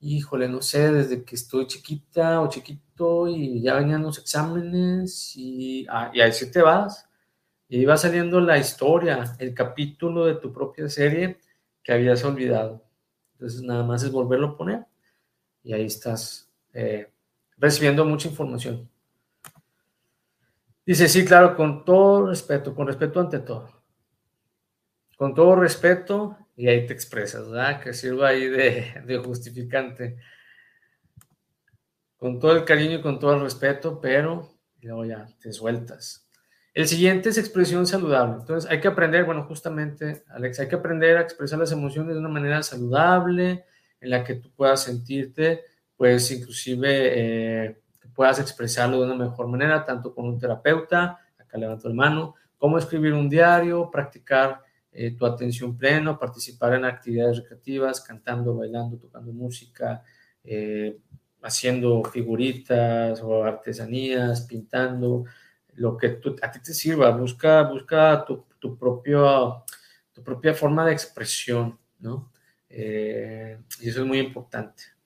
Híjole, 0.00 0.48
no 0.48 0.62
sé, 0.62 0.92
desde 0.92 1.24
que 1.24 1.36
estoy 1.36 1.66
chiquita 1.66 2.40
o 2.42 2.48
chiquito 2.48 3.28
y 3.28 3.62
ya 3.62 3.74
venían 3.76 4.02
los 4.02 4.18
exámenes 4.18 5.34
y, 5.36 5.86
ah, 5.90 6.12
ahí 6.14 6.32
sí 6.32 6.50
te 6.50 6.62
vas. 6.62 7.08
Y 7.68 7.84
va 7.86 7.96
saliendo 7.98 8.40
la 8.40 8.58
historia, 8.58 9.36
el 9.40 9.54
capítulo 9.54 10.26
de 10.26 10.36
tu 10.36 10.52
propia 10.52 10.88
serie 10.88 11.38
que 11.84 11.92
habías 11.94 12.24
olvidado. 12.24 12.84
Entonces 13.34 13.62
nada 13.62 13.84
más 13.84 14.02
es 14.04 14.12
volverlo 14.12 14.48
a 14.48 14.56
poner 14.58 14.86
y 15.64 15.74
ahí 15.74 15.86
estás 15.86 16.50
eh, 16.74 17.10
recibiendo 17.58 18.04
mucha 18.04 18.28
información. 18.28 18.89
Dice, 20.90 21.06
sí, 21.06 21.24
claro, 21.24 21.54
con 21.54 21.84
todo 21.84 22.26
respeto, 22.26 22.74
con 22.74 22.88
respeto 22.88 23.20
ante 23.20 23.38
todo. 23.38 23.70
Con 25.16 25.36
todo 25.36 25.54
respeto, 25.54 26.36
y 26.56 26.66
ahí 26.66 26.84
te 26.84 26.92
expresas, 26.92 27.48
¿verdad? 27.48 27.80
Que 27.80 27.94
sirva 27.94 28.30
ahí 28.30 28.48
de, 28.48 29.22
justificante. 29.24 30.16
Con 32.16 32.40
todo 32.40 32.56
el 32.56 32.64
cariño 32.64 32.98
y 32.98 33.02
con 33.02 33.20
todo 33.20 33.34
el 33.34 33.42
respeto, 33.42 34.00
pero 34.00 34.58
luego 34.80 35.04
ya 35.04 35.28
te 35.40 35.52
sueltas. 35.52 36.28
El 36.74 36.88
siguiente 36.88 37.28
es 37.28 37.38
expresión 37.38 37.86
saludable. 37.86 38.40
Entonces 38.40 38.68
hay 38.68 38.80
que 38.80 38.88
aprender, 38.88 39.24
bueno, 39.24 39.44
justamente, 39.44 40.24
Alex, 40.26 40.58
hay 40.58 40.66
que 40.66 40.74
aprender 40.74 41.18
a 41.18 41.20
expresar 41.20 41.60
las 41.60 41.70
emociones 41.70 42.14
de 42.14 42.18
una 42.18 42.30
manera 42.30 42.64
saludable, 42.64 43.64
en 44.00 44.10
la 44.10 44.24
que 44.24 44.34
tú 44.34 44.50
puedas 44.56 44.82
sentirte, 44.82 45.62
pues 45.96 46.32
inclusive 46.32 47.12
eh, 47.14 47.79
puedas 48.20 48.38
expresarlo 48.38 48.98
de 48.98 49.06
una 49.06 49.14
mejor 49.14 49.48
manera, 49.48 49.82
tanto 49.82 50.14
con 50.14 50.26
un 50.26 50.38
terapeuta, 50.38 51.18
acá 51.38 51.56
levanto 51.56 51.88
el 51.88 51.94
mano, 51.94 52.34
como 52.58 52.76
escribir 52.76 53.14
un 53.14 53.30
diario, 53.30 53.90
practicar 53.90 54.60
eh, 54.92 55.16
tu 55.16 55.24
atención 55.24 55.74
pleno, 55.74 56.18
participar 56.18 56.74
en 56.74 56.84
actividades 56.84 57.38
recreativas, 57.38 58.02
cantando, 58.02 58.54
bailando, 58.54 58.98
tocando 58.98 59.32
música, 59.32 60.02
eh, 60.44 60.98
haciendo 61.40 62.04
figuritas 62.04 63.22
o 63.22 63.42
artesanías, 63.42 64.42
pintando, 64.42 65.24
lo 65.76 65.96
que 65.96 66.20
a 66.42 66.50
ti 66.50 66.60
te 66.60 66.74
sirva, 66.74 67.10
busca, 67.12 67.62
busca 67.62 68.22
tu, 68.26 68.44
tu, 68.58 68.76
tu 68.76 70.22
propia 70.22 70.52
forma 70.52 70.84
de 70.84 70.92
expresión, 70.92 71.78
¿no? 72.00 72.30
Eh, 72.68 73.58
y 73.80 73.88
eso 73.88 74.02
es 74.02 74.06
muy 74.06 74.18
importante. 74.18 74.99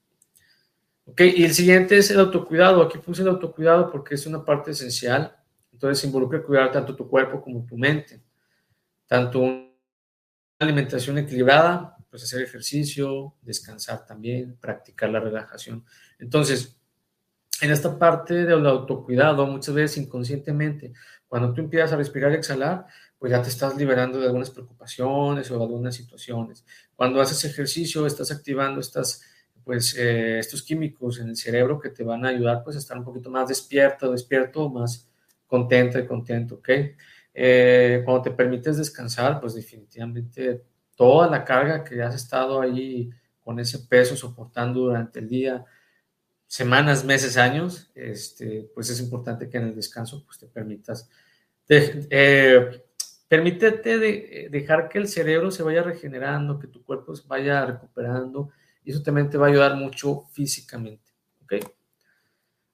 Ok, 1.05 1.21
y 1.21 1.43
el 1.45 1.53
siguiente 1.53 1.97
es 1.97 2.09
el 2.11 2.19
autocuidado. 2.19 2.81
Aquí 2.81 2.97
puse 2.97 3.21
el 3.21 3.27
autocuidado 3.29 3.91
porque 3.91 4.15
es 4.15 4.25
una 4.25 4.43
parte 4.43 4.71
esencial. 4.71 5.35
Entonces 5.71 6.03
involucra 6.03 6.41
cuidar 6.41 6.71
tanto 6.71 6.95
tu 6.95 7.07
cuerpo 7.07 7.41
como 7.41 7.65
tu 7.65 7.77
mente. 7.77 8.21
Tanto 9.07 9.39
una 9.39 9.69
alimentación 10.59 11.17
equilibrada, 11.19 11.95
pues 12.09 12.23
hacer 12.23 12.41
ejercicio, 12.41 13.35
descansar 13.41 14.05
también, 14.05 14.57
practicar 14.59 15.09
la 15.09 15.19
relajación. 15.19 15.85
Entonces, 16.17 16.77
en 17.61 17.71
esta 17.71 17.97
parte 17.99 18.45
del 18.45 18.65
autocuidado, 18.65 19.45
muchas 19.45 19.75
veces 19.75 19.97
inconscientemente, 19.97 20.93
cuando 21.27 21.53
tú 21.53 21.61
empiezas 21.61 21.93
a 21.93 21.97
respirar 21.97 22.31
y 22.31 22.35
exhalar, 22.35 22.85
pues 23.19 23.31
ya 23.31 23.41
te 23.41 23.49
estás 23.49 23.75
liberando 23.75 24.19
de 24.19 24.25
algunas 24.25 24.49
preocupaciones 24.49 25.49
o 25.51 25.57
de 25.57 25.63
algunas 25.63 25.95
situaciones. 25.95 26.65
Cuando 26.95 27.21
haces 27.21 27.43
ejercicio, 27.45 28.05
estás 28.05 28.31
activando 28.31 28.79
estas 28.79 29.21
pues 29.65 29.97
eh, 29.97 30.39
estos 30.39 30.61
químicos 30.61 31.19
en 31.19 31.29
el 31.29 31.35
cerebro 31.35 31.79
que 31.79 31.89
te 31.89 32.03
van 32.03 32.23
a 32.23 32.29
ayudar 32.29 32.63
pues 32.63 32.75
a 32.75 32.79
estar 32.79 32.97
un 32.97 33.03
poquito 33.03 33.31
más 33.31 33.49
despierto, 33.49 34.11
despierto, 34.11 34.69
más 34.69 35.09
contento 35.47 35.99
y 35.99 36.05
contento, 36.05 36.55
¿ok? 36.55 36.69
Eh, 37.33 38.01
cuando 38.05 38.21
te 38.21 38.31
permites 38.31 38.77
descansar, 38.77 39.41
pues 39.41 39.55
definitivamente 39.55 40.63
toda 40.95 41.29
la 41.29 41.43
carga 41.43 41.83
que 41.83 42.01
has 42.01 42.15
estado 42.15 42.61
ahí 42.61 43.09
con 43.41 43.59
ese 43.59 43.79
peso 43.79 44.15
soportando 44.15 44.81
durante 44.81 45.19
el 45.19 45.27
día, 45.27 45.65
semanas, 46.47 47.03
meses, 47.03 47.35
años, 47.37 47.91
este, 47.95 48.69
pues 48.73 48.89
es 48.89 48.99
importante 49.01 49.49
que 49.49 49.57
en 49.57 49.65
el 49.65 49.75
descanso 49.75 50.23
pues, 50.25 50.37
te 50.39 50.47
permitas, 50.47 51.09
eh, 51.67 52.83
permítete 53.27 53.97
de, 53.97 54.47
dejar 54.51 54.87
que 54.87 54.99
el 54.99 55.07
cerebro 55.07 55.51
se 55.51 55.63
vaya 55.63 55.83
regenerando, 55.83 56.59
que 56.59 56.67
tu 56.67 56.83
cuerpo 56.83 57.15
se 57.15 57.27
vaya 57.27 57.65
recuperando, 57.65 58.51
y 58.85 58.91
eso 58.91 59.01
también 59.01 59.29
te 59.29 59.37
va 59.37 59.47
a 59.47 59.49
ayudar 59.49 59.75
mucho 59.75 60.25
físicamente, 60.31 61.11
¿ok? 61.43 61.53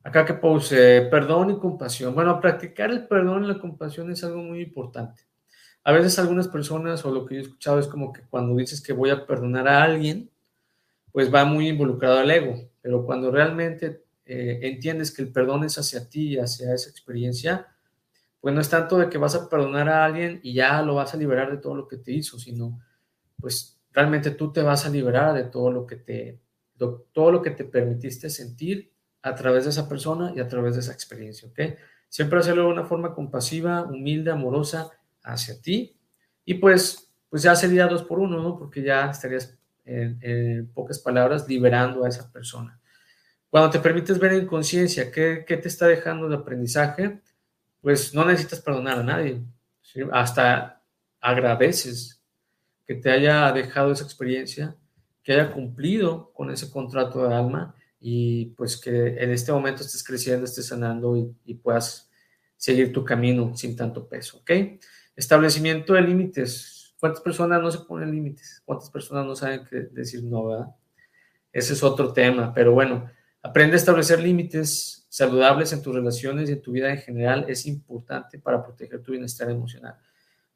Acá 0.04 0.26
que 0.26 0.34
puse 0.34 1.04
perdón 1.04 1.52
y 1.52 1.60
compasión. 1.60 2.14
Bueno, 2.14 2.40
practicar 2.40 2.92
el 2.92 3.08
perdón 3.08 3.46
y 3.46 3.48
la 3.48 3.60
compasión 3.60 4.12
es 4.12 4.24
algo 4.24 4.42
muy 4.42 4.62
importante. 4.62 5.24
A 5.84 5.92
veces 5.92 6.20
algunas 6.20 6.48
personas, 6.48 7.04
o 7.06 7.12
lo 7.12 7.26
que 7.26 7.36
yo 7.36 7.42
he 7.42 7.44
escuchado 7.44 7.80
es 7.80 7.88
como 7.88 8.12
que 8.12 8.22
cuando 8.30 8.56
dices 8.56 8.82
que 8.82 8.94
voy 8.94 9.10
a 9.10 9.26
perdonar 9.26 9.68
a 9.68 9.84
alguien, 9.84 10.30
pues 11.12 11.34
va 11.34 11.46
muy 11.46 11.70
involucrado 11.70 12.20
al 12.20 12.32
ego, 12.32 12.70
pero 12.82 13.06
cuando 13.06 13.32
realmente 13.32 14.06
eh, 14.26 14.60
entiendes 14.64 15.12
que 15.12 15.22
el 15.22 15.32
perdón 15.32 15.64
es 15.64 15.78
hacia 15.78 16.08
ti, 16.08 16.38
hacia 16.38 16.74
esa 16.74 16.90
experiencia, 16.90 17.68
pues 18.40 18.56
no 18.56 18.62
es 18.62 18.70
tanto 18.70 18.98
de 18.98 19.10
que 19.10 19.18
vas 19.18 19.36
a 19.36 19.50
perdonar 19.50 19.90
a 19.90 20.06
alguien 20.06 20.40
y 20.44 20.54
ya 20.54 20.82
lo 20.82 20.96
vas 20.96 21.14
a 21.14 21.18
liberar 21.18 21.52
de 21.52 21.58
todo 21.58 21.76
lo 21.76 21.88
que 21.88 21.98
te 21.98 22.12
hizo, 22.12 22.40
sino 22.40 22.80
pues 23.40 23.81
realmente 23.92 24.32
tú 24.32 24.52
te 24.52 24.62
vas 24.62 24.86
a 24.86 24.90
liberar 24.90 25.34
de 25.34 25.44
todo 25.44 25.72
lo 25.72 25.86
que 25.86 25.98
te, 25.98 26.40
todo 26.78 27.32
lo 27.32 27.42
que 27.42 27.52
te 27.52 27.64
permitiste 27.64 28.30
sentir 28.30 28.92
a 29.22 29.36
través 29.36 29.66
de 29.66 29.70
esa 29.70 29.88
persona 29.88 30.34
y 30.36 30.40
a 30.40 30.48
través 30.48 30.76
de 30.76 30.82
esa 30.82 30.94
experiencia, 30.94 31.48
¿ok? 31.48 31.78
Siempre 32.10 32.40
hacerlo 32.40 32.64
de 32.64 32.70
una 32.70 32.86
forma 32.86 33.14
compasiva, 33.14 33.84
humilde, 33.84 34.32
amorosa 34.32 34.90
hacia 35.24 35.62
ti 35.62 35.96
y 36.44 36.56
pues, 36.56 37.12
pues 37.30 37.44
ya 37.44 37.56
sería 37.56 37.88
dos 37.88 38.04
por 38.04 38.20
uno, 38.20 38.42
¿no? 38.42 38.58
Porque 38.58 38.82
ya 38.82 39.10
estarías 39.10 39.58
en, 39.86 40.68
pocas 40.74 41.00
palabras, 41.00 41.48
liberando 41.48 42.04
a 42.04 42.10
esa 42.10 42.32
persona. 42.32 42.80
Cuando 43.50 43.70
te 43.70 43.80
permites 43.80 44.20
ver 44.20 44.34
en 44.34 44.48
conciencia 44.48 45.12
qué, 45.12 45.44
te 45.48 45.68
está 45.68 45.88
dejando 45.88 46.30
de 46.30 46.36
aprendizaje, 46.36 47.22
pues 47.82 48.14
no 48.14 48.26
necesitas 48.26 48.62
perdonar 48.62 49.00
a 49.00 49.04
nadie. 49.04 49.42
Hasta 50.12 50.82
agradeces 51.20 52.21
que 52.94 53.02
te 53.02 53.10
haya 53.10 53.52
dejado 53.54 53.92
esa 53.92 54.04
experiencia, 54.04 54.76
que 55.24 55.34
haya 55.34 55.52
cumplido 55.52 56.32
con 56.34 56.52
ese 56.52 56.70
contrato 56.70 57.28
de 57.28 57.34
alma 57.34 57.76
y 58.00 58.48
pues 58.58 58.78
que 58.78 59.16
en 59.24 59.32
este 59.32 59.52
momento 59.52 59.82
estés 59.82 60.04
creciendo, 60.04 60.46
estés 60.46 60.68
sanando 60.68 61.16
y, 61.16 61.34
y 61.46 61.54
puedas 61.56 62.10
seguir 62.58 62.92
tu 62.92 63.06
camino 63.06 63.56
sin 63.56 63.76
tanto 63.76 64.08
peso, 64.08 64.40
¿ok? 64.40 64.52
Establecimiento 65.16 65.94
de 65.94 66.02
límites 66.02 66.82
¿Cuántas 67.02 67.22
personas 67.22 67.60
no 67.64 67.72
se 67.72 67.80
ponen 67.80 68.12
límites? 68.12 68.62
¿Cuántas 68.64 68.92
personas 68.92 69.26
no 69.26 69.36
saben 69.36 69.66
qué 69.68 69.88
decir 69.92 70.24
no, 70.24 70.46
verdad? 70.46 70.68
Ese 71.52 71.74
es 71.74 71.82
otro 71.82 72.14
tema, 72.14 72.54
pero 72.54 72.74
bueno, 72.74 73.10
aprende 73.42 73.74
a 73.74 73.78
establecer 73.78 74.20
límites 74.20 75.08
saludables 75.10 75.74
en 75.74 75.82
tus 75.82 75.96
relaciones 75.96 76.48
y 76.48 76.54
en 76.54 76.62
tu 76.62 76.72
vida 76.72 76.92
en 76.92 77.00
general. 77.00 77.46
Es 77.48 77.66
importante 77.66 78.38
para 78.38 78.64
proteger 78.64 79.02
tu 79.02 79.14
bienestar 79.14 79.50
emocional. 79.50 79.98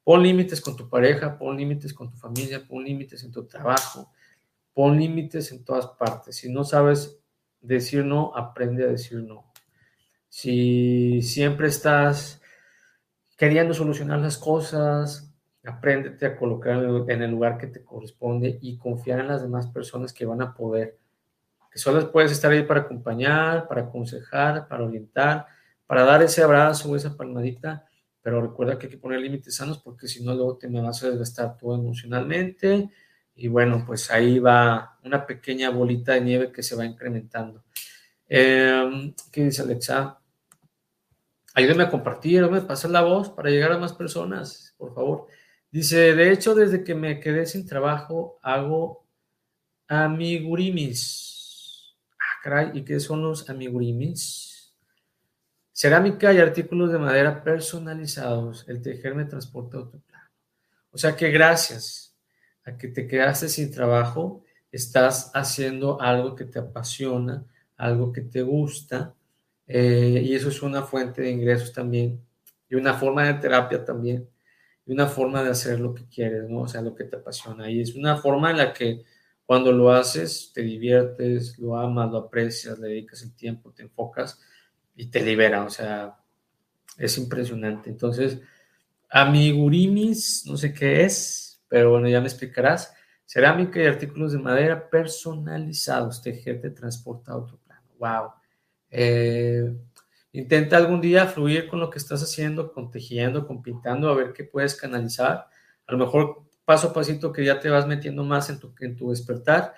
Pon 0.05 0.23
límites 0.23 0.61
con 0.61 0.77
tu 0.77 0.87
pareja, 0.87 1.37
pon 1.37 1.57
límites 1.57 1.93
con 1.93 2.09
tu 2.09 2.15
familia, 2.15 2.65
pon 2.65 2.85
límites 2.85 3.25
en 3.25 3.31
tu 3.33 3.45
trabajo, 3.45 4.13
pon 4.73 4.97
límites 4.97 5.51
en 5.51 5.65
todas 5.65 5.87
partes. 5.87 6.37
Si 6.37 6.49
no 6.49 6.63
sabes 6.63 7.19
decir 7.59 8.05
no, 8.05 8.33
aprende 8.33 8.85
a 8.85 8.87
decir 8.87 9.21
no. 9.21 9.51
Si 10.29 11.21
siempre 11.21 11.67
estás 11.67 12.41
queriendo 13.35 13.73
solucionar 13.73 14.19
las 14.19 14.37
cosas, 14.37 15.35
Apréndete 15.67 16.27
a 16.27 16.37
colocar 16.37 16.77
en 17.09 17.21
el 17.23 17.31
lugar 17.31 17.57
que 17.57 17.65
te 17.65 17.83
corresponde 17.83 18.59
y 18.61 18.77
confiar 18.77 19.19
en 19.19 19.29
las 19.29 19.41
demás 19.41 19.67
personas 19.67 20.13
que 20.13 20.25
van 20.25 20.41
a 20.41 20.53
poder. 20.53 20.99
Que 21.71 21.79
solo 21.79 22.11
puedes 22.11 22.31
estar 22.31 22.51
ahí 22.51 22.63
para 22.63 22.81
acompañar, 22.81 23.67
para 23.67 23.81
aconsejar, 23.81 24.67
para 24.67 24.83
orientar, 24.83 25.47
para 25.87 26.03
dar 26.03 26.21
ese 26.21 26.43
abrazo 26.43 26.91
o 26.91 26.95
esa 26.95 27.17
palmadita, 27.17 27.85
pero 28.25 28.41
recuerda 28.41 28.79
que 28.79 28.87
hay 28.87 28.91
que 28.91 28.97
poner 28.97 29.19
límites 29.19 29.57
sanos 29.57 29.77
porque 29.77 30.07
si 30.07 30.23
no 30.23 30.33
luego 30.33 30.57
te 30.57 30.67
me 30.67 30.81
vas 30.81 31.03
a 31.03 31.11
desgastar 31.11 31.59
todo 31.59 31.75
emocionalmente 31.75 32.89
y 33.35 33.47
bueno, 33.47 33.83
pues 33.85 34.09
ahí 34.09 34.39
va 34.39 34.97
una 35.03 35.27
pequeña 35.27 35.69
bolita 35.69 36.13
de 36.13 36.21
nieve 36.21 36.51
que 36.51 36.63
se 36.63 36.75
va 36.75 36.85
incrementando. 36.85 37.63
Em, 38.27 39.13
¿Qué 39.31 39.43
dice 39.43 39.61
Alexa? 39.61 40.19
Ayúdame 41.53 41.83
a 41.83 41.91
compartir, 41.91 42.39
ayúdame 42.39 42.63
a 42.63 42.67
pasar 42.67 42.89
la 42.89 43.03
voz 43.03 43.29
para 43.29 43.51
llegar 43.51 43.71
a 43.71 43.77
más 43.77 43.93
personas, 43.93 44.73
por 44.75 44.95
favor. 44.95 45.27
Dice, 45.69 46.15
de 46.15 46.31
hecho, 46.31 46.55
desde 46.55 46.83
que 46.83 46.95
me 46.95 47.19
quedé 47.19 47.45
sin 47.45 47.67
trabajo, 47.67 48.39
hago 48.41 49.05
amigurimis. 49.87 51.95
Ah, 52.13 52.41
caray, 52.41 52.71
¿y 52.73 52.83
qué 52.83 52.99
son 52.99 53.21
los 53.21 53.47
amigurimis? 53.51 54.54
Cerámica 55.77 56.31
y 56.31 56.37
artículos 56.37 56.89
de 56.93 56.99
madera 56.99 57.43
personalizados. 57.43 58.63
El 58.69 58.81
tejer 58.81 59.13
me 59.13 59.25
transporta 59.25 59.75
a 59.75 59.81
otro 59.81 59.99
plano. 59.99 60.29
O 60.89 60.97
sea 60.97 61.17
que 61.17 61.29
gracias 61.31 62.15
a 62.63 62.77
que 62.77 62.87
te 62.87 63.05
quedaste 63.05 63.49
sin 63.49 63.71
trabajo, 63.71 64.41
estás 64.71 65.31
haciendo 65.33 66.01
algo 66.01 66.33
que 66.33 66.45
te 66.45 66.59
apasiona, 66.59 67.43
algo 67.75 68.13
que 68.13 68.21
te 68.21 68.41
gusta, 68.41 69.15
eh, 69.67 70.21
y 70.23 70.33
eso 70.33 70.47
es 70.47 70.61
una 70.61 70.81
fuente 70.81 71.21
de 71.23 71.31
ingresos 71.31 71.73
también, 71.73 72.25
y 72.69 72.75
una 72.75 72.93
forma 72.93 73.25
de 73.25 73.33
terapia 73.33 73.83
también 73.83 74.29
y 74.85 74.93
una 74.93 75.07
forma 75.07 75.43
de 75.43 75.49
hacer 75.49 75.81
lo 75.81 75.93
que 75.93 76.07
quieres, 76.07 76.47
¿no? 76.49 76.61
O 76.61 76.67
sea, 76.69 76.81
lo 76.81 76.95
que 76.95 77.03
te 77.03 77.17
apasiona. 77.17 77.69
Y 77.69 77.81
es 77.81 77.95
una 77.95 78.15
forma 78.15 78.51
en 78.51 78.57
la 78.57 78.71
que 78.71 79.03
cuando 79.45 79.73
lo 79.73 79.91
haces, 79.91 80.51
te 80.53 80.61
diviertes, 80.61 81.59
lo 81.59 81.77
amas, 81.77 82.09
lo 82.11 82.19
aprecias, 82.19 82.79
le 82.79 82.87
dedicas 82.87 83.23
el 83.23 83.35
tiempo, 83.35 83.73
te 83.73 83.83
enfocas 83.83 84.39
y 84.95 85.07
te 85.07 85.21
libera. 85.21 85.63
O 85.63 85.69
sea, 85.69 86.17
es 86.97 87.17
impresionante. 87.17 87.89
Entonces, 87.89 88.39
amigurimis, 89.09 90.45
no 90.45 90.57
sé 90.57 90.73
qué 90.73 91.03
es, 91.03 91.63
pero 91.67 91.91
bueno, 91.91 92.07
ya 92.07 92.21
me 92.21 92.27
explicarás. 92.27 92.93
Cerámica 93.25 93.81
y 93.81 93.85
artículos 93.85 94.33
de 94.33 94.39
madera 94.39 94.89
personalizados. 94.89 96.21
Tejer 96.21 96.61
te 96.61 96.69
transporta 96.71 97.33
a 97.33 97.37
otro 97.37 97.57
plano. 97.57 97.87
Wow. 97.99 98.31
Eh, 98.91 99.73
Intenta 100.35 100.75
algún 100.75 100.99
día 100.99 101.27
fluir 101.27 101.69
con 101.69 101.79
lo 101.79 101.89
que 101.89 101.97
estás 101.97 102.21
haciendo, 102.21 102.73
con 102.73 102.91
tejiendo, 102.91 103.47
con 103.47 103.61
pintando, 103.61 104.09
a 104.09 104.15
ver 104.15 104.33
qué 104.33 104.43
puedes 104.43 104.75
canalizar. 104.75 105.47
A 105.87 105.91
lo 105.93 105.97
mejor 105.97 106.43
paso 106.65 106.89
a 106.89 106.93
pasito 106.93 107.31
que 107.31 107.45
ya 107.45 107.57
te 107.57 107.69
vas 107.69 107.87
metiendo 107.87 108.21
más 108.25 108.49
en 108.49 108.59
tu, 108.59 108.75
en 108.81 108.97
tu 108.97 109.11
despertar, 109.11 109.73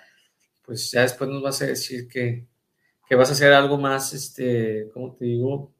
pues 0.64 0.90
ya 0.90 1.02
después 1.02 1.30
nos 1.30 1.44
vas 1.44 1.62
a 1.62 1.66
decir 1.66 2.08
que, 2.08 2.48
vas 3.14 3.30
a 3.30 3.32
hacer 3.32 3.52
algo 3.52 3.78
más, 3.78 4.12
este, 4.12 4.90
como 4.92 5.14
te 5.14 5.24
digo, 5.26 5.72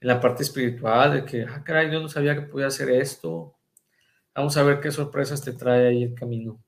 en 0.00 0.08
la 0.08 0.20
parte 0.20 0.42
espiritual, 0.42 1.14
de 1.14 1.24
que, 1.24 1.42
ah, 1.44 1.62
caray, 1.64 1.90
yo 1.90 2.00
no 2.00 2.08
sabía 2.08 2.34
que 2.34 2.42
podía 2.42 2.68
hacer 2.68 2.90
esto. 2.90 3.56
Vamos 4.34 4.56
a 4.56 4.62
ver 4.62 4.80
qué 4.80 4.90
sorpresas 4.90 5.42
te 5.42 5.52
trae 5.52 5.88
ahí 5.88 6.02
el 6.02 6.14
camino. 6.14 6.62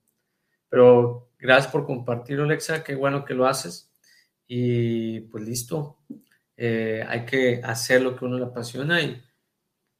Pero 0.68 1.30
gracias 1.39 1.72
por 1.72 1.86
compartir, 1.86 2.41
Alexa, 2.41 2.84
qué 2.84 2.95
bueno 2.95 3.24
que 3.24 3.34
lo 3.34 3.47
haces. 3.47 3.93
Y 4.47 5.20
pues 5.20 5.45
listo, 5.45 5.99
eh, 6.57 7.05
hay 7.07 7.24
que 7.24 7.61
hacer 7.62 8.03
lo 8.03 8.16
que 8.16 8.24
uno 8.24 8.39
le 8.39 8.47
apasiona 8.47 9.01
y 9.03 9.22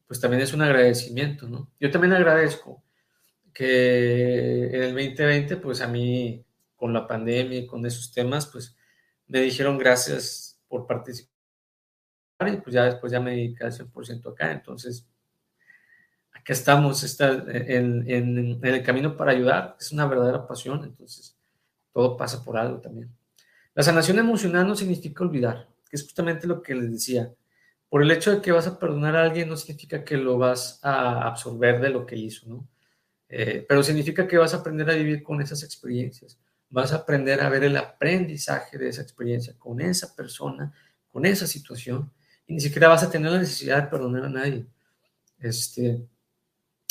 pues 0.07 0.21
también 0.21 0.43
es 0.43 0.55
un 0.55 0.63
agradecimiento, 0.63 1.47
¿no? 1.49 1.71
Yo 1.79 1.91
también 1.91 2.15
agradezco 2.15 2.83
que 3.53 4.67
en 4.69 4.83
el 4.83 4.95
2020, 4.95 5.57
pues 5.59 5.83
a 5.83 5.89
mí 5.89 6.45
con 6.77 6.93
la 6.95 7.07
pandemia 7.07 7.59
y 7.59 7.67
con 7.67 7.85
esos 7.85 8.13
temas, 8.13 8.47
pues 8.47 8.78
me 9.29 9.41
dijeron 9.41 9.79
gracias 9.79 10.59
por 10.69 10.87
participar 10.87 11.31
y 12.53 12.57
pues 12.57 12.75
ya 12.75 12.85
después 12.85 13.13
ya 13.13 13.21
me 13.21 13.33
dediqué 13.33 13.65
al 13.65 13.73
100% 13.73 14.33
acá, 14.33 14.53
entonces 14.53 15.07
acá 16.33 16.53
estamos 16.53 17.03
está 17.03 17.33
en, 17.49 18.09
en 18.09 18.61
el 18.63 18.83
camino 18.83 19.17
para 19.17 19.33
ayudar, 19.33 19.77
es 19.81 19.93
una 19.93 20.07
verdadera 20.07 20.47
pasión, 20.47 20.85
entonces 20.85 21.37
todo 21.93 22.17
pasa 22.17 22.45
por 22.45 22.57
algo 22.57 22.81
también. 22.81 23.11
La 23.75 23.83
sanación 23.83 24.19
emocional 24.19 24.67
no 24.67 24.75
significa 24.75 25.25
olvidar, 25.25 25.69
que 25.89 25.97
es 25.97 26.03
justamente 26.03 26.47
lo 26.47 26.63
que 26.63 26.75
les 26.75 26.91
decía. 26.91 27.33
Por 27.89 28.03
el 28.03 28.11
hecho 28.11 28.31
de 28.31 28.43
que 28.43 28.53
vas 28.53 28.67
a 28.67 28.79
perdonar 28.79 29.17
a 29.17 29.23
alguien 29.23 29.49
no 29.49 29.57
significa 29.57 30.05
que 30.05 30.17
lo 30.17 30.37
vas 30.37 30.81
a 30.83 31.23
absorber 31.29 31.81
de 31.81 31.91
lo 31.91 32.05
que 32.05 32.17
hizo, 32.17 32.49
¿no? 32.49 32.69
Eh, 33.29 33.65
pero 33.69 33.83
significa 33.83 34.27
que 34.27 34.39
vas 34.39 34.55
a 34.55 34.59
aprender 34.59 34.91
a 34.91 34.95
vivir 34.95 35.23
con 35.23 35.41
esas 35.41 35.63
experiencias, 35.63 36.39
vas 36.71 36.93
a 36.93 36.97
aprender 36.97 37.41
a 37.41 37.49
ver 37.49 37.65
el 37.65 37.77
aprendizaje 37.77 38.79
de 38.79 38.89
esa 38.89 39.03
experiencia 39.03 39.55
con 39.59 39.81
esa 39.81 40.15
persona, 40.15 40.73
con 41.11 41.25
esa 41.27 41.47
situación, 41.47 42.13
y 42.47 42.55
ni 42.55 42.61
siquiera 42.61 42.89
vas 42.89 43.03
a 43.03 43.11
tener 43.11 43.33
la 43.33 43.39
necesidad 43.39 43.83
de 43.83 43.89
perdonar 43.89 44.25
a 44.25 44.29
nadie. 44.29 44.67
Este, 45.39 46.07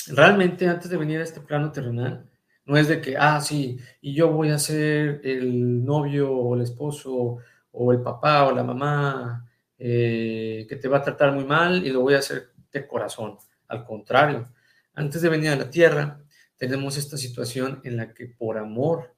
realmente 0.08 0.68
antes 0.68 0.90
de 0.90 0.98
venir 0.98 1.20
a 1.20 1.24
este 1.24 1.42
plano 1.42 1.72
terrenal, 1.72 2.30
no 2.66 2.78
es 2.78 2.88
de 2.88 3.02
que, 3.02 3.16
ah, 3.18 3.40
sí, 3.40 3.80
y 4.02 4.14
yo 4.14 4.32
voy 4.32 4.50
a 4.50 4.60
ser 4.60 5.22
el 5.24 5.86
novio 5.86 6.32
o 6.32 6.56
el 6.56 6.62
esposo 6.62 7.38
o 7.72 7.92
el 7.92 8.02
papá 8.02 8.46
o 8.46 8.52
la 8.52 8.64
mamá 8.64 9.50
eh, 9.78 10.66
que 10.68 10.76
te 10.76 10.88
va 10.88 10.98
a 10.98 11.04
tratar 11.04 11.32
muy 11.32 11.46
mal 11.46 11.86
y 11.86 11.92
lo 11.92 12.02
voy 12.02 12.16
a 12.16 12.20
hacer 12.20 12.52
de 12.72 12.88
corazón. 12.88 13.38
Al 13.68 13.86
contrario, 13.86 14.50
antes 14.94 15.22
de 15.22 15.30
venir 15.30 15.50
a 15.50 15.56
la 15.56 15.70
tierra, 15.70 16.20
tenemos 16.58 16.98
esta 16.98 17.18
situación 17.18 17.82
en 17.84 17.98
la 17.98 18.14
que 18.14 18.26
por 18.26 18.58
amor 18.58 19.16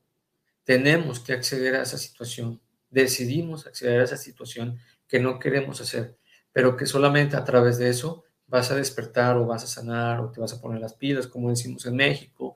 tenemos 0.69 1.19
que 1.19 1.33
acceder 1.33 1.73
a 1.73 1.81
esa 1.81 1.97
situación, 1.97 2.61
decidimos 2.91 3.65
acceder 3.65 4.01
a 4.01 4.03
esa 4.03 4.17
situación 4.17 4.77
que 5.07 5.19
no 5.19 5.39
queremos 5.39 5.81
hacer, 5.81 6.15
pero 6.53 6.77
que 6.77 6.85
solamente 6.85 7.35
a 7.35 7.43
través 7.43 7.79
de 7.79 7.89
eso 7.89 8.23
vas 8.45 8.69
a 8.69 8.75
despertar 8.75 9.35
o 9.37 9.47
vas 9.47 9.63
a 9.63 9.65
sanar 9.65 10.19
o 10.19 10.29
te 10.29 10.39
vas 10.39 10.53
a 10.53 10.61
poner 10.61 10.79
las 10.79 10.93
pilas, 10.93 11.25
como 11.25 11.49
decimos 11.49 11.87
en 11.87 11.95
México, 11.95 12.53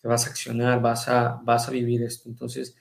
te 0.00 0.06
vas 0.06 0.28
a 0.28 0.30
accionar, 0.30 0.80
vas 0.80 1.08
a, 1.08 1.40
vas 1.42 1.66
a 1.66 1.72
vivir 1.72 2.04
esto. 2.04 2.28
Entonces, 2.28 2.76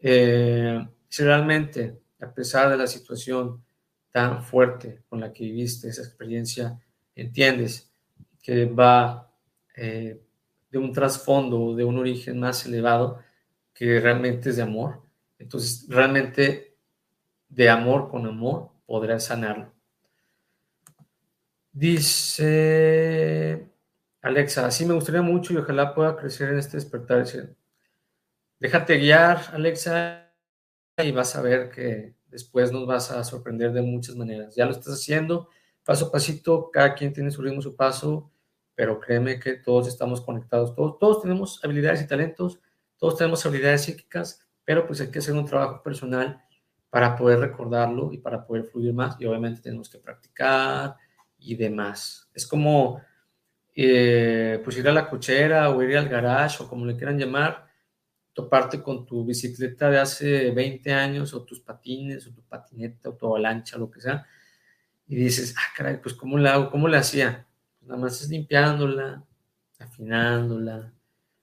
eh, 0.00 0.88
si 1.06 1.22
realmente, 1.22 2.00
a 2.22 2.32
pesar 2.32 2.70
de 2.70 2.78
la 2.78 2.86
situación 2.86 3.62
tan 4.10 4.42
fuerte 4.42 5.02
con 5.10 5.20
la 5.20 5.34
que 5.34 5.44
viviste 5.44 5.90
esa 5.90 6.00
experiencia, 6.00 6.80
entiendes 7.14 7.92
que 8.42 8.64
va 8.64 9.30
eh, 9.76 10.18
de 10.70 10.78
un 10.78 10.94
trasfondo, 10.94 11.76
de 11.76 11.84
un 11.84 11.98
origen 11.98 12.40
más 12.40 12.64
elevado, 12.64 13.27
que 13.78 14.00
realmente 14.00 14.50
es 14.50 14.56
de 14.56 14.62
amor, 14.62 15.02
entonces 15.38 15.86
realmente 15.88 16.76
de 17.48 17.70
amor 17.70 18.10
con 18.10 18.26
amor 18.26 18.70
podrás 18.86 19.26
sanarlo. 19.26 19.72
Dice 21.70 23.70
Alexa, 24.20 24.68
sí 24.72 24.84
me 24.84 24.94
gustaría 24.94 25.22
mucho 25.22 25.52
y 25.52 25.58
ojalá 25.58 25.94
pueda 25.94 26.16
crecer 26.16 26.48
en 26.48 26.58
este 26.58 26.76
despertar. 26.76 27.24
Déjate 28.58 28.96
guiar, 28.96 29.42
Alexa, 29.52 30.28
y 30.96 31.12
vas 31.12 31.36
a 31.36 31.42
ver 31.42 31.70
que 31.70 32.16
después 32.26 32.72
nos 32.72 32.84
vas 32.84 33.12
a 33.12 33.22
sorprender 33.22 33.72
de 33.72 33.82
muchas 33.82 34.16
maneras. 34.16 34.56
Ya 34.56 34.64
lo 34.64 34.72
estás 34.72 34.94
haciendo, 34.94 35.50
paso 35.84 36.06
a 36.06 36.10
pasito, 36.10 36.72
cada 36.72 36.96
quien 36.96 37.12
tiene 37.12 37.30
su 37.30 37.42
ritmo, 37.42 37.62
su 37.62 37.76
paso, 37.76 38.32
pero 38.74 38.98
créeme 38.98 39.38
que 39.38 39.54
todos 39.54 39.86
estamos 39.86 40.20
conectados, 40.20 40.74
todos, 40.74 40.98
todos 40.98 41.22
tenemos 41.22 41.64
habilidades 41.64 42.02
y 42.02 42.08
talentos, 42.08 42.58
todos 42.98 43.16
tenemos 43.16 43.44
habilidades 43.46 43.84
psíquicas, 43.84 44.46
pero 44.64 44.86
pues 44.86 45.00
hay 45.00 45.10
que 45.10 45.20
hacer 45.20 45.34
un 45.34 45.46
trabajo 45.46 45.82
personal 45.82 46.42
para 46.90 47.16
poder 47.16 47.38
recordarlo 47.40 48.12
y 48.12 48.18
para 48.18 48.44
poder 48.44 48.64
fluir 48.64 48.92
más, 48.92 49.16
y 49.20 49.26
obviamente 49.26 49.60
tenemos 49.60 49.88
que 49.88 49.98
practicar 49.98 50.96
y 51.38 51.54
demás. 51.54 52.28
Es 52.34 52.46
como 52.46 53.00
eh, 53.74 54.60
pues 54.64 54.76
ir 54.76 54.88
a 54.88 54.92
la 54.92 55.08
cochera 55.08 55.70
o 55.70 55.82
ir 55.82 55.96
al 55.96 56.08
garage 56.08 56.62
o 56.62 56.68
como 56.68 56.84
le 56.84 56.96
quieran 56.96 57.18
llamar, 57.18 57.68
toparte 58.32 58.82
con 58.82 59.06
tu 59.06 59.24
bicicleta 59.24 59.90
de 59.90 59.98
hace 59.98 60.50
20 60.50 60.92
años 60.92 61.34
o 61.34 61.44
tus 61.44 61.60
patines 61.60 62.26
o 62.26 62.32
tu 62.32 62.42
patineta 62.42 63.10
o 63.10 63.14
tu 63.14 63.26
avalancha, 63.26 63.78
lo 63.78 63.90
que 63.90 64.00
sea, 64.00 64.26
y 65.06 65.16
dices, 65.16 65.54
ah, 65.56 65.72
caray, 65.76 66.00
pues 66.00 66.14
¿cómo 66.14 66.38
la 66.38 66.54
hago? 66.54 66.70
¿Cómo 66.70 66.88
la 66.88 66.98
hacía? 66.98 67.46
Pues 67.78 67.88
nada 67.88 68.00
más 68.00 68.20
es 68.20 68.28
limpiándola, 68.28 69.24
afinándola, 69.78 70.92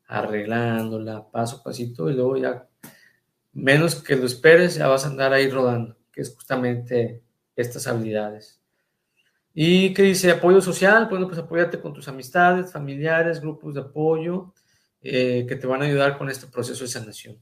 arreglándola, 0.07 1.29
paso 1.31 1.57
a 1.57 1.63
pasito, 1.63 2.09
y 2.09 2.13
luego 2.13 2.37
ya, 2.37 2.67
menos 3.53 3.95
que 3.95 4.15
lo 4.15 4.25
esperes, 4.25 4.75
ya 4.75 4.87
vas 4.87 5.05
a 5.05 5.09
andar 5.09 5.33
ahí 5.33 5.49
rodando, 5.49 5.97
que 6.11 6.21
es 6.21 6.35
justamente 6.35 7.23
estas 7.55 7.87
habilidades. 7.87 8.61
¿Y 9.57 9.93
qué 9.93 10.03
dice? 10.03 10.31
Apoyo 10.31 10.59
social. 10.59 11.07
Bueno, 11.09 11.27
pues 11.27 11.39
apóyate 11.39 11.79
con 11.79 11.93
tus 11.93 12.09
amistades, 12.09 12.73
familiares, 12.73 13.39
grupos 13.39 13.73
de 13.73 13.79
apoyo 13.79 14.53
eh, 15.01 15.45
que 15.47 15.55
te 15.55 15.65
van 15.65 15.81
a 15.81 15.85
ayudar 15.85 16.17
con 16.17 16.29
este 16.29 16.47
proceso 16.47 16.83
de 16.83 16.89
sanación. 16.89 17.41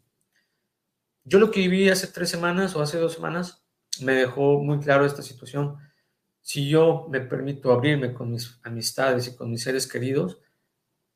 Yo 1.23 1.39
lo 1.39 1.49
que 1.49 1.61
viví 1.61 1.89
hace 1.89 2.05
tres 2.07 2.29
semanas 2.29 2.75
o 2.75 2.81
hace 2.83 2.99
dos 2.99 3.13
semanas 3.13 3.65
me 4.01 4.13
dejó 4.13 4.59
muy 4.59 4.79
claro 4.79 5.05
esta 5.05 5.23
situación. 5.23 5.77
Si 6.41 6.69
yo 6.69 7.07
me 7.09 7.21
permito 7.21 7.71
abrirme 7.71 8.13
con 8.13 8.29
mis 8.29 8.59
amistades 8.63 9.27
y 9.27 9.35
con 9.35 9.49
mis 9.49 9.63
seres 9.63 9.87
queridos, 9.87 10.39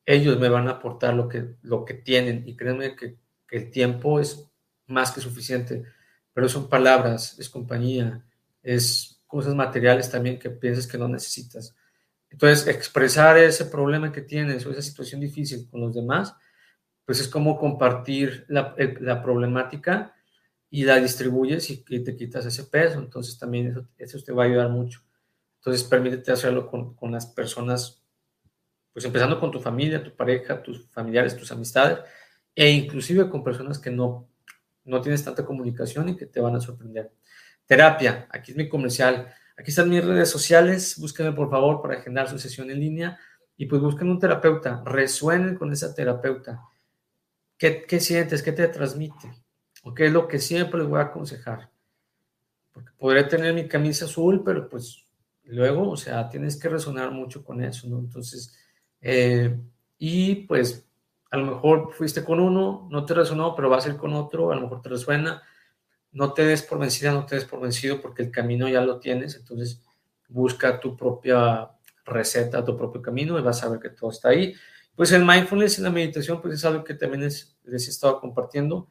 ellos 0.07 0.39
me 0.39 0.47
van 0.47 0.69
a 0.69 0.71
aportar 0.71 1.13
lo 1.13 1.27
que, 1.27 1.55
lo 1.63 1.83
que 1.83 1.93
tienen 1.93 2.47
y 2.47 2.55
créanme 2.55 2.95
que, 2.95 3.17
el 3.49 3.71
tiempo 3.71 4.19
es 4.19 4.45
más 4.87 5.11
que 5.11 5.21
suficiente, 5.21 5.83
pero 6.33 6.49
son 6.49 6.67
palabras, 6.67 7.39
es 7.39 7.49
compañía, 7.49 8.25
es 8.61 9.21
cosas 9.25 9.55
materiales 9.55 10.11
también 10.11 10.37
que 10.37 10.49
piensas 10.49 10.85
que 10.85 10.97
no 10.97 11.07
necesitas. 11.07 11.73
Entonces, 12.29 12.67
expresar 12.67 13.37
ese 13.37 13.65
problema 13.65 14.11
que 14.11 14.21
tienes 14.21 14.65
o 14.65 14.71
esa 14.71 14.81
situación 14.81 15.21
difícil 15.21 15.69
con 15.69 15.79
los 15.79 15.95
demás, 15.95 16.35
pues 17.05 17.21
es 17.21 17.29
como 17.29 17.57
compartir 17.57 18.45
la, 18.49 18.75
problemática 19.23 20.13
y 20.69 20.83
la 20.83 20.99
distribuyes 20.99 21.69
y, 21.69 21.77
te 21.83 22.17
quitas 22.17 22.45
ese 22.45 22.65
peso. 22.65 22.99
Entonces, 22.99 23.39
también 23.39 23.67
eso, 23.67 23.87
eso, 23.97 24.21
te 24.21 24.33
va 24.33 24.43
a 24.43 24.47
ayudar 24.47 24.69
mucho. 24.69 25.01
Entonces, 25.59 25.85
permítete 25.85 26.33
hacerlo 26.33 26.69
con, 26.69 26.95
con 26.95 27.13
las 27.13 27.27
personas, 27.27 28.03
pues 28.97 29.05
empezando 29.05 29.39
con 29.39 29.51
tu 29.51 29.59
familia, 29.59 30.03
tu 30.03 30.15
pareja, 30.15 30.63
tus 30.63 30.89
familiares, 30.89 31.37
tus 31.37 31.51
amistades, 31.51 31.99
e 32.55 32.71
inclusive 32.71 33.29
con 33.29 33.43
personas 33.43 33.77
que 33.77 33.91
no, 33.91 34.27
no 34.85 35.01
tienes 35.01 35.23
tanta 35.23 35.45
comunicación 35.45 36.09
y 36.09 36.17
que 36.17 36.25
te 36.25 36.41
van 36.41 36.55
a 36.55 36.59
sorprender. 36.59 37.11
Terapia, 37.67 38.27
aquí 38.31 38.53
es 38.53 38.57
mi 38.57 38.67
comercial. 38.67 39.31
Aquí 39.55 39.69
están 39.69 39.87
mis 39.87 40.03
redes 40.03 40.31
sociales. 40.31 40.97
Búsquenme 40.97 41.31
por 41.33 41.47
favor 41.51 41.79
para 41.79 41.99
agendar 41.99 42.27
su 42.27 42.39
sesión 42.39 42.71
en 42.71 42.79
línea. 42.79 43.19
Y 43.55 43.67
pues 43.67 43.83
busquen 43.83 44.09
un 44.09 44.17
terapeuta. 44.17 44.81
Resuenen 44.83 45.53
con 45.53 45.71
esa 45.71 45.93
terapeuta. 45.93 46.63
¿Qué, 47.55 47.99
sientes? 47.99 48.41
¿Qué 48.41 48.51
te 48.51 48.67
transmite? 48.67 49.31
¿O 49.83 49.93
qué 49.93 50.07
es 50.07 50.11
lo 50.11 50.27
que 50.27 50.39
siempre 50.39 50.79
les 50.79 50.89
voy 50.89 51.01
a 51.01 51.03
aconsejar? 51.03 51.69
Porque 52.71 52.89
podré 52.97 53.25
tener 53.25 53.53
mi 53.53 53.67
camisa 53.67 54.05
azul, 54.05 54.41
pero 54.43 54.67
pues 54.67 55.05
luego, 55.43 55.87
o 55.87 55.97
sea, 55.97 56.27
tienes 56.29 56.57
que 56.57 56.67
resonar 56.67 57.11
mucho 57.11 57.45
con 57.45 57.63
eso, 57.63 57.87
¿no? 57.87 57.99
Entonces, 57.99 58.57
eh, 59.01 59.57
y 59.97 60.35
pues 60.35 60.85
a 61.31 61.37
lo 61.37 61.45
mejor 61.45 61.93
fuiste 61.93 62.23
con 62.23 62.39
uno, 62.39 62.87
no 62.91 63.05
te 63.05 63.13
resonó, 63.13 63.55
pero 63.55 63.69
vas 63.69 63.85
a 63.85 63.89
ir 63.89 63.97
con 63.97 64.13
otro, 64.13 64.51
a 64.51 64.55
lo 64.55 64.61
mejor 64.61 64.81
te 64.81 64.89
resuena 64.89 65.43
no 66.17 66.33
te 66.33 66.45
des 66.45 66.63
por 66.63 66.79
vencida, 66.79 67.11
no 67.11 67.25
te 67.25 67.35
des 67.35 67.45
por 67.45 67.61
vencido 67.61 68.01
porque 68.01 68.23
el 68.23 68.31
camino 68.31 68.67
ya 68.67 68.81
lo 68.81 68.99
tienes, 68.99 69.35
entonces 69.35 69.81
busca 70.27 70.79
tu 70.79 70.97
propia 70.97 71.69
receta, 72.05 72.65
tu 72.65 72.75
propio 72.75 73.01
camino 73.01 73.37
y 73.37 73.41
vas 73.41 73.63
a 73.63 73.69
ver 73.69 73.79
que 73.79 73.89
todo 73.89 74.09
está 74.09 74.29
ahí. 74.29 74.55
Pues 74.95 75.11
el 75.11 75.23
mindfulness 75.23 75.77
y 75.77 75.81
la 75.83 75.91
meditación, 75.91 76.41
pues 76.41 76.55
es 76.55 76.65
algo 76.65 76.83
que 76.83 76.95
también 76.95 77.21
les 77.23 77.57
he 77.65 77.75
estado 77.75 78.19
compartiendo. 78.19 78.89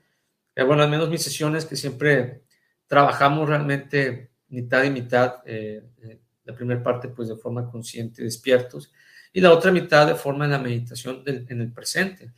Eh, 0.55 0.63
bueno, 0.63 0.85
al 0.85 0.91
menos 0.91 1.09
mis 1.11 1.23
sesiones 1.23 1.65
que 1.65 1.75
siempre 1.75 2.45
trabajamos 2.87 3.49
realmente 3.49 4.31
mitad 4.49 4.85
y 4.85 4.91
mitad, 4.91 5.43
eh, 5.47 5.83
eh, 6.03 6.21
la 6.45 6.55
primera 6.55 6.81
parte 6.81 7.09
pues 7.09 7.29
de 7.29 7.37
forma 7.37 7.69
consciente, 7.69 8.23
despiertos, 8.23 8.93
y 9.37 9.41
la 9.43 9.53
otra 9.53 9.71
mitad 9.71 10.07
de 10.07 10.15
forma 10.15 10.47
en 10.47 10.53
la 10.53 10.59
meditación 10.59 11.23
en 11.27 11.61
el 11.61 11.71
presente. 11.71 12.33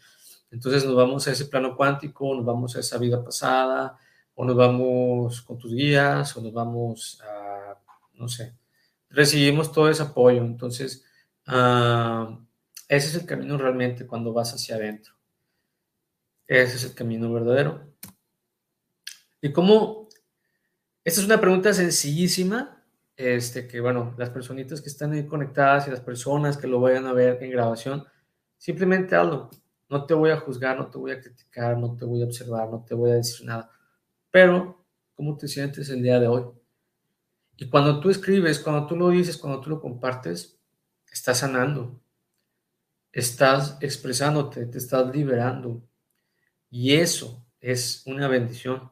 Entonces 0.51 0.84
nos 0.84 0.96
vamos 0.96 1.28
a 1.28 1.30
ese 1.30 1.44
plano 1.44 1.76
cuántico, 1.76 2.34
nos 2.34 2.44
vamos 2.44 2.74
a 2.74 2.80
esa 2.80 2.99
vida 2.99 3.22
pasada, 3.22 3.96
o 4.34 4.44
nos 4.44 4.57
vamos 4.57 5.40
con 5.42 5.57
tus 5.59 5.72
guías, 5.72 6.36
o 6.36 6.40
nos 6.40 6.53
vamos 6.53 7.22
a, 7.22 7.78
no 8.14 8.28
sé, 8.28 8.53
recibimos 9.11 9.70
todo 9.70 9.88
ese 9.88 10.03
apoyo. 10.03 10.42
Entonces, 10.42 11.05
ah, 11.46 12.36
ese 12.88 13.07
es 13.07 13.14
el 13.14 13.26
camino 13.26 13.57
realmente 13.57 14.05
cuando 14.05 14.32
vas 14.32 14.53
hacia 14.53 14.74
adentro. 14.74 15.14
Ese 16.49 16.78
es 16.78 16.84
el 16.84 16.94
camino 16.94 17.32
verdadero. 17.32 17.92
Y 19.40 19.53
cómo, 19.53 20.09
esta 21.05 21.20
es 21.20 21.26
una 21.26 21.40
pregunta 21.40 21.72
sencillísima, 21.72 22.77
este, 23.18 23.66
que 23.68 23.80
bueno, 23.80 24.14
las 24.16 24.30
personitas 24.30 24.80
que 24.80 24.88
están 24.88 25.12
ahí 25.12 25.26
conectadas 25.26 25.86
y 25.86 25.90
las 25.90 26.00
personas 26.00 26.56
que 26.56 26.66
lo 26.66 26.80
vayan 26.80 27.06
a 27.06 27.12
ver 27.12 27.42
en 27.42 27.50
grabación, 27.50 28.06
simplemente 28.56 29.14
hazlo. 29.14 29.50
No 29.90 30.06
te 30.06 30.14
voy 30.14 30.30
a 30.30 30.38
juzgar, 30.38 30.78
no 30.78 30.88
te 30.88 30.96
voy 30.96 31.12
a 31.12 31.20
criticar, 31.20 31.76
no 31.76 31.94
te 31.96 32.06
voy 32.06 32.22
a 32.22 32.26
observar, 32.26 32.70
no 32.70 32.84
te 32.86 32.94
voy 32.94 33.10
a 33.10 33.14
decir 33.14 33.46
nada 33.46 33.70
pero 34.30 34.84
¿cómo 35.14 35.36
te 35.36 35.48
sientes 35.48 35.88
el 35.90 36.02
día 36.02 36.20
de 36.20 36.28
hoy? 36.28 36.44
Y 37.56 37.68
cuando 37.68 38.00
tú 38.00 38.10
escribes, 38.10 38.60
cuando 38.60 38.86
tú 38.86 38.96
lo 38.96 39.08
dices, 39.08 39.36
cuando 39.36 39.60
tú 39.60 39.70
lo 39.70 39.80
compartes, 39.80 40.58
estás 41.10 41.38
sanando, 41.38 42.00
estás 43.10 43.78
expresándote, 43.80 44.66
te 44.66 44.78
estás 44.78 45.12
liberando. 45.14 45.82
Y 46.70 46.94
eso 46.94 47.44
es 47.60 48.04
una 48.06 48.28
bendición. 48.28 48.90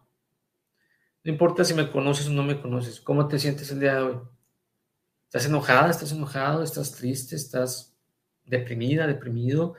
No 1.27 1.33
importa 1.33 1.64
si 1.64 1.74
me 1.74 1.91
conoces 1.91 2.29
o 2.29 2.31
no 2.31 2.45
me 2.45 2.61
conoces, 2.61 3.01
¿cómo 3.01 3.27
te 3.27 3.41
sientes 3.41 3.68
el 3.72 3.81
día 3.81 3.97
de 3.97 4.03
hoy? 4.03 4.18
¿Estás 5.24 5.47
enojada? 5.47 5.91
¿Estás 5.91 6.12
enojado? 6.12 6.62
¿Estás 6.62 6.93
triste? 6.93 7.35
¿Estás 7.35 7.97
deprimida? 8.45 9.09
¿Deprimido? 9.09 9.74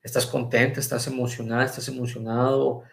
¿Estás 0.00 0.26
contenta? 0.26 0.78
¿Estás 0.78 1.08
emocionada? 1.08 1.64
¿Estás 1.64 1.88
emocionado? 1.88 2.84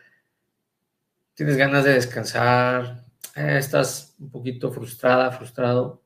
tienes 1.35 1.55
ganas 1.55 1.83
de 1.83 1.93
descansar, 1.93 3.05
eh, 3.35 3.57
estás 3.59 4.15
un 4.19 4.31
poquito 4.31 4.71
frustrada, 4.71 5.31
frustrado, 5.31 6.01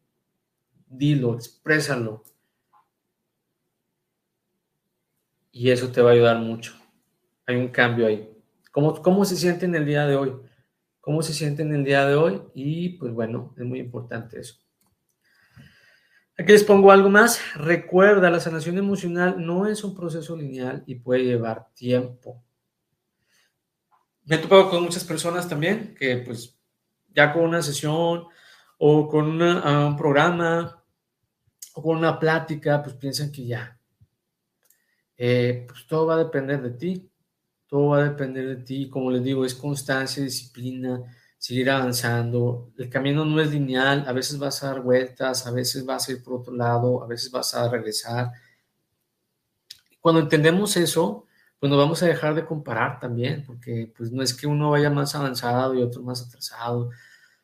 dilo, 0.86 1.36
exprésalo. 1.36 2.26
Y 5.54 5.72
eso 5.72 5.90
te 5.90 6.02
va 6.02 6.10
a 6.10 6.14
ayudar 6.14 6.38
mucho. 6.38 6.76
Hay 7.48 7.56
un 7.56 7.70
cambio 7.70 8.08
ahí. 8.08 8.30
¿Cómo, 8.72 9.02
¿Cómo 9.02 9.24
se 9.24 9.38
siente 9.38 9.66
en 9.66 9.76
el 9.76 9.86
día 9.86 10.06
de 10.06 10.18
hoy? 10.18 10.34
¿Cómo 11.04 11.22
se 11.22 11.34
siente 11.34 11.64
en 11.64 11.74
el 11.74 11.84
día 11.84 12.06
de 12.06 12.16
hoy? 12.16 12.42
Y 12.54 12.92
pues 12.92 13.12
bueno, 13.12 13.54
es 13.58 13.66
muy 13.66 13.82
importante 13.82 14.40
eso. 14.40 14.56
Aquí 16.38 16.54
les 16.54 16.64
pongo 16.64 16.94
algo 16.94 17.10
más. 17.10 17.42
Recuerda, 17.56 18.30
la 18.30 18.40
sanación 18.40 18.78
emocional 18.78 19.36
no 19.46 19.68
es 19.68 19.84
un 19.84 19.94
proceso 19.94 20.38
lineal 20.38 20.82
y 20.86 20.96
puede 20.96 21.26
llevar 21.26 21.68
tiempo. 21.74 22.42
me 24.24 24.38
he 24.38 24.40
topado 24.40 24.70
con 24.70 24.82
muchas 24.82 25.04
personas 25.04 25.50
también 25.50 25.94
que 25.94 26.20
pues 26.20 26.58
ya 27.14 27.34
con 27.34 27.44
una 27.44 27.62
sesión 27.62 28.24
o 28.78 29.10
con 29.10 29.42
ah, 29.42 29.88
un 29.88 29.98
programa 29.98 30.86
o 31.74 31.84
con 31.84 31.98
una 31.98 32.18
plática, 32.18 32.82
pues 32.82 32.96
piensan 32.96 33.30
que 33.30 33.46
ya, 33.46 33.78
eh, 35.18 35.66
pues 35.68 35.86
todo 35.86 36.06
va 36.06 36.14
a 36.14 36.24
depender 36.24 36.62
de 36.62 36.72
ti, 36.72 37.13
todo 37.74 37.88
va 37.88 38.02
a 38.02 38.04
depender 38.04 38.48
de 38.48 38.58
ti, 38.58 38.88
como 38.88 39.10
les 39.10 39.24
digo, 39.24 39.44
es 39.44 39.56
constancia, 39.56 40.22
disciplina, 40.22 41.02
seguir 41.40 41.72
avanzando, 41.72 42.72
el 42.78 42.88
camino 42.88 43.26
no 43.26 43.42
es 43.42 43.50
lineal, 43.50 44.04
a 44.08 44.14
veces 44.14 44.38
vas 44.38 44.62
a 44.62 44.68
dar 44.68 44.82
vueltas, 44.82 45.48
a 45.48 45.52
veces 45.52 45.84
vas 45.84 46.08
a 46.08 46.12
ir 46.12 46.24
por 46.24 46.36
otro 46.36 46.54
lado, 46.54 47.04
a 47.04 47.08
veces 47.08 47.32
vas 47.32 47.56
a 47.56 47.68
regresar. 47.68 48.32
Cuando 50.00 50.22
entendemos 50.22 50.78
eso, 50.78 51.26
pues 51.60 51.68
nos 51.72 51.80
vamos 51.80 52.04
a 52.04 52.06
dejar 52.06 52.36
de 52.36 52.46
comparar 52.46 53.00
también, 53.00 53.44
porque 53.44 53.92
pues 53.98 54.12
no 54.12 54.22
es 54.22 54.36
que 54.36 54.46
uno 54.46 54.70
vaya 54.70 54.92
más 54.92 55.16
avanzado 55.16 55.74
y 55.74 55.82
otro 55.82 56.04
más 56.04 56.22
atrasado, 56.22 56.92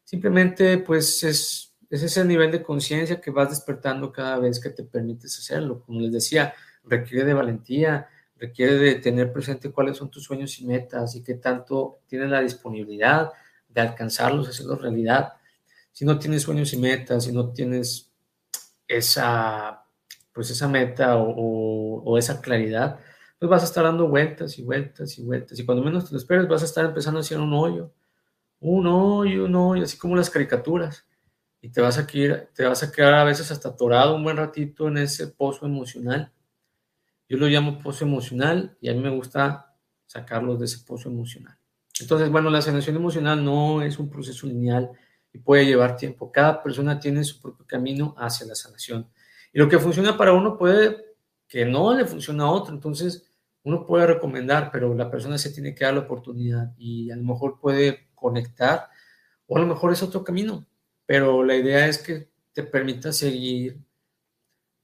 simplemente 0.04 0.78
pues 0.78 1.24
es, 1.24 1.76
es 1.90 2.04
ese 2.04 2.24
nivel 2.24 2.52
de 2.52 2.62
conciencia 2.62 3.20
que 3.20 3.32
vas 3.32 3.50
despertando 3.50 4.12
cada 4.12 4.38
vez 4.38 4.60
que 4.60 4.70
te 4.70 4.84
permites 4.84 5.40
hacerlo. 5.40 5.82
Como 5.84 6.00
les 6.02 6.12
decía, 6.12 6.54
requiere 6.84 7.26
de 7.26 7.34
valentía, 7.34 8.08
requiere 8.40 8.76
de 8.76 8.96
tener 8.96 9.32
presente 9.32 9.72
cuáles 9.72 9.98
son 9.98 10.10
tus 10.10 10.24
sueños 10.24 10.60
y 10.60 10.66
metas 10.66 11.16
y 11.16 11.24
qué 11.24 11.36
tanto 11.36 12.00
tienes 12.08 12.30
la 12.30 12.42
disponibilidad 12.42 13.32
de 13.68 13.82
alcanzarlos, 13.82 14.48
hacerlos 14.48 14.82
realidad. 14.82 15.34
Si 15.92 16.06
no 16.06 16.18
tienes 16.18 16.44
sueños 16.44 16.74
y 16.74 16.78
metas, 16.78 17.26
si 17.26 17.32
no 17.32 17.52
tienes 17.52 18.12
esa, 18.88 19.84
pues 20.34 20.50
esa 20.50 20.68
meta 20.68 21.18
o, 21.18 22.02
o 22.04 22.18
esa 22.18 22.42
claridad, 22.42 23.00
pues 23.38 23.50
vas 23.50 23.62
a 23.62 23.66
estar 23.66 23.84
dando 23.84 24.08
vueltas 24.08 24.58
y 24.58 24.64
vueltas 24.64 25.18
y 25.18 25.24
vueltas. 25.24 25.60
Y 25.60 25.66
cuando 25.66 25.84
menos 25.84 26.06
te 26.06 26.12
lo 26.12 26.18
esperes, 26.18 26.48
vas 26.48 26.62
a 26.62 26.66
estar 26.66 26.86
empezando 26.86 27.20
a 27.20 27.22
hacer 27.22 27.40
un 27.40 27.54
hoyo, 27.54 27.94
un 28.60 28.88
hoyo, 28.88 29.46
un 29.46 29.56
hoyo, 29.56 29.84
así 29.84 29.98
como 29.98 30.16
las 30.16 30.30
caricaturas. 30.30 31.06
Y 31.62 31.70
te 31.70 31.82
vas 31.82 31.98
a 31.98 32.08
quedar, 32.08 32.50
te 32.54 32.66
vas 32.66 32.84
a 32.84 32.92
quedar 32.92 33.16
a 33.16 33.24
veces 33.26 33.52
hasta 33.52 33.70
atorado 33.70 34.16
un 34.16 34.24
buen 34.24 34.38
ratito 34.38 34.88
en 34.88 34.98
ese 34.98 35.28
pozo 35.28 35.66
emocional. 35.66 36.32
Yo 37.30 37.38
lo 37.38 37.48
llamo 37.48 37.80
pozo 37.80 38.04
emocional 38.04 38.76
y 38.82 38.90
a 38.90 38.94
mí 38.94 39.00
me 39.00 39.12
gusta 39.12 39.76
sacarlos 40.06 40.60
de 40.60 40.66
ese 40.66 40.80
pozo 40.80 41.10
emocional. 41.10 41.58
Entonces, 42.02 42.30
bueno, 42.32 42.50
la 42.50 42.62
sanación 42.62 42.96
emocional 42.96 43.46
no 43.46 43.82
es 43.82 44.00
un 44.00 44.10
proceso 44.10 44.48
lineal 44.48 44.90
y 45.32 45.38
puede 45.38 45.66
llevar 45.66 45.96
tiempo. 45.96 46.32
Cada 46.32 46.62
persona 46.64 47.00
tiene 47.00 47.24
su 47.24 47.40
propio 47.40 47.66
camino 47.68 48.16
hacia 48.18 48.48
la 48.48 48.56
sanación. 48.56 49.08
Y 49.54 49.60
lo 49.60 49.70
que 49.70 49.80
funciona 49.80 50.18
para 50.18 50.34
uno 50.34 50.58
puede 50.58 51.16
que 51.48 51.66
no 51.66 51.94
le 51.94 52.06
funciona 52.06 52.46
a 52.46 52.52
otro. 52.52 52.74
Entonces, 52.74 53.30
uno 53.64 53.86
puede 53.86 54.08
recomendar, 54.08 54.72
pero 54.72 54.94
la 54.96 55.12
persona 55.12 55.38
se 55.38 55.52
tiene 55.52 55.76
que 55.76 55.86
dar 55.86 55.94
la 55.94 56.02
oportunidad 56.02 56.74
y 56.78 57.12
a 57.12 57.16
lo 57.16 57.24
mejor 57.24 57.60
puede 57.60 58.10
conectar 58.16 58.90
o 59.48 59.58
a 59.58 59.60
lo 59.60 59.68
mejor 59.68 59.92
es 59.92 60.02
otro 60.02 60.24
camino, 60.24 60.66
pero 61.06 61.44
la 61.44 61.56
idea 61.56 61.88
es 61.88 61.98
que 61.98 62.30
te 62.54 62.64
permita 62.64 63.12
seguir 63.12 63.80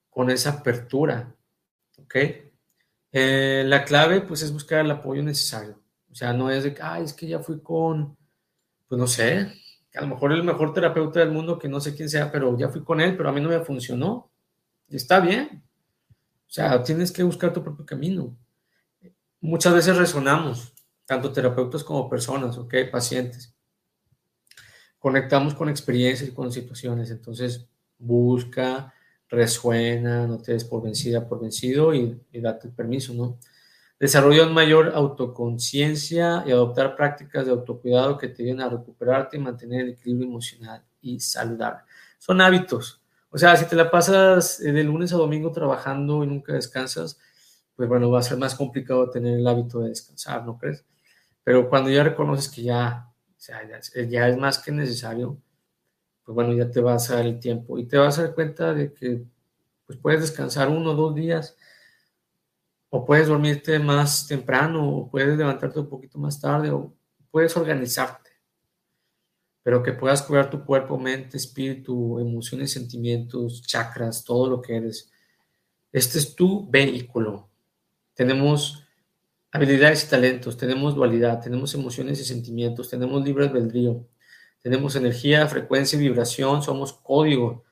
con 0.09 0.29
esa 0.29 0.51
apertura, 0.51 1.35
¿ok? 2.05 2.15
Eh, 3.11 3.63
la 3.65 3.83
clave 3.85 4.21
pues 4.21 4.41
es 4.41 4.51
buscar 4.51 4.83
el 4.85 4.91
apoyo 4.91 5.23
necesario, 5.23 5.81
o 6.11 6.15
sea, 6.15 6.33
no 6.33 6.49
es 6.49 6.63
de 6.63 6.73
que, 6.73 6.81
es 7.01 7.13
que 7.13 7.27
ya 7.27 7.39
fui 7.39 7.61
con, 7.61 8.17
pues 8.87 8.99
no 8.99 9.07
sé, 9.07 9.51
a 9.93 10.01
lo 10.01 10.07
mejor 10.07 10.31
el 10.33 10.43
mejor 10.43 10.73
terapeuta 10.73 11.19
del 11.19 11.31
mundo, 11.31 11.57
que 11.57 11.69
no 11.69 11.79
sé 11.79 11.95
quién 11.95 12.09
sea, 12.09 12.31
pero 12.31 12.57
ya 12.57 12.69
fui 12.69 12.83
con 12.83 12.99
él, 13.01 13.15
pero 13.15 13.29
a 13.29 13.31
mí 13.31 13.41
no 13.41 13.49
me 13.49 13.59
funcionó, 13.61 14.31
está 14.89 15.19
bien, 15.19 15.63
o 16.47 16.49
sea, 16.49 16.83
tienes 16.83 17.11
que 17.11 17.23
buscar 17.23 17.51
tu 17.53 17.63
propio 17.63 17.85
camino. 17.85 18.37
Muchas 19.41 19.73
veces 19.73 19.97
resonamos, 19.97 20.73
tanto 21.05 21.31
terapeutas 21.31 21.83
como 21.83 22.09
personas, 22.09 22.57
¿ok? 22.57 22.73
Pacientes. 22.91 23.53
Conectamos 24.99 25.53
con 25.53 25.69
experiencias 25.69 26.29
y 26.29 26.33
con 26.33 26.51
situaciones, 26.51 27.11
entonces 27.11 27.67
busca, 27.97 28.93
resuena, 29.29 30.27
no 30.27 30.39
te 30.39 30.53
des 30.53 30.63
por 30.65 30.83
vencida, 30.83 31.27
por 31.27 31.41
vencido 31.41 31.93
y, 31.93 32.21
date 32.33 32.67
el 32.67 32.73
permiso, 32.73 33.13
¿no? 33.13 33.39
Desarrolla 33.99 34.45
mayor 34.47 34.91
autoconciencia 34.93 36.43
y 36.45 36.51
adoptar 36.51 36.95
prácticas 36.95 37.45
de 37.45 37.51
autocuidado 37.51 38.17
que 38.17 38.27
te 38.27 38.43
ayuden 38.43 38.61
a 38.61 38.69
recuperarte 38.69 39.37
y 39.37 39.39
mantener 39.39 39.81
el 39.81 39.89
equilibrio 39.91 40.27
emocional 40.27 40.83
y 41.01 41.19
saludable. 41.19 41.83
Son 42.19 42.41
hábitos. 42.41 43.01
O 43.29 43.37
sea, 43.37 43.55
si 43.55 43.65
te 43.65 43.75
la 43.75 43.89
pasas 43.89 44.59
de 44.59 44.83
lunes 44.83 45.13
a 45.13 45.17
domingo 45.17 45.51
trabajando 45.51 46.23
y 46.23 46.27
nunca 46.27 46.53
descansas, 46.53 47.19
pues 47.75 47.89
bueno, 47.89 48.09
va 48.09 48.19
a 48.19 48.23
ser 48.23 48.37
más 48.37 48.55
complicado 48.55 49.09
tener 49.09 49.37
el 49.37 49.47
hábito 49.47 49.81
de 49.81 49.89
descansar, 49.89 50.45
¿no 50.45 50.57
crees? 50.57 50.85
Pero 51.43 51.69
cuando 51.69 51.89
ya 51.89 52.03
reconoces 52.03 52.49
que 52.49 52.63
ya, 52.63 53.09
o 53.29 53.39
sea, 53.39 53.61
ya, 54.09 54.27
es 54.27 54.37
más 54.37 54.59
que 54.59 54.71
necesario, 54.71 55.37
pues 56.25 56.33
bueno, 56.35 56.53
ya 56.53 56.69
te 56.69 56.81
vas 56.81 57.09
a 57.11 57.17
dar 57.17 57.25
el 57.25 57.39
tiempo 57.39 57.77
y 57.77 57.85
te 57.85 57.97
vas 57.97 58.17
a 58.17 58.23
dar 58.23 58.35
cuenta 58.35 58.73
de 58.73 58.91
que 58.93 59.23
pues 59.85 59.99
puedes 59.99 60.21
descansar 60.21 60.69
uno 60.69 60.91
o 60.91 60.95
dos 60.95 61.15
días 61.15 61.55
o 62.89 63.05
puedes 63.05 63.27
dormirte 63.27 63.77
más 63.77 64.27
temprano 64.27 64.89
o 64.89 65.09
puedes 65.09 65.37
levantarte 65.37 65.79
un 65.79 65.89
poquito 65.89 66.17
más 66.17 66.41
tarde 66.41 66.71
o 66.71 66.93
puedes 67.29 67.55
organizarte, 67.55 68.31
pero 69.61 69.83
que 69.83 69.93
puedas 69.93 70.23
cuidar 70.23 70.49
tu 70.49 70.65
cuerpo, 70.65 70.97
mente, 70.97 71.37
espíritu, 71.37 72.19
emociones, 72.19 72.71
sentimientos, 72.71 73.61
chakras, 73.61 74.23
todo 74.23 74.49
lo 74.49 74.61
que 74.61 74.77
eres. 74.77 75.11
Este 75.91 76.17
es 76.17 76.35
tu 76.35 76.67
vehículo, 76.69 77.49
tenemos 78.15 78.87
habilidades 79.51 80.05
y 80.05 80.09
talentos, 80.09 80.57
tenemos 80.57 80.95
dualidad, 80.95 81.39
tenemos 81.39 81.73
emociones 81.75 82.19
y 82.19 82.25
sentimientos, 82.25 82.89
tenemos 82.89 83.23
libre 83.23 83.45
albedrío, 83.45 84.07
tenemos 84.65 84.95
energía, 84.95 85.45
frecuencia 85.45 85.95
y 85.95 86.01
vibración, 86.01 86.63
somos 86.63 86.91
código. 86.91 87.63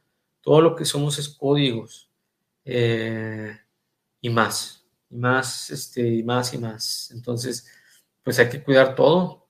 Todo 0.41 0.62
lo 0.62 0.76
que 0.76 0.86
somos 0.86 1.18
es 1.18 1.28
códigos 1.28 2.12
eh, 2.66 3.58
y 4.22 4.30
más, 4.30 4.86
y 5.10 5.16
más, 5.16 5.72
este, 5.72 6.08
y 6.08 6.22
más 6.22 6.54
y 6.54 6.60
más. 6.60 7.10
Entonces, 7.12 7.68
pues 8.22 8.38
hay 8.38 8.48
que 8.48 8.62
cuidar 8.62 8.94
todo, 8.94 9.48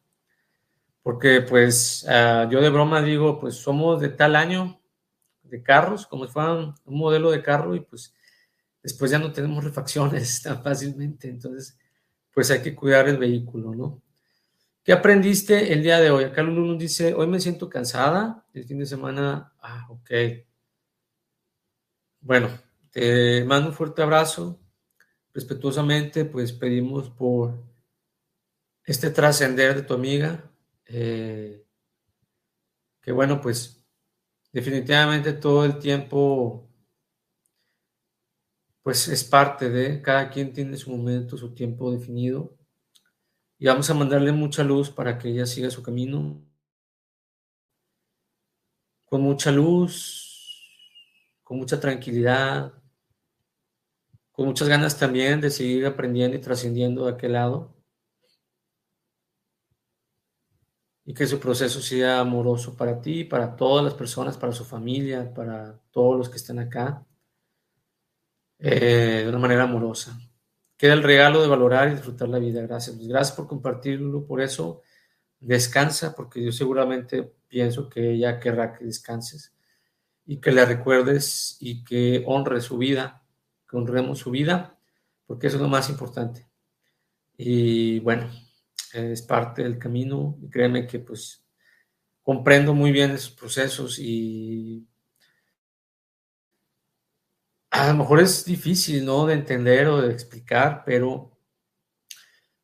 porque 1.02 1.41
pues 1.41 2.06
ah, 2.08 2.48
yo 2.50 2.62
de 2.62 2.70
broma 2.70 3.02
digo, 3.02 3.41
pues 3.41 3.56
somos 3.56 4.00
de 4.00 4.08
tal 4.08 4.38
año 4.38 4.80
de 5.41 5.62
carros, 5.62 6.08
como 6.08 6.26
si 6.26 6.32
fuera 6.32 6.54
un 6.54 6.76
modelo 6.86 7.30
de 7.30 7.44
carro 7.44 7.76
y 7.76 7.82
pues 7.82 8.16
después 8.82 9.12
ya 9.12 9.20
no 9.20 9.34
tenemos 9.34 9.66
refacciones 9.66 10.41
tan 10.44 10.64
fácilmente, 10.64 11.28
entonces 11.28 11.78
pues 12.34 12.50
hay 12.52 12.62
que 12.62 12.74
cuidar 12.74 13.10
el 13.10 13.18
vehículo, 13.18 13.76
¿no? 13.76 14.03
¿Qué 14.84 14.92
aprendiste 14.92 15.72
el 15.72 15.82
día 15.82 16.02
de 16.02 16.12
hoy? 16.12 16.26
Acá 16.26 16.44
nos 16.44 16.78
dice, 16.78 17.14
hoy 17.14 17.26
me 17.28 17.40
siento 17.40 17.70
cansada, 17.70 18.46
el 18.54 18.66
fin 18.66 18.80
de 18.80 18.86
semana, 18.86 19.54
ah, 19.62 19.88
ok. 19.90 20.12
Bueno, 22.20 22.50
te 22.92 23.46
mando 23.46 23.70
un 23.70 23.76
fuerte 23.76 24.02
abrazo, 24.02 24.60
respetuosamente, 25.34 26.26
pues 26.26 26.52
pedimos 26.52 27.10
por 27.10 27.64
este 28.84 29.10
trascender 29.10 29.76
de 29.76 29.82
tu 29.84 29.94
amiga, 29.94 30.52
eh, 30.86 31.66
que 33.02 33.12
bueno, 33.14 33.40
pues 33.40 33.86
definitivamente 34.52 35.32
todo 35.32 35.64
el 35.64 35.80
tiempo 35.80 36.70
pues 38.82 39.08
es 39.08 39.24
parte 39.24 39.70
de, 39.70 40.02
cada 40.02 40.30
quien 40.30 40.52
tiene 40.52 40.76
su 40.76 40.92
momento, 40.92 41.38
su 41.38 41.54
tiempo 41.56 41.90
definido. 41.90 42.58
Y 43.64 43.68
vamos 43.68 43.89
a 43.89 43.93
mandarle 43.93 44.34
mucha 44.34 44.61
luz 44.61 44.89
para 44.89 45.18
que 45.18 45.30
ella 45.30 45.45
siga 45.45 45.70
su 45.70 45.82
camino. 45.82 46.38
Con 49.05 49.22
mucha 49.22 49.53
luz, 49.53 50.68
con 51.45 51.59
mucha 51.59 51.80
tranquilidad, 51.80 52.74
con 54.34 54.47
muchas 54.47 54.68
ganas 54.68 54.99
también 54.99 55.39
de 55.39 55.49
seguir 55.49 55.86
aprendiendo 55.86 56.36
y 56.36 56.41
trascendiendo 56.41 57.05
de 57.05 57.14
aquel 57.14 57.32
lado. 57.32 57.74
Y 61.05 61.14
que 61.14 61.26
su 61.26 61.39
proceso 61.39 61.80
sea 61.80 62.20
amoroso 62.20 62.76
para 62.76 62.99
ti, 62.99 63.24
para 63.24 63.55
todas 63.55 63.86
las 63.86 63.93
personas, 63.93 64.38
para 64.38 64.51
su 64.51 64.66
familia, 64.66 65.34
para 65.34 65.80
todos 65.89 66.18
los 66.18 66.30
que 66.30 66.36
estén 66.36 66.59
acá. 66.59 67.07
Eh, 68.59 69.22
de 69.24 69.30
una 69.30 69.39
manera 69.39 69.64
amorosa. 69.64 70.20
Queda 70.78 70.94
el 70.94 71.04
regalo 71.04 71.42
de 71.42 71.48
valorar 71.48 71.90
y 71.90 71.92
disfrutar 71.92 72.30
la 72.30 72.40
vida. 72.40 72.62
Gracias. 72.62 72.98
Gracias 72.98 73.36
por 73.36 73.48
compartirlo. 73.48 74.26
Por 74.26 74.42
eso, 74.42 74.82
descansa, 75.40 76.16
porque 76.16 76.44
yo 76.44 76.52
seguramente 76.52 77.32
pienso 77.48 77.90
que 77.90 78.12
ella 78.14 78.40
querrá 78.40 78.74
que 78.74 78.86
descanses 78.86 79.54
y 80.26 80.38
que 80.38 80.52
le 80.52 80.66
recuerdes 80.66 81.58
y 81.60 81.84
que 81.84 82.24
honre 82.26 82.62
su 82.62 82.78
vida, 82.78 83.24
que 83.70 83.78
honremos 83.78 84.20
su 84.20 84.32
vida, 84.32 84.78
porque 85.26 85.48
eso 85.48 85.58
es 85.58 85.62
lo 85.62 85.68
más 85.68 85.90
importante. 85.90 86.48
Y 87.38 88.00
bueno, 88.00 88.30
es 88.94 89.22
parte 89.22 89.64
del 89.64 89.78
camino 89.78 90.38
y 90.42 90.50
créeme 90.50 90.88
que 90.88 91.00
pues 91.00 91.44
comprendo 92.22 92.74
muy 92.74 92.92
bien 92.92 93.12
esos 93.12 93.32
procesos 93.32 94.00
y 94.00 94.88
a 97.74 97.88
lo 97.88 97.96
mejor 97.96 98.20
es 98.22 98.46
difícil, 98.46 99.04
¿no? 99.04 99.26
De 99.26 99.34
entender 99.34 99.88
o 99.88 100.02
de 100.02 100.14
explicar, 100.14 100.84
pero 100.86 101.32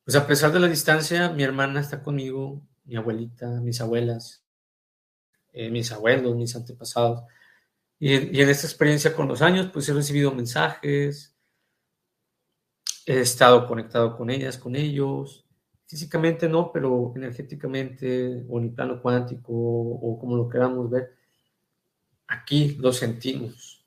pues 0.03 0.15
a 0.15 0.27
pesar 0.27 0.51
de 0.51 0.59
la 0.59 0.67
distancia, 0.67 1.29
mi 1.29 1.43
hermana 1.43 1.81
está 1.81 2.03
conmigo, 2.03 2.61
mi 2.85 2.95
abuelita, 2.95 3.47
mis 3.61 3.81
abuelas, 3.81 4.43
eh, 5.51 5.71
mis 5.71 5.91
abuelos, 5.91 6.35
mis 6.35 6.55
antepasados. 6.55 7.23
Y, 7.99 8.37
y, 8.37 8.41
en 8.41 8.49
esta 8.49 8.67
experiencia 8.67 9.15
con 9.15 9.27
los 9.27 9.41
años, 9.41 9.71
pues 9.73 9.89
he 9.89 9.93
recibido 9.93 10.31
mensajes, 10.31 11.35
he 13.07 13.19
estado 13.19 13.67
conectado 13.67 14.15
con 14.15 14.29
ellas, 14.29 14.57
con 14.59 14.75
ellos. 14.75 15.45
Físicamente 15.87 16.47
no, 16.47 16.71
pero 16.71 17.13
energéticamente 17.15 18.45
o 18.47 18.59
en 18.59 18.65
el 18.65 18.73
plano 18.73 19.01
cuántico 19.01 19.53
o 19.53 20.19
como 20.19 20.37
lo 20.37 20.47
queramos 20.49 20.89
ver, 20.89 21.15
aquí 22.27 22.77
lo 22.79 22.93
sentimos. 22.93 23.78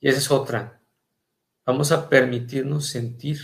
Y 0.00 0.08
esa 0.08 0.18
es 0.18 0.30
otra. 0.30 0.82
Vamos 1.66 1.92
a 1.92 2.08
permitirnos 2.08 2.86
sentir 2.86 3.38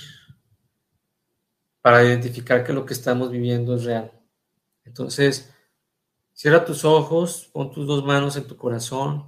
para 1.83 2.03
identificar 2.03 2.65
que 2.65 2.73
lo 2.73 2.85
que 2.85 2.95
estamos 2.95 3.31
viviendo 3.31 3.77
es 3.77 3.85
real. 3.85 4.11
Entonces, 4.85 5.55
cierra 6.33 6.65
tus 6.65 6.85
ojos, 6.85 7.51
pon 7.53 7.71
tus 7.71 7.87
dos 7.87 8.05
manos 8.05 8.37
en 8.37 8.47
tu 8.47 8.57
corazón 8.57 9.27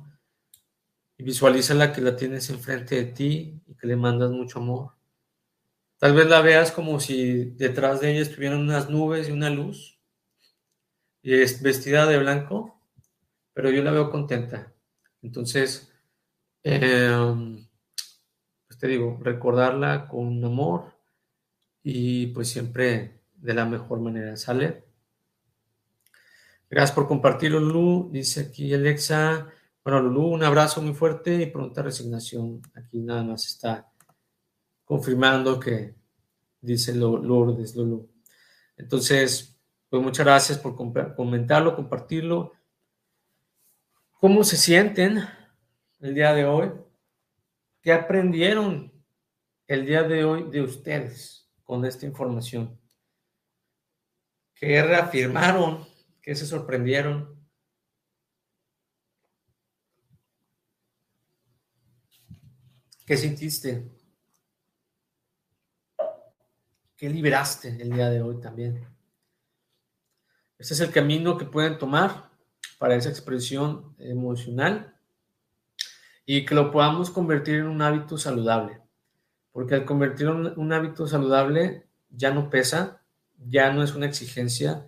y 1.16 1.22
visualiza 1.22 1.74
la 1.74 1.92
que 1.92 2.00
la 2.00 2.16
tienes 2.16 2.48
enfrente 2.50 2.96
de 2.96 3.04
ti 3.12 3.62
y 3.66 3.74
que 3.74 3.86
le 3.86 3.96
mandas 3.96 4.30
mucho 4.30 4.58
amor. 4.58 4.94
Tal 5.98 6.14
vez 6.14 6.26
la 6.28 6.40
veas 6.40 6.72
como 6.72 6.98
si 6.98 7.44
detrás 7.56 8.00
de 8.00 8.12
ella 8.12 8.22
estuvieran 8.22 8.60
unas 8.60 8.88
nubes 8.88 9.28
y 9.28 9.32
una 9.32 9.50
luz 9.50 10.00
y 11.22 11.34
es 11.34 11.60
vestida 11.60 12.06
de 12.06 12.18
blanco, 12.18 12.80
pero 13.52 13.70
yo 13.70 13.82
la 13.82 13.90
veo 13.90 14.10
contenta. 14.10 14.72
Entonces, 15.22 15.87
eh, 16.62 17.66
pues 18.66 18.78
te 18.78 18.86
digo, 18.86 19.18
recordarla 19.22 20.08
con 20.08 20.44
amor 20.44 20.92
y 21.82 22.28
pues 22.28 22.48
siempre 22.48 23.22
de 23.34 23.54
la 23.54 23.64
mejor 23.64 24.00
manera, 24.00 24.36
¿sale? 24.36 24.84
Gracias 26.70 26.94
por 26.94 27.08
compartirlo, 27.08 27.60
Lulu. 27.60 28.10
Dice 28.12 28.40
aquí 28.40 28.74
Alexa. 28.74 29.48
Bueno, 29.82 30.02
Lulu, 30.02 30.26
un 30.26 30.44
abrazo 30.44 30.82
muy 30.82 30.92
fuerte 30.92 31.34
y 31.34 31.46
pronta 31.46 31.80
resignación. 31.82 32.60
Aquí 32.74 32.98
nada 32.98 33.22
más 33.22 33.46
está 33.46 33.90
confirmando 34.84 35.58
que 35.58 35.94
dice 36.60 36.94
Lourdes, 36.94 37.74
Lulu. 37.74 38.10
Entonces, 38.76 39.58
pues 39.88 40.02
muchas 40.02 40.26
gracias 40.26 40.58
por 40.58 40.76
comentarlo, 40.76 41.74
compartirlo. 41.74 42.52
¿Cómo 44.20 44.44
se 44.44 44.56
sienten 44.56 45.20
el 46.00 46.14
día 46.14 46.32
de 46.32 46.44
hoy? 46.44 46.72
¿Qué 47.80 47.92
aprendieron 47.92 48.92
el 49.66 49.86
día 49.86 50.02
de 50.02 50.24
hoy 50.24 50.50
de 50.50 50.62
ustedes 50.62 51.50
con 51.64 51.84
esta 51.84 52.06
información? 52.06 52.78
¿Qué 54.54 54.82
reafirmaron? 54.82 55.86
¿Qué 56.20 56.34
se 56.34 56.46
sorprendieron? 56.46 57.38
¿Qué 63.06 63.16
sentiste? 63.16 63.90
¿Qué 66.96 67.08
liberaste 67.08 67.68
el 67.80 67.92
día 67.92 68.10
de 68.10 68.20
hoy 68.20 68.40
también? 68.40 68.86
Este 70.58 70.74
es 70.74 70.80
el 70.80 70.90
camino 70.90 71.38
que 71.38 71.44
pueden 71.44 71.78
tomar 71.78 72.30
para 72.78 72.96
esa 72.96 73.08
expresión 73.08 73.94
emocional 73.98 74.97
y 76.30 76.44
que 76.44 76.54
lo 76.54 76.70
podamos 76.70 77.08
convertir 77.08 77.54
en 77.54 77.68
un 77.68 77.80
hábito 77.80 78.18
saludable. 78.18 78.82
Porque 79.50 79.76
al 79.76 79.86
convertirlo 79.86 80.50
en 80.50 80.60
un 80.60 80.72
hábito 80.74 81.06
saludable 81.06 81.86
ya 82.10 82.34
no 82.34 82.50
pesa, 82.50 83.00
ya 83.38 83.72
no 83.72 83.82
es 83.82 83.94
una 83.94 84.04
exigencia, 84.04 84.86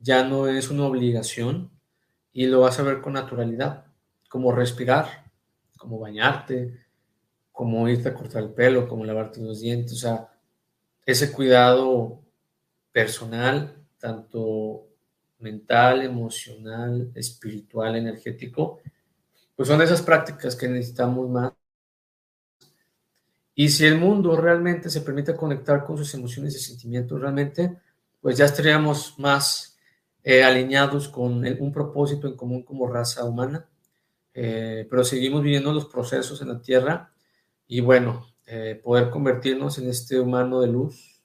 ya 0.00 0.24
no 0.24 0.48
es 0.48 0.68
una 0.68 0.86
obligación 0.86 1.70
y 2.32 2.46
lo 2.46 2.62
vas 2.62 2.80
a 2.80 2.82
ver 2.82 3.02
con 3.02 3.12
naturalidad, 3.12 3.86
como 4.28 4.50
respirar, 4.50 5.30
como 5.78 6.00
bañarte, 6.00 6.84
como 7.52 7.88
irte 7.88 8.08
a 8.08 8.14
cortar 8.14 8.42
el 8.42 8.50
pelo, 8.50 8.88
como 8.88 9.04
lavarte 9.04 9.40
los 9.40 9.60
dientes, 9.60 9.92
o 9.92 9.96
sea, 9.96 10.28
ese 11.06 11.30
cuidado 11.30 12.20
personal, 12.90 13.76
tanto 13.96 14.88
mental, 15.38 16.02
emocional, 16.02 17.12
espiritual, 17.14 17.94
energético, 17.94 18.80
pues 19.60 19.68
son 19.68 19.82
esas 19.82 20.00
prácticas 20.00 20.56
que 20.56 20.66
necesitamos 20.66 21.28
más. 21.28 21.52
Y 23.54 23.68
si 23.68 23.84
el 23.84 23.98
mundo 23.98 24.34
realmente 24.34 24.88
se 24.88 25.02
permite 25.02 25.36
conectar 25.36 25.84
con 25.84 25.98
sus 25.98 26.14
emociones 26.14 26.56
y 26.56 26.60
sentimientos, 26.60 27.20
realmente, 27.20 27.76
pues 28.22 28.38
ya 28.38 28.46
estaríamos 28.46 29.18
más 29.18 29.78
eh, 30.24 30.42
alineados 30.42 31.10
con 31.10 31.44
un 31.44 31.72
propósito 31.74 32.26
en 32.26 32.38
común 32.38 32.62
como 32.62 32.88
raza 32.88 33.22
humana. 33.26 33.68
Eh, 34.32 34.86
pero 34.88 35.04
seguimos 35.04 35.42
viviendo 35.42 35.74
los 35.74 35.84
procesos 35.84 36.40
en 36.40 36.48
la 36.48 36.62
Tierra 36.62 37.12
y 37.66 37.80
bueno, 37.80 38.28
eh, 38.46 38.80
poder 38.82 39.10
convertirnos 39.10 39.76
en 39.76 39.90
este 39.90 40.18
humano 40.18 40.62
de 40.62 40.68
luz, 40.68 41.22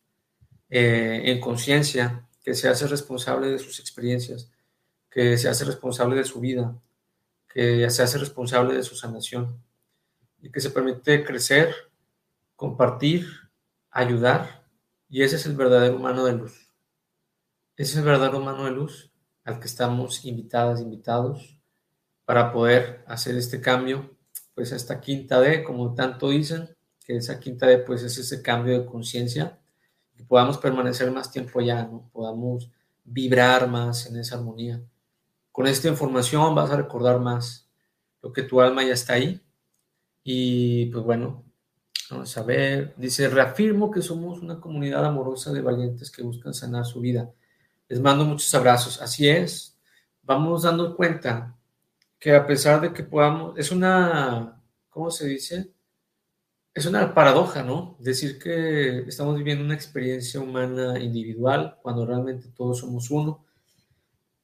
en 0.69 1.39
conciencia, 1.39 2.27
que 2.43 2.53
se 2.53 2.67
hace 2.67 2.85
responsable 2.85 3.47
de 3.47 3.59
sus 3.59 3.79
experiencias, 3.79 4.51
que 5.09 5.37
se 5.37 5.47
hace 5.47 5.63
responsable 5.63 6.17
de 6.17 6.25
su 6.25 6.41
vida, 6.41 6.75
que 7.55 7.89
se 7.89 8.03
hace 8.03 8.17
responsable 8.17 8.73
de 8.73 8.83
su 8.83 8.97
sanación 8.97 9.63
y 10.41 10.51
que 10.51 10.59
se 10.59 10.71
permite 10.71 11.23
crecer, 11.23 11.73
compartir, 12.57 13.27
ayudar. 13.89 14.67
Y 15.07 15.23
ese 15.23 15.37
es 15.37 15.45
el 15.45 15.55
verdadero 15.55 15.95
humano 15.95 16.25
de 16.25 16.33
luz. 16.33 16.69
Ese 17.77 17.93
es 17.93 17.97
el 17.99 18.03
verdadero 18.03 18.39
humano 18.39 18.65
de 18.65 18.71
luz 18.71 19.09
al 19.45 19.61
que 19.61 19.67
estamos 19.67 20.25
invitadas, 20.25 20.81
invitados, 20.81 21.57
para 22.25 22.51
poder 22.51 23.05
hacer 23.07 23.37
este 23.37 23.61
cambio, 23.61 24.17
pues 24.53 24.73
a 24.73 24.75
esta 24.75 24.99
quinta 24.99 25.39
D, 25.39 25.63
como 25.63 25.93
tanto 25.93 26.31
dicen, 26.31 26.75
que 27.05 27.15
esa 27.15 27.39
quinta 27.39 27.67
D 27.67 27.77
pues 27.77 28.03
es 28.03 28.17
ese 28.17 28.41
cambio 28.41 28.77
de 28.77 28.85
conciencia, 28.85 29.57
que 30.13 30.25
podamos 30.25 30.57
permanecer 30.57 31.09
más 31.09 31.31
tiempo 31.31 31.61
allá, 31.61 31.83
¿no? 31.83 32.09
podamos 32.11 32.69
vibrar 33.05 33.69
más 33.69 34.07
en 34.07 34.17
esa 34.17 34.35
armonía. 34.35 34.81
Con 35.55 35.67
esta 35.67 35.87
información 35.87 36.53
vas 36.53 36.69
a 36.69 36.75
recordar 36.75 37.21
más 37.21 37.69
lo 38.21 38.33
que 38.33 38.43
tu 38.43 38.59
alma 38.59 38.83
ya 38.83 38.91
está 38.91 39.13
ahí. 39.13 39.41
Y 40.21 40.87
pues 40.87 41.01
bueno, 41.05 41.45
vamos 42.11 42.37
a 42.37 42.43
ver. 42.43 42.93
Dice, 42.97 43.29
reafirmo 43.29 43.89
que 43.89 44.01
somos 44.01 44.41
una 44.41 44.59
comunidad 44.59 45.05
amorosa 45.05 45.53
de 45.53 45.61
valientes 45.61 46.11
que 46.11 46.23
buscan 46.23 46.53
sanar 46.53 46.83
su 46.83 46.99
vida. 46.99 47.31
Les 47.87 48.01
mando 48.01 48.25
muchos 48.25 48.53
abrazos. 48.53 49.01
Así 49.01 49.29
es. 49.29 49.79
Vamos 50.23 50.63
dando 50.63 50.93
cuenta 50.93 51.55
que 52.19 52.35
a 52.35 52.45
pesar 52.45 52.81
de 52.81 52.91
que 52.91 53.03
podamos, 53.03 53.57
es 53.57 53.71
una, 53.71 54.61
¿cómo 54.89 55.09
se 55.09 55.25
dice? 55.25 55.71
Es 56.73 56.85
una 56.85 57.13
paradoja, 57.13 57.63
¿no? 57.63 57.95
Decir 58.01 58.39
que 58.39 59.05
estamos 59.07 59.37
viviendo 59.37 59.63
una 59.63 59.75
experiencia 59.75 60.41
humana 60.41 60.99
individual 60.99 61.77
cuando 61.81 62.05
realmente 62.05 62.49
todos 62.49 62.79
somos 62.79 63.09
uno 63.09 63.45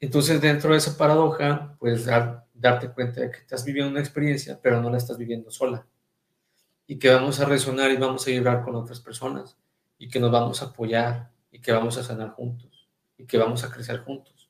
entonces, 0.02 0.42
dentro 0.42 0.72
de 0.72 0.80
esa 0.80 0.98
paradoja, 0.98 1.76
pues 1.80 2.08
darte 2.54 2.90
cuenta 2.90 3.22
de 3.22 3.30
que 3.30 3.38
estás 3.38 3.64
viviendo 3.64 3.92
una 3.92 4.00
experiencia, 4.00 4.60
pero 4.60 4.82
no 4.82 4.90
la 4.90 4.98
estás 4.98 5.16
viviendo 5.16 5.52
sola. 5.52 5.86
Y 6.88 6.98
que 6.98 7.12
vamos 7.12 7.40
a 7.40 7.46
resonar 7.46 7.92
y 7.92 7.98
vamos 7.98 8.28
a 8.28 8.32
vibrar 8.32 8.64
con 8.64 8.76
otras 8.76 9.00
personas. 9.00 9.56
Y 10.00 10.10
que 10.10 10.20
nos 10.20 10.32
vamos 10.32 10.64
a 10.64 10.66
apoyar. 10.66 11.32
Y 11.52 11.62
que 11.62 11.72
vamos 11.72 11.98
a 11.98 12.04
sanar 12.04 12.32
juntos. 12.32 12.90
Y 13.16 13.26
que 13.28 13.38
vamos 13.38 13.64
a 13.64 13.70
crecer 13.70 14.00
juntos. 14.00 14.50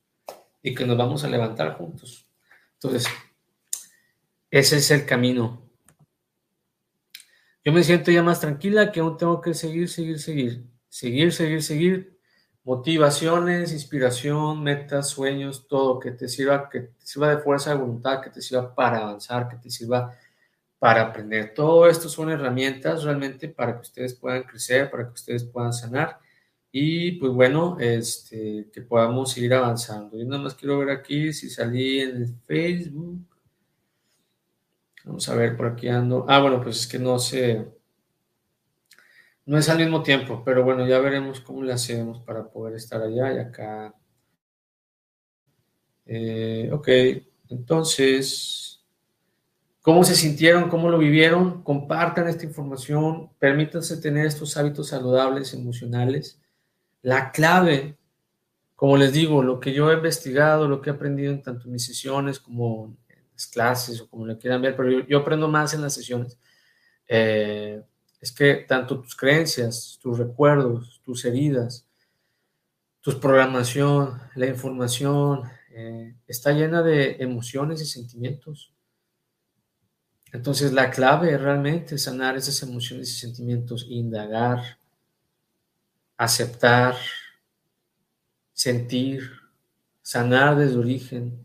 Y 0.63 0.73
que 0.73 0.85
nos 0.85 0.97
vamos 0.97 1.25
a 1.25 1.27
levantar 1.27 1.75
juntos. 1.75 2.25
Entonces, 2.75 3.07
ese 4.49 4.77
es 4.77 4.89
el 4.89 5.05
camino. 5.05 5.69
Yo 7.65 7.73
me 7.73 7.83
siento 7.83 8.09
ya 8.09 8.23
más 8.23 8.39
tranquila 8.39 8.89
que 8.93 9.01
aún 9.01 9.17
tengo 9.17 9.41
que 9.41 9.53
seguir, 9.53 9.89
seguir, 9.89 10.17
seguir. 10.17 10.65
Seguir, 10.87 11.33
seguir, 11.33 11.61
seguir 11.61 12.20
motivaciones, 12.63 13.73
inspiración, 13.73 14.61
metas, 14.63 15.09
sueños, 15.09 15.67
todo 15.67 15.99
que 15.99 16.11
te 16.11 16.27
sirva, 16.27 16.69
que 16.69 16.81
te 16.81 17.05
sirva 17.05 17.35
de 17.35 17.41
fuerza 17.41 17.71
de 17.71 17.77
voluntad, 17.77 18.21
que 18.21 18.29
te 18.29 18.41
sirva 18.41 18.73
para 18.73 18.99
avanzar, 18.99 19.49
que 19.49 19.57
te 19.57 19.69
sirva 19.69 20.13
para 20.79 21.01
aprender. 21.03 21.53
Todo 21.53 21.87
esto 21.87 22.09
son 22.09 22.29
herramientas 22.29 23.03
realmente 23.03 23.47
para 23.47 23.75
que 23.75 23.81
ustedes 23.81 24.13
puedan 24.13 24.43
crecer, 24.43 24.89
para 24.89 25.05
que 25.07 25.13
ustedes 25.13 25.43
puedan 25.43 25.73
sanar 25.73 26.19
y 26.71 27.13
pues 27.13 27.33
bueno, 27.33 27.77
este, 27.79 28.69
que 28.71 28.81
podamos 28.81 29.31
seguir 29.31 29.53
avanzando. 29.53 30.17
Yo 30.17 30.25
nada 30.25 30.41
más 30.41 30.55
quiero 30.55 30.79
ver 30.79 30.89
aquí 30.91 31.33
si 31.33 31.49
salí 31.49 31.99
en 31.99 32.15
el 32.17 32.35
Facebook. 32.47 33.19
Vamos 35.03 35.27
a 35.27 35.35
ver, 35.35 35.57
por 35.57 35.67
aquí 35.67 35.89
ando. 35.89 36.25
Ah, 36.29 36.39
bueno, 36.39 36.61
pues 36.61 36.81
es 36.81 36.87
que 36.87 36.99
no 36.99 37.19
sé 37.19 37.67
no 39.45 39.57
es 39.57 39.69
al 39.69 39.77
mismo 39.79 40.03
tiempo, 40.03 40.43
pero 40.45 40.63
bueno, 40.63 40.87
ya 40.87 40.99
veremos 40.99 41.41
cómo 41.41 41.63
le 41.63 41.73
hacemos 41.73 42.19
para 42.21 42.49
poder 42.49 42.75
estar 42.75 43.01
allá 43.01 43.33
y 43.33 43.39
acá. 43.39 43.95
Eh, 46.05 46.69
ok, 46.73 46.89
entonces, 47.49 48.83
¿cómo 49.81 50.03
se 50.03 50.15
sintieron? 50.15 50.69
¿Cómo 50.69 50.89
lo 50.89 50.97
vivieron? 50.97 51.63
Compartan 51.63 52.27
esta 52.27 52.45
información, 52.45 53.31
permítanse 53.39 53.97
tener 53.97 54.25
estos 54.25 54.57
hábitos 54.57 54.89
saludables 54.89 55.53
emocionales 55.53 56.39
La 57.03 57.31
clave, 57.31 57.97
como 58.75 58.97
les 58.97 59.13
digo, 59.13 59.43
lo 59.43 59.59
que 59.59 59.73
yo 59.73 59.91
he 59.91 59.95
investigado, 59.95 60.67
lo 60.67 60.81
que 60.81 60.91
he 60.91 60.93
aprendido 60.93 61.33
en 61.33 61.43
tanto 61.43 61.67
mis 61.69 61.85
sesiones 61.85 62.39
como 62.39 62.97
en 63.09 63.23
las 63.33 63.47
clases 63.47 64.01
o 64.01 64.09
como 64.09 64.25
lo 64.27 64.39
quieran 64.39 64.61
ver, 64.63 64.75
pero 64.77 64.91
yo, 65.07 65.19
aprendo 65.19 65.47
más 65.49 65.73
en 65.75 65.81
las 65.83 65.93
sesiones, 65.95 66.39
eh, 67.07 67.83
es 68.21 68.31
que 68.31 68.53
tanto 68.67 69.01
tus 69.01 69.15
creencias, 69.15 69.97
tus 70.01 70.17
recuerdos, 70.17 71.01
tus 71.03 71.25
heridas, 71.25 71.87
tu 73.01 73.19
programación, 73.19 74.21
la 74.35 74.45
información, 74.45 75.41
eh, 75.71 76.15
está 76.27 76.51
llena 76.51 76.83
de 76.83 77.17
emociones 77.19 77.81
y 77.81 77.85
sentimientos. 77.85 78.73
Entonces 80.31 80.71
la 80.71 80.91
clave 80.91 81.33
es 81.33 81.41
realmente 81.41 81.97
sanar 81.97 82.37
esas 82.37 82.61
emociones 82.61 83.09
y 83.09 83.19
sentimientos, 83.19 83.87
indagar, 83.89 84.77
aceptar, 86.15 86.95
sentir, 88.53 89.31
sanar 90.03 90.55
desde 90.57 90.77
origen 90.77 91.43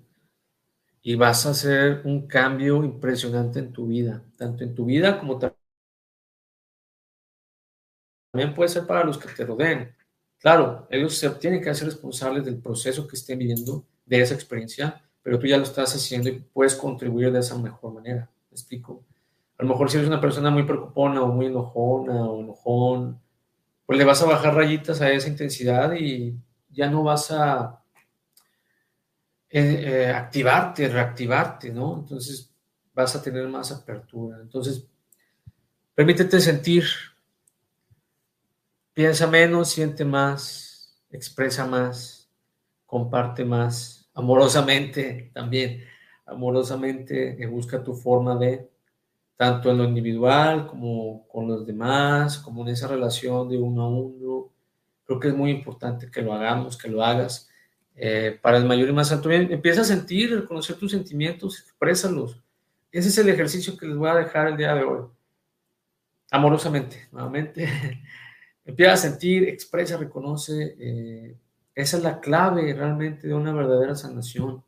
y 1.03 1.15
vas 1.15 1.47
a 1.47 1.51
hacer 1.51 2.03
un 2.05 2.27
cambio 2.27 2.85
impresionante 2.85 3.61
en 3.61 3.73
tu 3.73 3.87
vida, 3.87 4.23
tanto 4.37 4.63
en 4.63 4.75
tu 4.75 4.85
vida 4.85 5.19
como 5.19 5.39
también 5.39 5.66
puede 8.55 8.69
ser 8.69 8.87
para 8.87 9.05
los 9.05 9.19
que 9.19 9.29
te 9.29 9.45
rodeen. 9.45 9.95
Claro, 10.39 10.87
ellos 10.91 11.17
se 11.17 11.31
tienen 11.31 11.63
que 11.63 11.71
hacer 11.71 11.89
responsables 11.89 12.45
del 12.45 12.59
proceso 12.59 13.07
que 13.07 13.17
estén 13.17 13.39
viviendo, 13.39 13.85
de 14.05 14.21
esa 14.21 14.35
experiencia, 14.35 15.03
pero 15.23 15.39
tú 15.39 15.47
ya 15.47 15.57
lo 15.57 15.65
estás 15.65 15.95
haciendo 15.95 16.29
y 16.29 16.39
puedes 16.39 16.77
contribuir 16.77 17.33
de 17.33 17.41
esa 17.41 17.59
mejor 17.59 17.93
manera. 17.93 18.31
¿Me 18.51 18.55
explico? 18.55 19.05
A 19.59 19.63
lo 19.63 19.71
mejor 19.71 19.91
si 19.91 19.97
eres 19.97 20.09
una 20.09 20.21
persona 20.21 20.51
muy 20.51 20.63
preocupona 20.65 21.23
o 21.23 21.29
muy 21.29 21.47
enojona 21.47 22.27
o 22.27 22.41
enojón, 22.41 23.21
pues 23.87 23.99
le 23.99 24.05
vas 24.05 24.23
a 24.23 24.27
bajar 24.27 24.55
rayitas 24.55 25.01
a 25.01 25.11
esa 25.11 25.29
intensidad 25.29 25.95
y 25.95 26.37
ya 26.71 26.91
no 26.91 27.03
vas 27.03 27.31
a 27.31 27.81
eh, 29.49 29.85
eh, 29.87 30.11
activarte, 30.11 30.89
reactivarte, 30.89 31.73
¿no? 31.73 32.01
Entonces 32.01 32.53
vas 32.93 33.17
a 33.17 33.23
tener 33.23 33.49
más 33.49 33.73
apertura. 33.73 34.39
Entonces, 34.41 34.87
permítete 35.95 36.41
sentir, 36.41 36.85
piensa 38.97 39.27
menos, 39.27 39.69
siente 39.69 40.07
más, 40.07 40.97
expresa 41.11 41.67
más, 41.67 42.31
comparte 42.87 43.45
más, 43.45 44.09
amorosamente 44.15 45.31
también, 45.35 45.85
amorosamente 46.25 47.37
eh, 47.39 47.47
busca 47.47 47.85
tu 47.85 47.93
forma 47.93 48.37
de 48.37 48.71
tanto 49.37 49.71
en 49.71 49.77
lo 49.77 49.85
individual 49.85 50.67
como 50.67 51.29
con 51.29 51.47
los 51.47 51.67
demás, 51.67 52.39
como 52.39 52.63
en 52.63 52.69
esa 52.69 52.89
relación 52.89 53.51
de 53.51 53.59
uno 53.59 53.83
a 53.83 53.89
uno. 53.91 54.49
Creo 55.05 55.21
que 55.21 55.29
es 55.29 55.35
muy 55.35 55.51
importante 55.51 56.11
que 56.11 56.23
lo 56.23 56.33
hagamos, 56.33 56.79
que 56.79 56.89
lo 56.89 57.05
hagas. 57.05 57.51
Eh, 57.97 58.39
para 58.41 58.57
el 58.57 58.65
mayor 58.65 58.89
y 58.89 58.95
más 58.95 59.13
alto 59.13 59.29
bien, 59.29 59.53
empieza 59.53 59.83
a 59.83 59.85
sentir, 59.85 60.35
reconocer 60.35 60.77
tus 60.77 60.93
sentimientos, 60.93 61.61
exprésalos. 61.61 62.43
Ese 62.91 63.09
es 63.11 63.19
el 63.19 63.29
ejercicio 63.29 63.77
que 63.77 63.89
les 63.89 63.97
voy 63.97 64.09
a 64.09 64.15
dejar 64.15 64.49
el 64.49 64.57
día 64.57 64.75
de 64.75 64.85
hoy. 64.85 65.05
Amorosamente, 66.31 67.09
nuevamente. 67.13 67.69
empieza 68.67 68.93
a 68.93 68.97
sentir, 68.97 69.49
expresa, 69.49 69.97
reconoce. 69.97 70.77
Eh, 70.79 71.37
esa 71.75 71.97
es 71.97 72.03
la 72.03 72.21
clave 72.21 72.75
realmente 72.75 73.29
de 73.29 73.35
una 73.35 73.53
verdadera 73.53 73.95
sanación. 73.95 74.63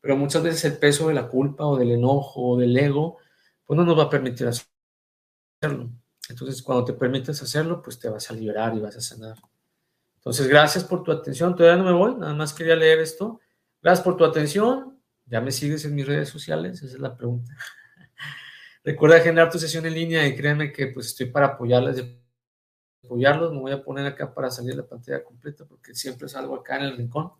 Pero 0.00 0.16
muchas 0.16 0.42
veces 0.42 0.64
el 0.64 0.78
peso 0.78 1.08
de 1.08 1.14
la 1.14 1.28
culpa 1.28 1.66
o 1.66 1.76
del 1.76 1.90
enojo 1.90 2.50
o 2.50 2.56
del 2.56 2.76
ego 2.76 3.18
pues 3.66 3.76
no 3.76 3.84
nos 3.84 3.98
va 3.98 4.04
a 4.04 4.10
permitir 4.10 4.46
hacerlo. 4.46 5.90
Entonces, 6.28 6.62
cuando 6.62 6.84
te 6.84 6.92
permites 6.92 7.42
hacerlo, 7.42 7.82
pues 7.82 7.98
te 7.98 8.08
vas 8.08 8.30
a 8.30 8.34
liberar 8.34 8.74
y 8.76 8.80
vas 8.80 8.96
a 8.96 9.00
sanar. 9.00 9.36
Entonces, 10.16 10.46
gracias 10.48 10.84
por 10.84 11.02
tu 11.02 11.12
atención. 11.12 11.54
Todavía 11.54 11.82
no 11.82 11.88
me 11.88 11.96
voy, 11.96 12.14
nada 12.14 12.34
más 12.34 12.52
quería 12.52 12.76
leer 12.76 13.00
esto. 13.00 13.40
Gracias 13.82 14.04
por 14.04 14.16
tu 14.16 14.24
atención. 14.24 15.00
¿Ya 15.26 15.40
me 15.40 15.50
sigues 15.50 15.84
en 15.84 15.94
mis 15.94 16.06
redes 16.06 16.28
sociales? 16.28 16.82
Esa 16.82 16.94
es 16.94 17.00
la 17.00 17.16
pregunta. 17.16 17.52
Recuerda 18.84 19.20
generar 19.20 19.50
tu 19.50 19.58
sesión 19.58 19.86
en 19.86 19.94
línea 19.94 20.26
y 20.26 20.36
créeme 20.36 20.72
que 20.72 20.88
pues 20.88 21.06
estoy 21.06 21.26
para 21.26 21.46
apoyarles, 21.46 22.04
apoyarlos. 23.06 23.52
Me 23.52 23.60
voy 23.60 23.72
a 23.72 23.82
poner 23.82 24.06
acá 24.06 24.32
para 24.34 24.50
salir 24.50 24.74
la 24.74 24.86
pantalla 24.86 25.24
completa 25.24 25.64
porque 25.64 25.94
siempre 25.94 26.28
salgo 26.28 26.56
acá 26.56 26.76
en 26.76 26.82
el 26.82 26.96
rincón. 26.96 27.32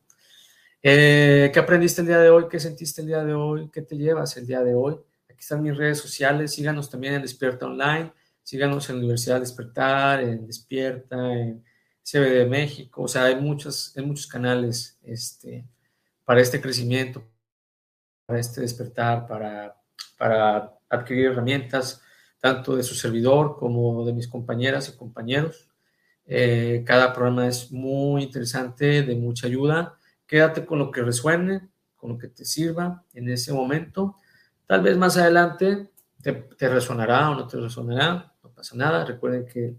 Eh, 0.82 1.50
¿Qué 1.52 1.58
aprendiste 1.58 2.00
el 2.00 2.06
día 2.06 2.18
de 2.18 2.30
hoy? 2.30 2.46
¿Qué 2.48 2.60
sentiste 2.60 3.00
el 3.00 3.08
día 3.08 3.24
de 3.24 3.34
hoy? 3.34 3.70
¿Qué 3.72 3.82
te 3.82 3.96
llevas 3.96 4.36
el 4.36 4.46
día 4.46 4.62
de 4.62 4.74
hoy? 4.74 4.94
Aquí 5.28 5.40
están 5.40 5.62
mis 5.62 5.76
redes 5.76 5.98
sociales. 5.98 6.54
Síganos 6.54 6.90
también 6.90 7.14
en 7.14 7.22
Despierta 7.22 7.66
Online. 7.66 8.12
Síganos 8.42 8.88
en 8.88 8.96
Universidad 8.96 9.40
Despertar, 9.40 10.20
en 10.22 10.46
Despierta, 10.46 11.32
en 11.34 11.64
CBD 12.04 12.48
México. 12.48 13.02
O 13.02 13.08
sea, 13.08 13.24
hay 13.24 13.36
muchos, 13.36 13.92
hay 13.96 14.06
muchos 14.06 14.28
canales 14.28 14.98
este, 15.02 15.66
para 16.24 16.40
este 16.40 16.60
crecimiento, 16.60 17.24
para 18.26 18.38
este 18.38 18.60
despertar, 18.60 19.26
para, 19.26 19.76
para 20.16 20.72
adquirir 20.88 21.26
herramientas, 21.26 22.00
tanto 22.40 22.76
de 22.76 22.82
su 22.82 22.94
servidor 22.94 23.56
como 23.58 24.04
de 24.04 24.12
mis 24.12 24.28
compañeras 24.28 24.88
y 24.88 24.96
compañeros. 24.96 25.68
Eh, 26.26 26.82
cada 26.84 27.12
programa 27.12 27.46
es 27.46 27.70
muy 27.70 28.24
interesante, 28.24 29.02
de 29.02 29.14
mucha 29.14 29.46
ayuda. 29.46 29.98
Quédate 30.26 30.66
con 30.66 30.78
lo 30.78 30.90
que 30.90 31.02
resuene, 31.02 31.68
con 31.96 32.10
lo 32.10 32.18
que 32.18 32.28
te 32.28 32.44
sirva 32.44 33.04
en 33.14 33.28
ese 33.28 33.52
momento. 33.52 34.16
Tal 34.66 34.82
vez 34.82 34.96
más 34.96 35.16
adelante 35.16 35.90
te, 36.22 36.68
resonará 36.68 37.30
o 37.30 37.34
no 37.34 37.46
te 37.46 37.58
resonará, 37.58 38.34
no 38.42 38.50
pasa 38.50 38.76
nada. 38.76 39.04
Recuerden 39.04 39.46
que 39.46 39.76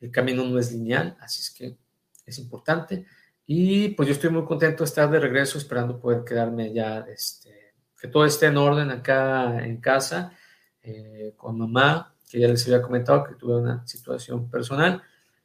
el 0.00 0.10
camino 0.10 0.44
no 0.44 0.58
es 0.58 0.72
lineal, 0.72 1.16
así 1.20 1.40
es 1.40 1.50
que 1.50 1.76
es 2.26 2.38
importante. 2.38 3.06
Y 3.46 3.88
pues 3.90 4.06
yo 4.06 4.12
estoy 4.12 4.28
muy 4.28 4.44
contento 4.44 4.84
de 4.84 4.88
estar 4.88 5.10
de 5.10 5.18
regreso, 5.18 5.56
esperando 5.56 5.98
poder 5.98 6.22
quedarme 6.22 6.72
ya, 6.72 7.06
este, 7.08 7.74
que 7.98 8.08
todo 8.08 8.26
esté 8.26 8.46
en 8.46 8.58
orden 8.58 8.90
acá 8.90 9.64
en 9.64 9.78
casa, 9.80 10.32
eh, 10.90 11.34
con 11.36 11.58
mamá, 11.58 12.14
que 12.30 12.40
ya 12.40 12.48
les 12.48 12.64
había 12.66 12.80
comentado 12.80 13.24
que 13.24 13.34
tuve 13.34 13.56
una 13.56 13.86
situación 13.86 14.48
personal. 14.50 15.02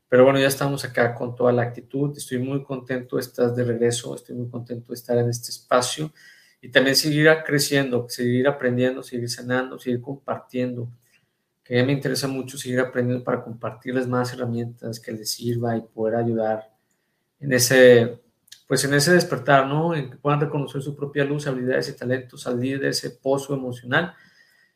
Pero 0.07 0.23
bueno, 0.23 0.39
ya 0.39 0.47
estamos 0.47 0.85
acá 0.85 1.13
con 1.13 1.35
toda 1.35 1.51
la 1.51 1.63
actitud. 1.63 2.15
Estoy 2.15 2.39
muy 2.39 2.63
contento 2.63 3.17
de 3.17 3.51
de 3.51 3.63
regreso, 3.63 4.15
estoy 4.15 4.35
muy 4.35 4.49
contento 4.49 4.89
de 4.89 4.93
estar 4.93 5.17
en 5.17 5.29
este 5.29 5.49
espacio 5.49 6.13
y 6.61 6.69
también 6.69 6.95
seguir 6.95 7.27
creciendo, 7.45 8.07
seguir 8.07 8.47
aprendiendo, 8.47 9.03
seguir 9.03 9.29
sanando, 9.29 9.77
seguir 9.77 10.01
compartiendo. 10.01 10.89
Que 11.61 11.83
me 11.83 11.91
interesa 11.91 12.27
mucho 12.27 12.57
seguir 12.57 12.79
aprendiendo 12.79 13.23
para 13.23 13.43
compartirles 13.43 14.07
más 14.07 14.31
herramientas 14.33 14.99
que 14.99 15.11
les 15.11 15.31
sirva 15.31 15.75
y 15.75 15.81
poder 15.81 16.15
ayudar 16.15 16.69
en 17.39 17.51
ese, 17.51 18.19
pues 18.67 18.85
en 18.85 18.93
ese 18.93 19.11
despertar, 19.11 19.67
¿no? 19.67 19.93
En 19.93 20.09
que 20.09 20.17
puedan 20.17 20.39
reconocer 20.39 20.81
su 20.81 20.95
propia 20.95 21.25
luz, 21.25 21.47
habilidades 21.47 21.89
y 21.89 21.97
talentos, 21.97 22.41
salir 22.43 22.79
de 22.79 22.89
ese 22.89 23.09
pozo 23.09 23.53
emocional 23.53 24.13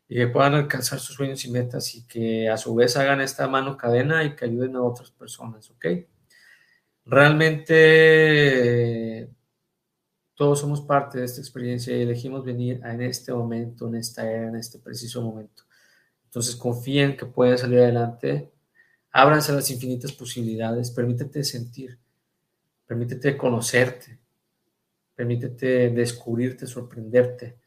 y 0.08 0.16
que 0.16 0.28
puedan 0.28 0.54
alcanzar 0.54 1.00
sus 1.00 1.16
sueños 1.16 1.44
y 1.46 1.52
metas 1.52 1.96
y 1.96 2.06
que 2.08 2.50
a 2.50 2.58
su 2.58 2.74
vez 2.76 2.96
hagan 2.98 3.22
esta 3.22 3.48
mano 3.48 3.78
cadena 3.78 4.24
y 4.24 4.36
que 4.36 4.46
ayuden 4.46 4.76
a 4.76 4.84
otras 4.84 5.12
personas, 5.12 5.70
¿ok? 5.70 5.86
Realmente 7.06 7.78
todos 10.34 10.60
somos 10.60 10.82
parte 10.82 11.20
de 11.20 11.26
esta 11.26 11.42
experiencia 11.42 11.96
y 11.98 12.02
elegimos 12.02 12.46
venir 12.46 12.82
en 12.86 13.02
este 13.02 13.34
momento, 13.34 13.88
en 13.88 13.96
esta 13.96 14.30
era, 14.30 14.50
en 14.50 14.56
este 14.56 14.80
preciso 14.80 15.22
momento. 15.22 15.64
Entonces 16.26 16.56
confíen 16.56 17.18
que 17.18 17.26
pueden 17.26 17.58
salir 17.58 17.80
adelante, 17.80 18.52
ábranse 19.12 19.52
las 19.52 19.70
infinitas 19.72 20.14
posibilidades, 20.14 20.92
permítete 20.92 21.44
sentir, 21.44 21.98
permítete 22.86 23.36
conocerte, 23.36 24.20
permítete 25.16 25.90
descubrirte, 25.90 26.68
sorprenderte, 26.68 27.58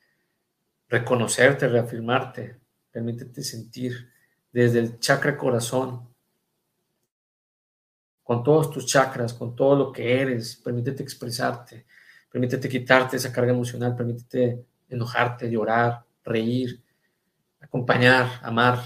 reconocerte, 0.91 1.69
reafirmarte, 1.69 2.61
permítete 2.91 3.43
sentir 3.43 4.11
desde 4.53 4.81
el 4.81 4.99
chakra 4.99 5.39
corazón, 5.39 6.11
con 8.23 8.45
todos 8.45 8.71
tus 8.71 8.85
chakras, 8.85 9.33
con 9.33 9.57
todo 9.57 9.75
lo 9.75 9.93
que 9.93 10.21
eres, 10.21 10.57
permítete 10.57 11.03
expresarte, 11.03 11.87
Permítete 12.31 12.69
quitarte 12.69 13.17
esa 13.17 13.33
carga 13.33 13.51
emocional, 13.51 13.97
permítete 13.97 14.65
enojarte, 14.89 15.51
llorar, 15.51 16.05
reír, 16.25 16.81
acompañar, 17.61 18.39
amar, 18.43 18.79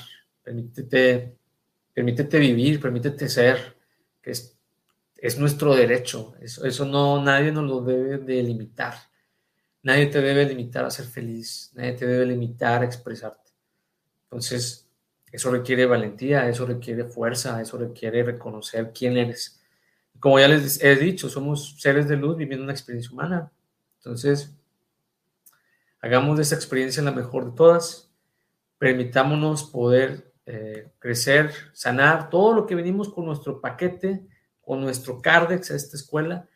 permítete, 0.42 1.36
permítete 1.92 2.38
vivir, 2.38 2.80
permítete 2.80 3.28
ser, 3.28 3.76
que 4.22 4.30
es, 4.30 4.56
es 5.18 5.38
nuestro 5.38 5.74
derecho. 5.74 6.34
Eso, 6.40 6.64
eso 6.64 6.86
no, 6.86 7.22
nadie 7.22 7.52
nos 7.52 7.64
lo 7.64 7.82
debe 7.82 8.16
de 8.16 8.42
limitar. 8.42 8.94
Nadie 9.84 10.06
te 10.06 10.20
debe 10.20 10.44
limitar 10.46 10.84
a 10.84 10.90
ser 10.90 11.06
feliz, 11.06 11.70
nadie 11.74 11.92
te 11.92 12.06
debe 12.06 12.26
limitar 12.26 12.82
a 12.82 12.84
expresarte. 12.84 13.52
Entonces, 14.24 14.88
eso 15.30 15.50
requiere 15.52 15.86
valentía, 15.86 16.48
eso 16.48 16.66
requiere 16.66 17.04
fuerza, 17.04 17.60
eso 17.62 17.78
requiere 17.78 18.24
reconocer 18.24 18.92
quién 18.92 19.16
eres 19.16 19.60
como 20.24 20.38
ya 20.38 20.48
les 20.48 20.82
he 20.82 20.96
dicho, 20.96 21.28
somos 21.28 21.76
seres 21.78 22.08
de 22.08 22.16
luz 22.16 22.36
viviendo 22.36 22.64
una 22.64 22.72
experiencia 22.72 23.12
humana. 23.12 23.52
Entonces, 23.98 24.56
hagamos 26.00 26.38
de 26.38 26.44
esta 26.44 26.54
experiencia 26.54 27.02
la 27.02 27.12
mejor 27.12 27.44
de 27.44 27.56
todas. 27.56 28.10
Permitámonos 28.78 29.64
poder 29.64 30.32
eh, 30.46 30.90
crecer, 30.98 31.52
sanar 31.74 32.30
todo 32.30 32.54
lo 32.54 32.66
que 32.66 32.74
venimos 32.74 33.12
con 33.12 33.26
nuestro 33.26 33.60
paquete, 33.60 34.26
con 34.62 34.80
nuestro 34.80 35.20
CARDEX 35.20 35.70
a 35.70 35.76
esta 35.76 35.98
escuela, 35.98 36.48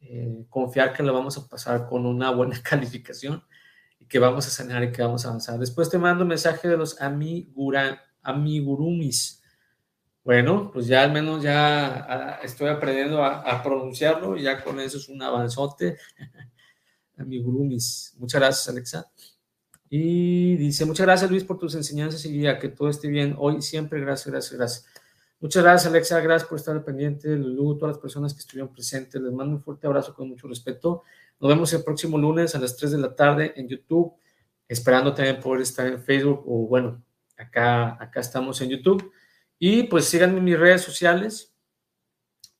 eh, 0.00 0.46
confiar 0.48 0.92
que 0.92 1.02
la 1.02 1.12
vamos 1.12 1.36
a 1.38 1.48
pasar 1.48 1.86
con 1.86 2.06
una 2.06 2.30
buena 2.30 2.60
calificación 2.62 3.42
y 3.98 4.06
que 4.06 4.18
vamos 4.18 4.46
a 4.46 4.50
sanar 4.50 4.84
y 4.84 4.92
que 4.92 5.02
vamos 5.02 5.24
a 5.24 5.28
avanzar. 5.28 5.58
Después 5.58 5.90
te 5.90 5.98
mando 5.98 6.22
un 6.22 6.28
mensaje 6.28 6.68
de 6.68 6.76
los 6.76 7.00
amigura, 7.00 8.04
amigurumis. 8.22 9.42
Bueno, 10.24 10.70
pues 10.72 10.86
ya 10.86 11.02
al 11.04 11.12
menos 11.12 11.42
ya 11.42 12.38
estoy 12.42 12.68
aprendiendo 12.68 13.24
a, 13.24 13.62
pronunciarlo 13.62 14.36
y 14.36 14.42
ya 14.42 14.62
con 14.62 14.78
eso 14.78 14.98
es 14.98 15.08
un 15.08 15.22
avanzote. 15.22 15.96
amigurumis. 17.16 18.14
Muchas 18.18 18.40
gracias, 18.40 18.68
Alexa. 18.68 19.10
Y 19.90 20.56
dice, 20.56 20.84
muchas 20.84 21.06
gracias 21.06 21.30
Luis 21.30 21.44
por 21.44 21.58
tus 21.58 21.74
enseñanzas 21.74 22.24
y 22.26 22.32
guía, 22.32 22.58
que 22.58 22.68
todo 22.68 22.90
esté 22.90 23.08
bien 23.08 23.34
hoy 23.38 23.62
siempre. 23.62 24.00
Gracias, 24.00 24.30
gracias, 24.30 24.58
gracias. 24.58 24.86
Muchas 25.40 25.62
gracias, 25.62 25.92
Alexa. 25.92 26.20
Gracias 26.20 26.48
por 26.48 26.58
estar 26.58 26.84
pendiente. 26.84 27.28
Lulu, 27.36 27.78
todas 27.78 27.94
las 27.94 28.02
personas 28.02 28.34
que 28.34 28.40
estuvieron 28.40 28.72
presentes. 28.72 29.20
Les 29.22 29.32
mando 29.32 29.54
un 29.54 29.62
fuerte 29.62 29.86
abrazo 29.86 30.12
con 30.12 30.28
mucho 30.28 30.48
respeto. 30.48 31.04
Nos 31.38 31.48
vemos 31.48 31.72
el 31.72 31.84
próximo 31.84 32.18
lunes 32.18 32.56
a 32.56 32.58
las 32.58 32.76
3 32.76 32.90
de 32.92 32.98
la 32.98 33.14
tarde 33.14 33.52
en 33.54 33.68
YouTube. 33.68 34.14
Esperando 34.66 35.14
también 35.14 35.38
poder 35.38 35.62
estar 35.62 35.86
en 35.86 36.02
Facebook 36.02 36.42
o 36.44 36.66
bueno, 36.66 37.04
acá, 37.36 38.02
acá 38.02 38.18
estamos 38.18 38.60
en 38.62 38.70
YouTube. 38.70 39.12
Y 39.60 39.84
pues 39.84 40.06
síganme 40.06 40.38
en 40.38 40.44
mis 40.44 40.58
redes 40.58 40.82
sociales 40.82 41.54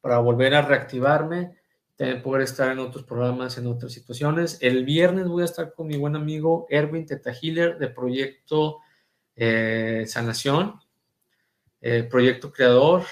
para 0.01 0.19
volver 0.19 0.55
a 0.55 0.63
reactivarme, 0.63 1.59
también 1.97 2.23
poder 2.23 2.43
estar 2.43 2.71
en 2.71 2.79
otros 2.79 3.03
programas, 3.03 3.59
en 3.59 3.67
otras 3.67 3.93
situaciones. 3.93 4.57
El 4.61 4.85
viernes 4.85 5.27
voy 5.27 5.43
a 5.43 5.47
estar 5.47 5.75
con 5.75 5.89
mi 5.89 5.97
buen 5.97 6.15
amigo 6.15 6.67
Erwin 6.71 7.07
Teta 7.07 7.33
de 7.33 7.89
Proyecto 7.89 8.79
eh, 9.35 10.05
Sanación 10.07 10.79
el 11.81 12.09
proyecto 12.09 12.53
creador, 12.53 13.05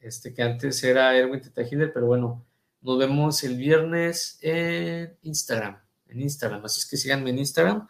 este 0.00 0.32
que 0.34 0.42
antes 0.42 0.82
era 0.84 1.16
Erwin 1.16 1.40
Teta 1.40 1.62
pero 1.92 2.06
bueno, 2.06 2.46
nos 2.80 2.98
vemos 2.98 3.42
el 3.44 3.56
viernes 3.56 4.38
en 4.42 5.16
Instagram, 5.22 5.80
en 6.06 6.20
Instagram, 6.20 6.64
así 6.64 6.80
es 6.80 6.86
que 6.86 6.96
síganme 6.96 7.30
en 7.30 7.38
Instagram. 7.38 7.88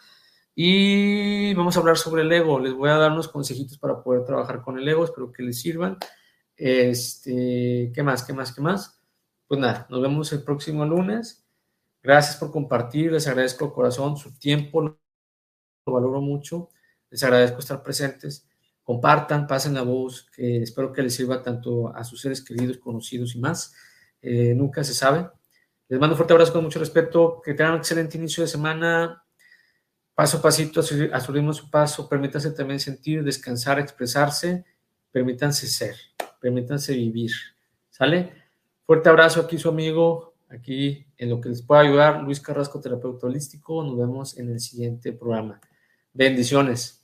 Y 0.56 1.52
vamos 1.54 1.76
a 1.76 1.80
hablar 1.80 1.96
sobre 1.96 2.22
el 2.22 2.30
ego. 2.30 2.60
Les 2.60 2.72
voy 2.74 2.88
a 2.88 2.96
dar 2.96 3.10
unos 3.10 3.26
consejitos 3.26 3.76
para 3.76 4.02
poder 4.02 4.24
trabajar 4.24 4.62
con 4.62 4.78
el 4.78 4.88
ego. 4.88 5.04
Espero 5.04 5.32
que 5.32 5.42
les 5.42 5.60
sirvan. 5.60 5.98
Este, 6.56 7.90
¿qué 7.92 8.02
más? 8.04 8.22
¿Qué 8.22 8.32
más? 8.32 8.52
¿Qué 8.54 8.60
más? 8.60 9.00
Pues 9.48 9.58
nada, 9.60 9.86
nos 9.90 10.00
vemos 10.00 10.32
el 10.32 10.44
próximo 10.44 10.84
lunes. 10.84 11.44
Gracias 12.02 12.36
por 12.36 12.52
compartir. 12.52 13.10
Les 13.10 13.26
agradezco 13.26 13.66
de 13.66 13.72
corazón 13.72 14.16
su 14.16 14.38
tiempo. 14.38 14.80
Lo 14.82 14.96
valoro 15.86 16.20
mucho. 16.20 16.70
Les 17.10 17.22
agradezco 17.24 17.58
estar 17.58 17.82
presentes 17.82 18.46
compartan, 18.84 19.46
pasen 19.46 19.74
la 19.74 19.82
voz, 19.82 20.28
que 20.30 20.62
espero 20.62 20.92
que 20.92 21.02
les 21.02 21.14
sirva 21.14 21.42
tanto 21.42 21.88
a 21.88 22.04
sus 22.04 22.20
seres 22.20 22.42
queridos, 22.44 22.78
conocidos 22.78 23.34
y 23.34 23.40
más. 23.40 23.74
Eh, 24.20 24.54
nunca 24.54 24.84
se 24.84 24.94
sabe. 24.94 25.28
Les 25.88 25.98
mando 25.98 26.14
un 26.14 26.18
fuerte 26.18 26.34
abrazo 26.34 26.52
con 26.52 26.62
mucho 26.62 26.78
respeto, 26.78 27.40
que 27.42 27.54
tengan 27.54 27.72
un 27.72 27.78
excelente 27.78 28.18
inicio 28.18 28.42
de 28.42 28.48
semana, 28.48 29.24
paso 30.14 30.38
a 30.38 30.42
pasito, 30.42 30.80
a 30.80 30.82
su 31.20 31.52
su 31.54 31.70
paso, 31.70 32.08
permítanse 32.08 32.50
también 32.52 32.78
sentir, 32.78 33.24
descansar, 33.24 33.78
expresarse, 33.80 34.64
permítanse 35.10 35.66
ser, 35.66 35.96
permítanse 36.40 36.94
vivir. 36.94 37.32
¿Sale? 37.90 38.32
Fuerte 38.86 39.08
abrazo 39.08 39.40
aquí 39.40 39.58
su 39.58 39.68
amigo, 39.68 40.34
aquí 40.48 41.06
en 41.16 41.30
lo 41.30 41.40
que 41.40 41.48
les 41.48 41.62
pueda 41.62 41.82
ayudar, 41.82 42.22
Luis 42.22 42.40
Carrasco, 42.40 42.80
terapeuta 42.80 43.26
holístico. 43.26 43.82
Nos 43.82 43.96
vemos 43.96 44.36
en 44.36 44.50
el 44.50 44.60
siguiente 44.60 45.12
programa. 45.12 45.60
Bendiciones. 46.12 47.03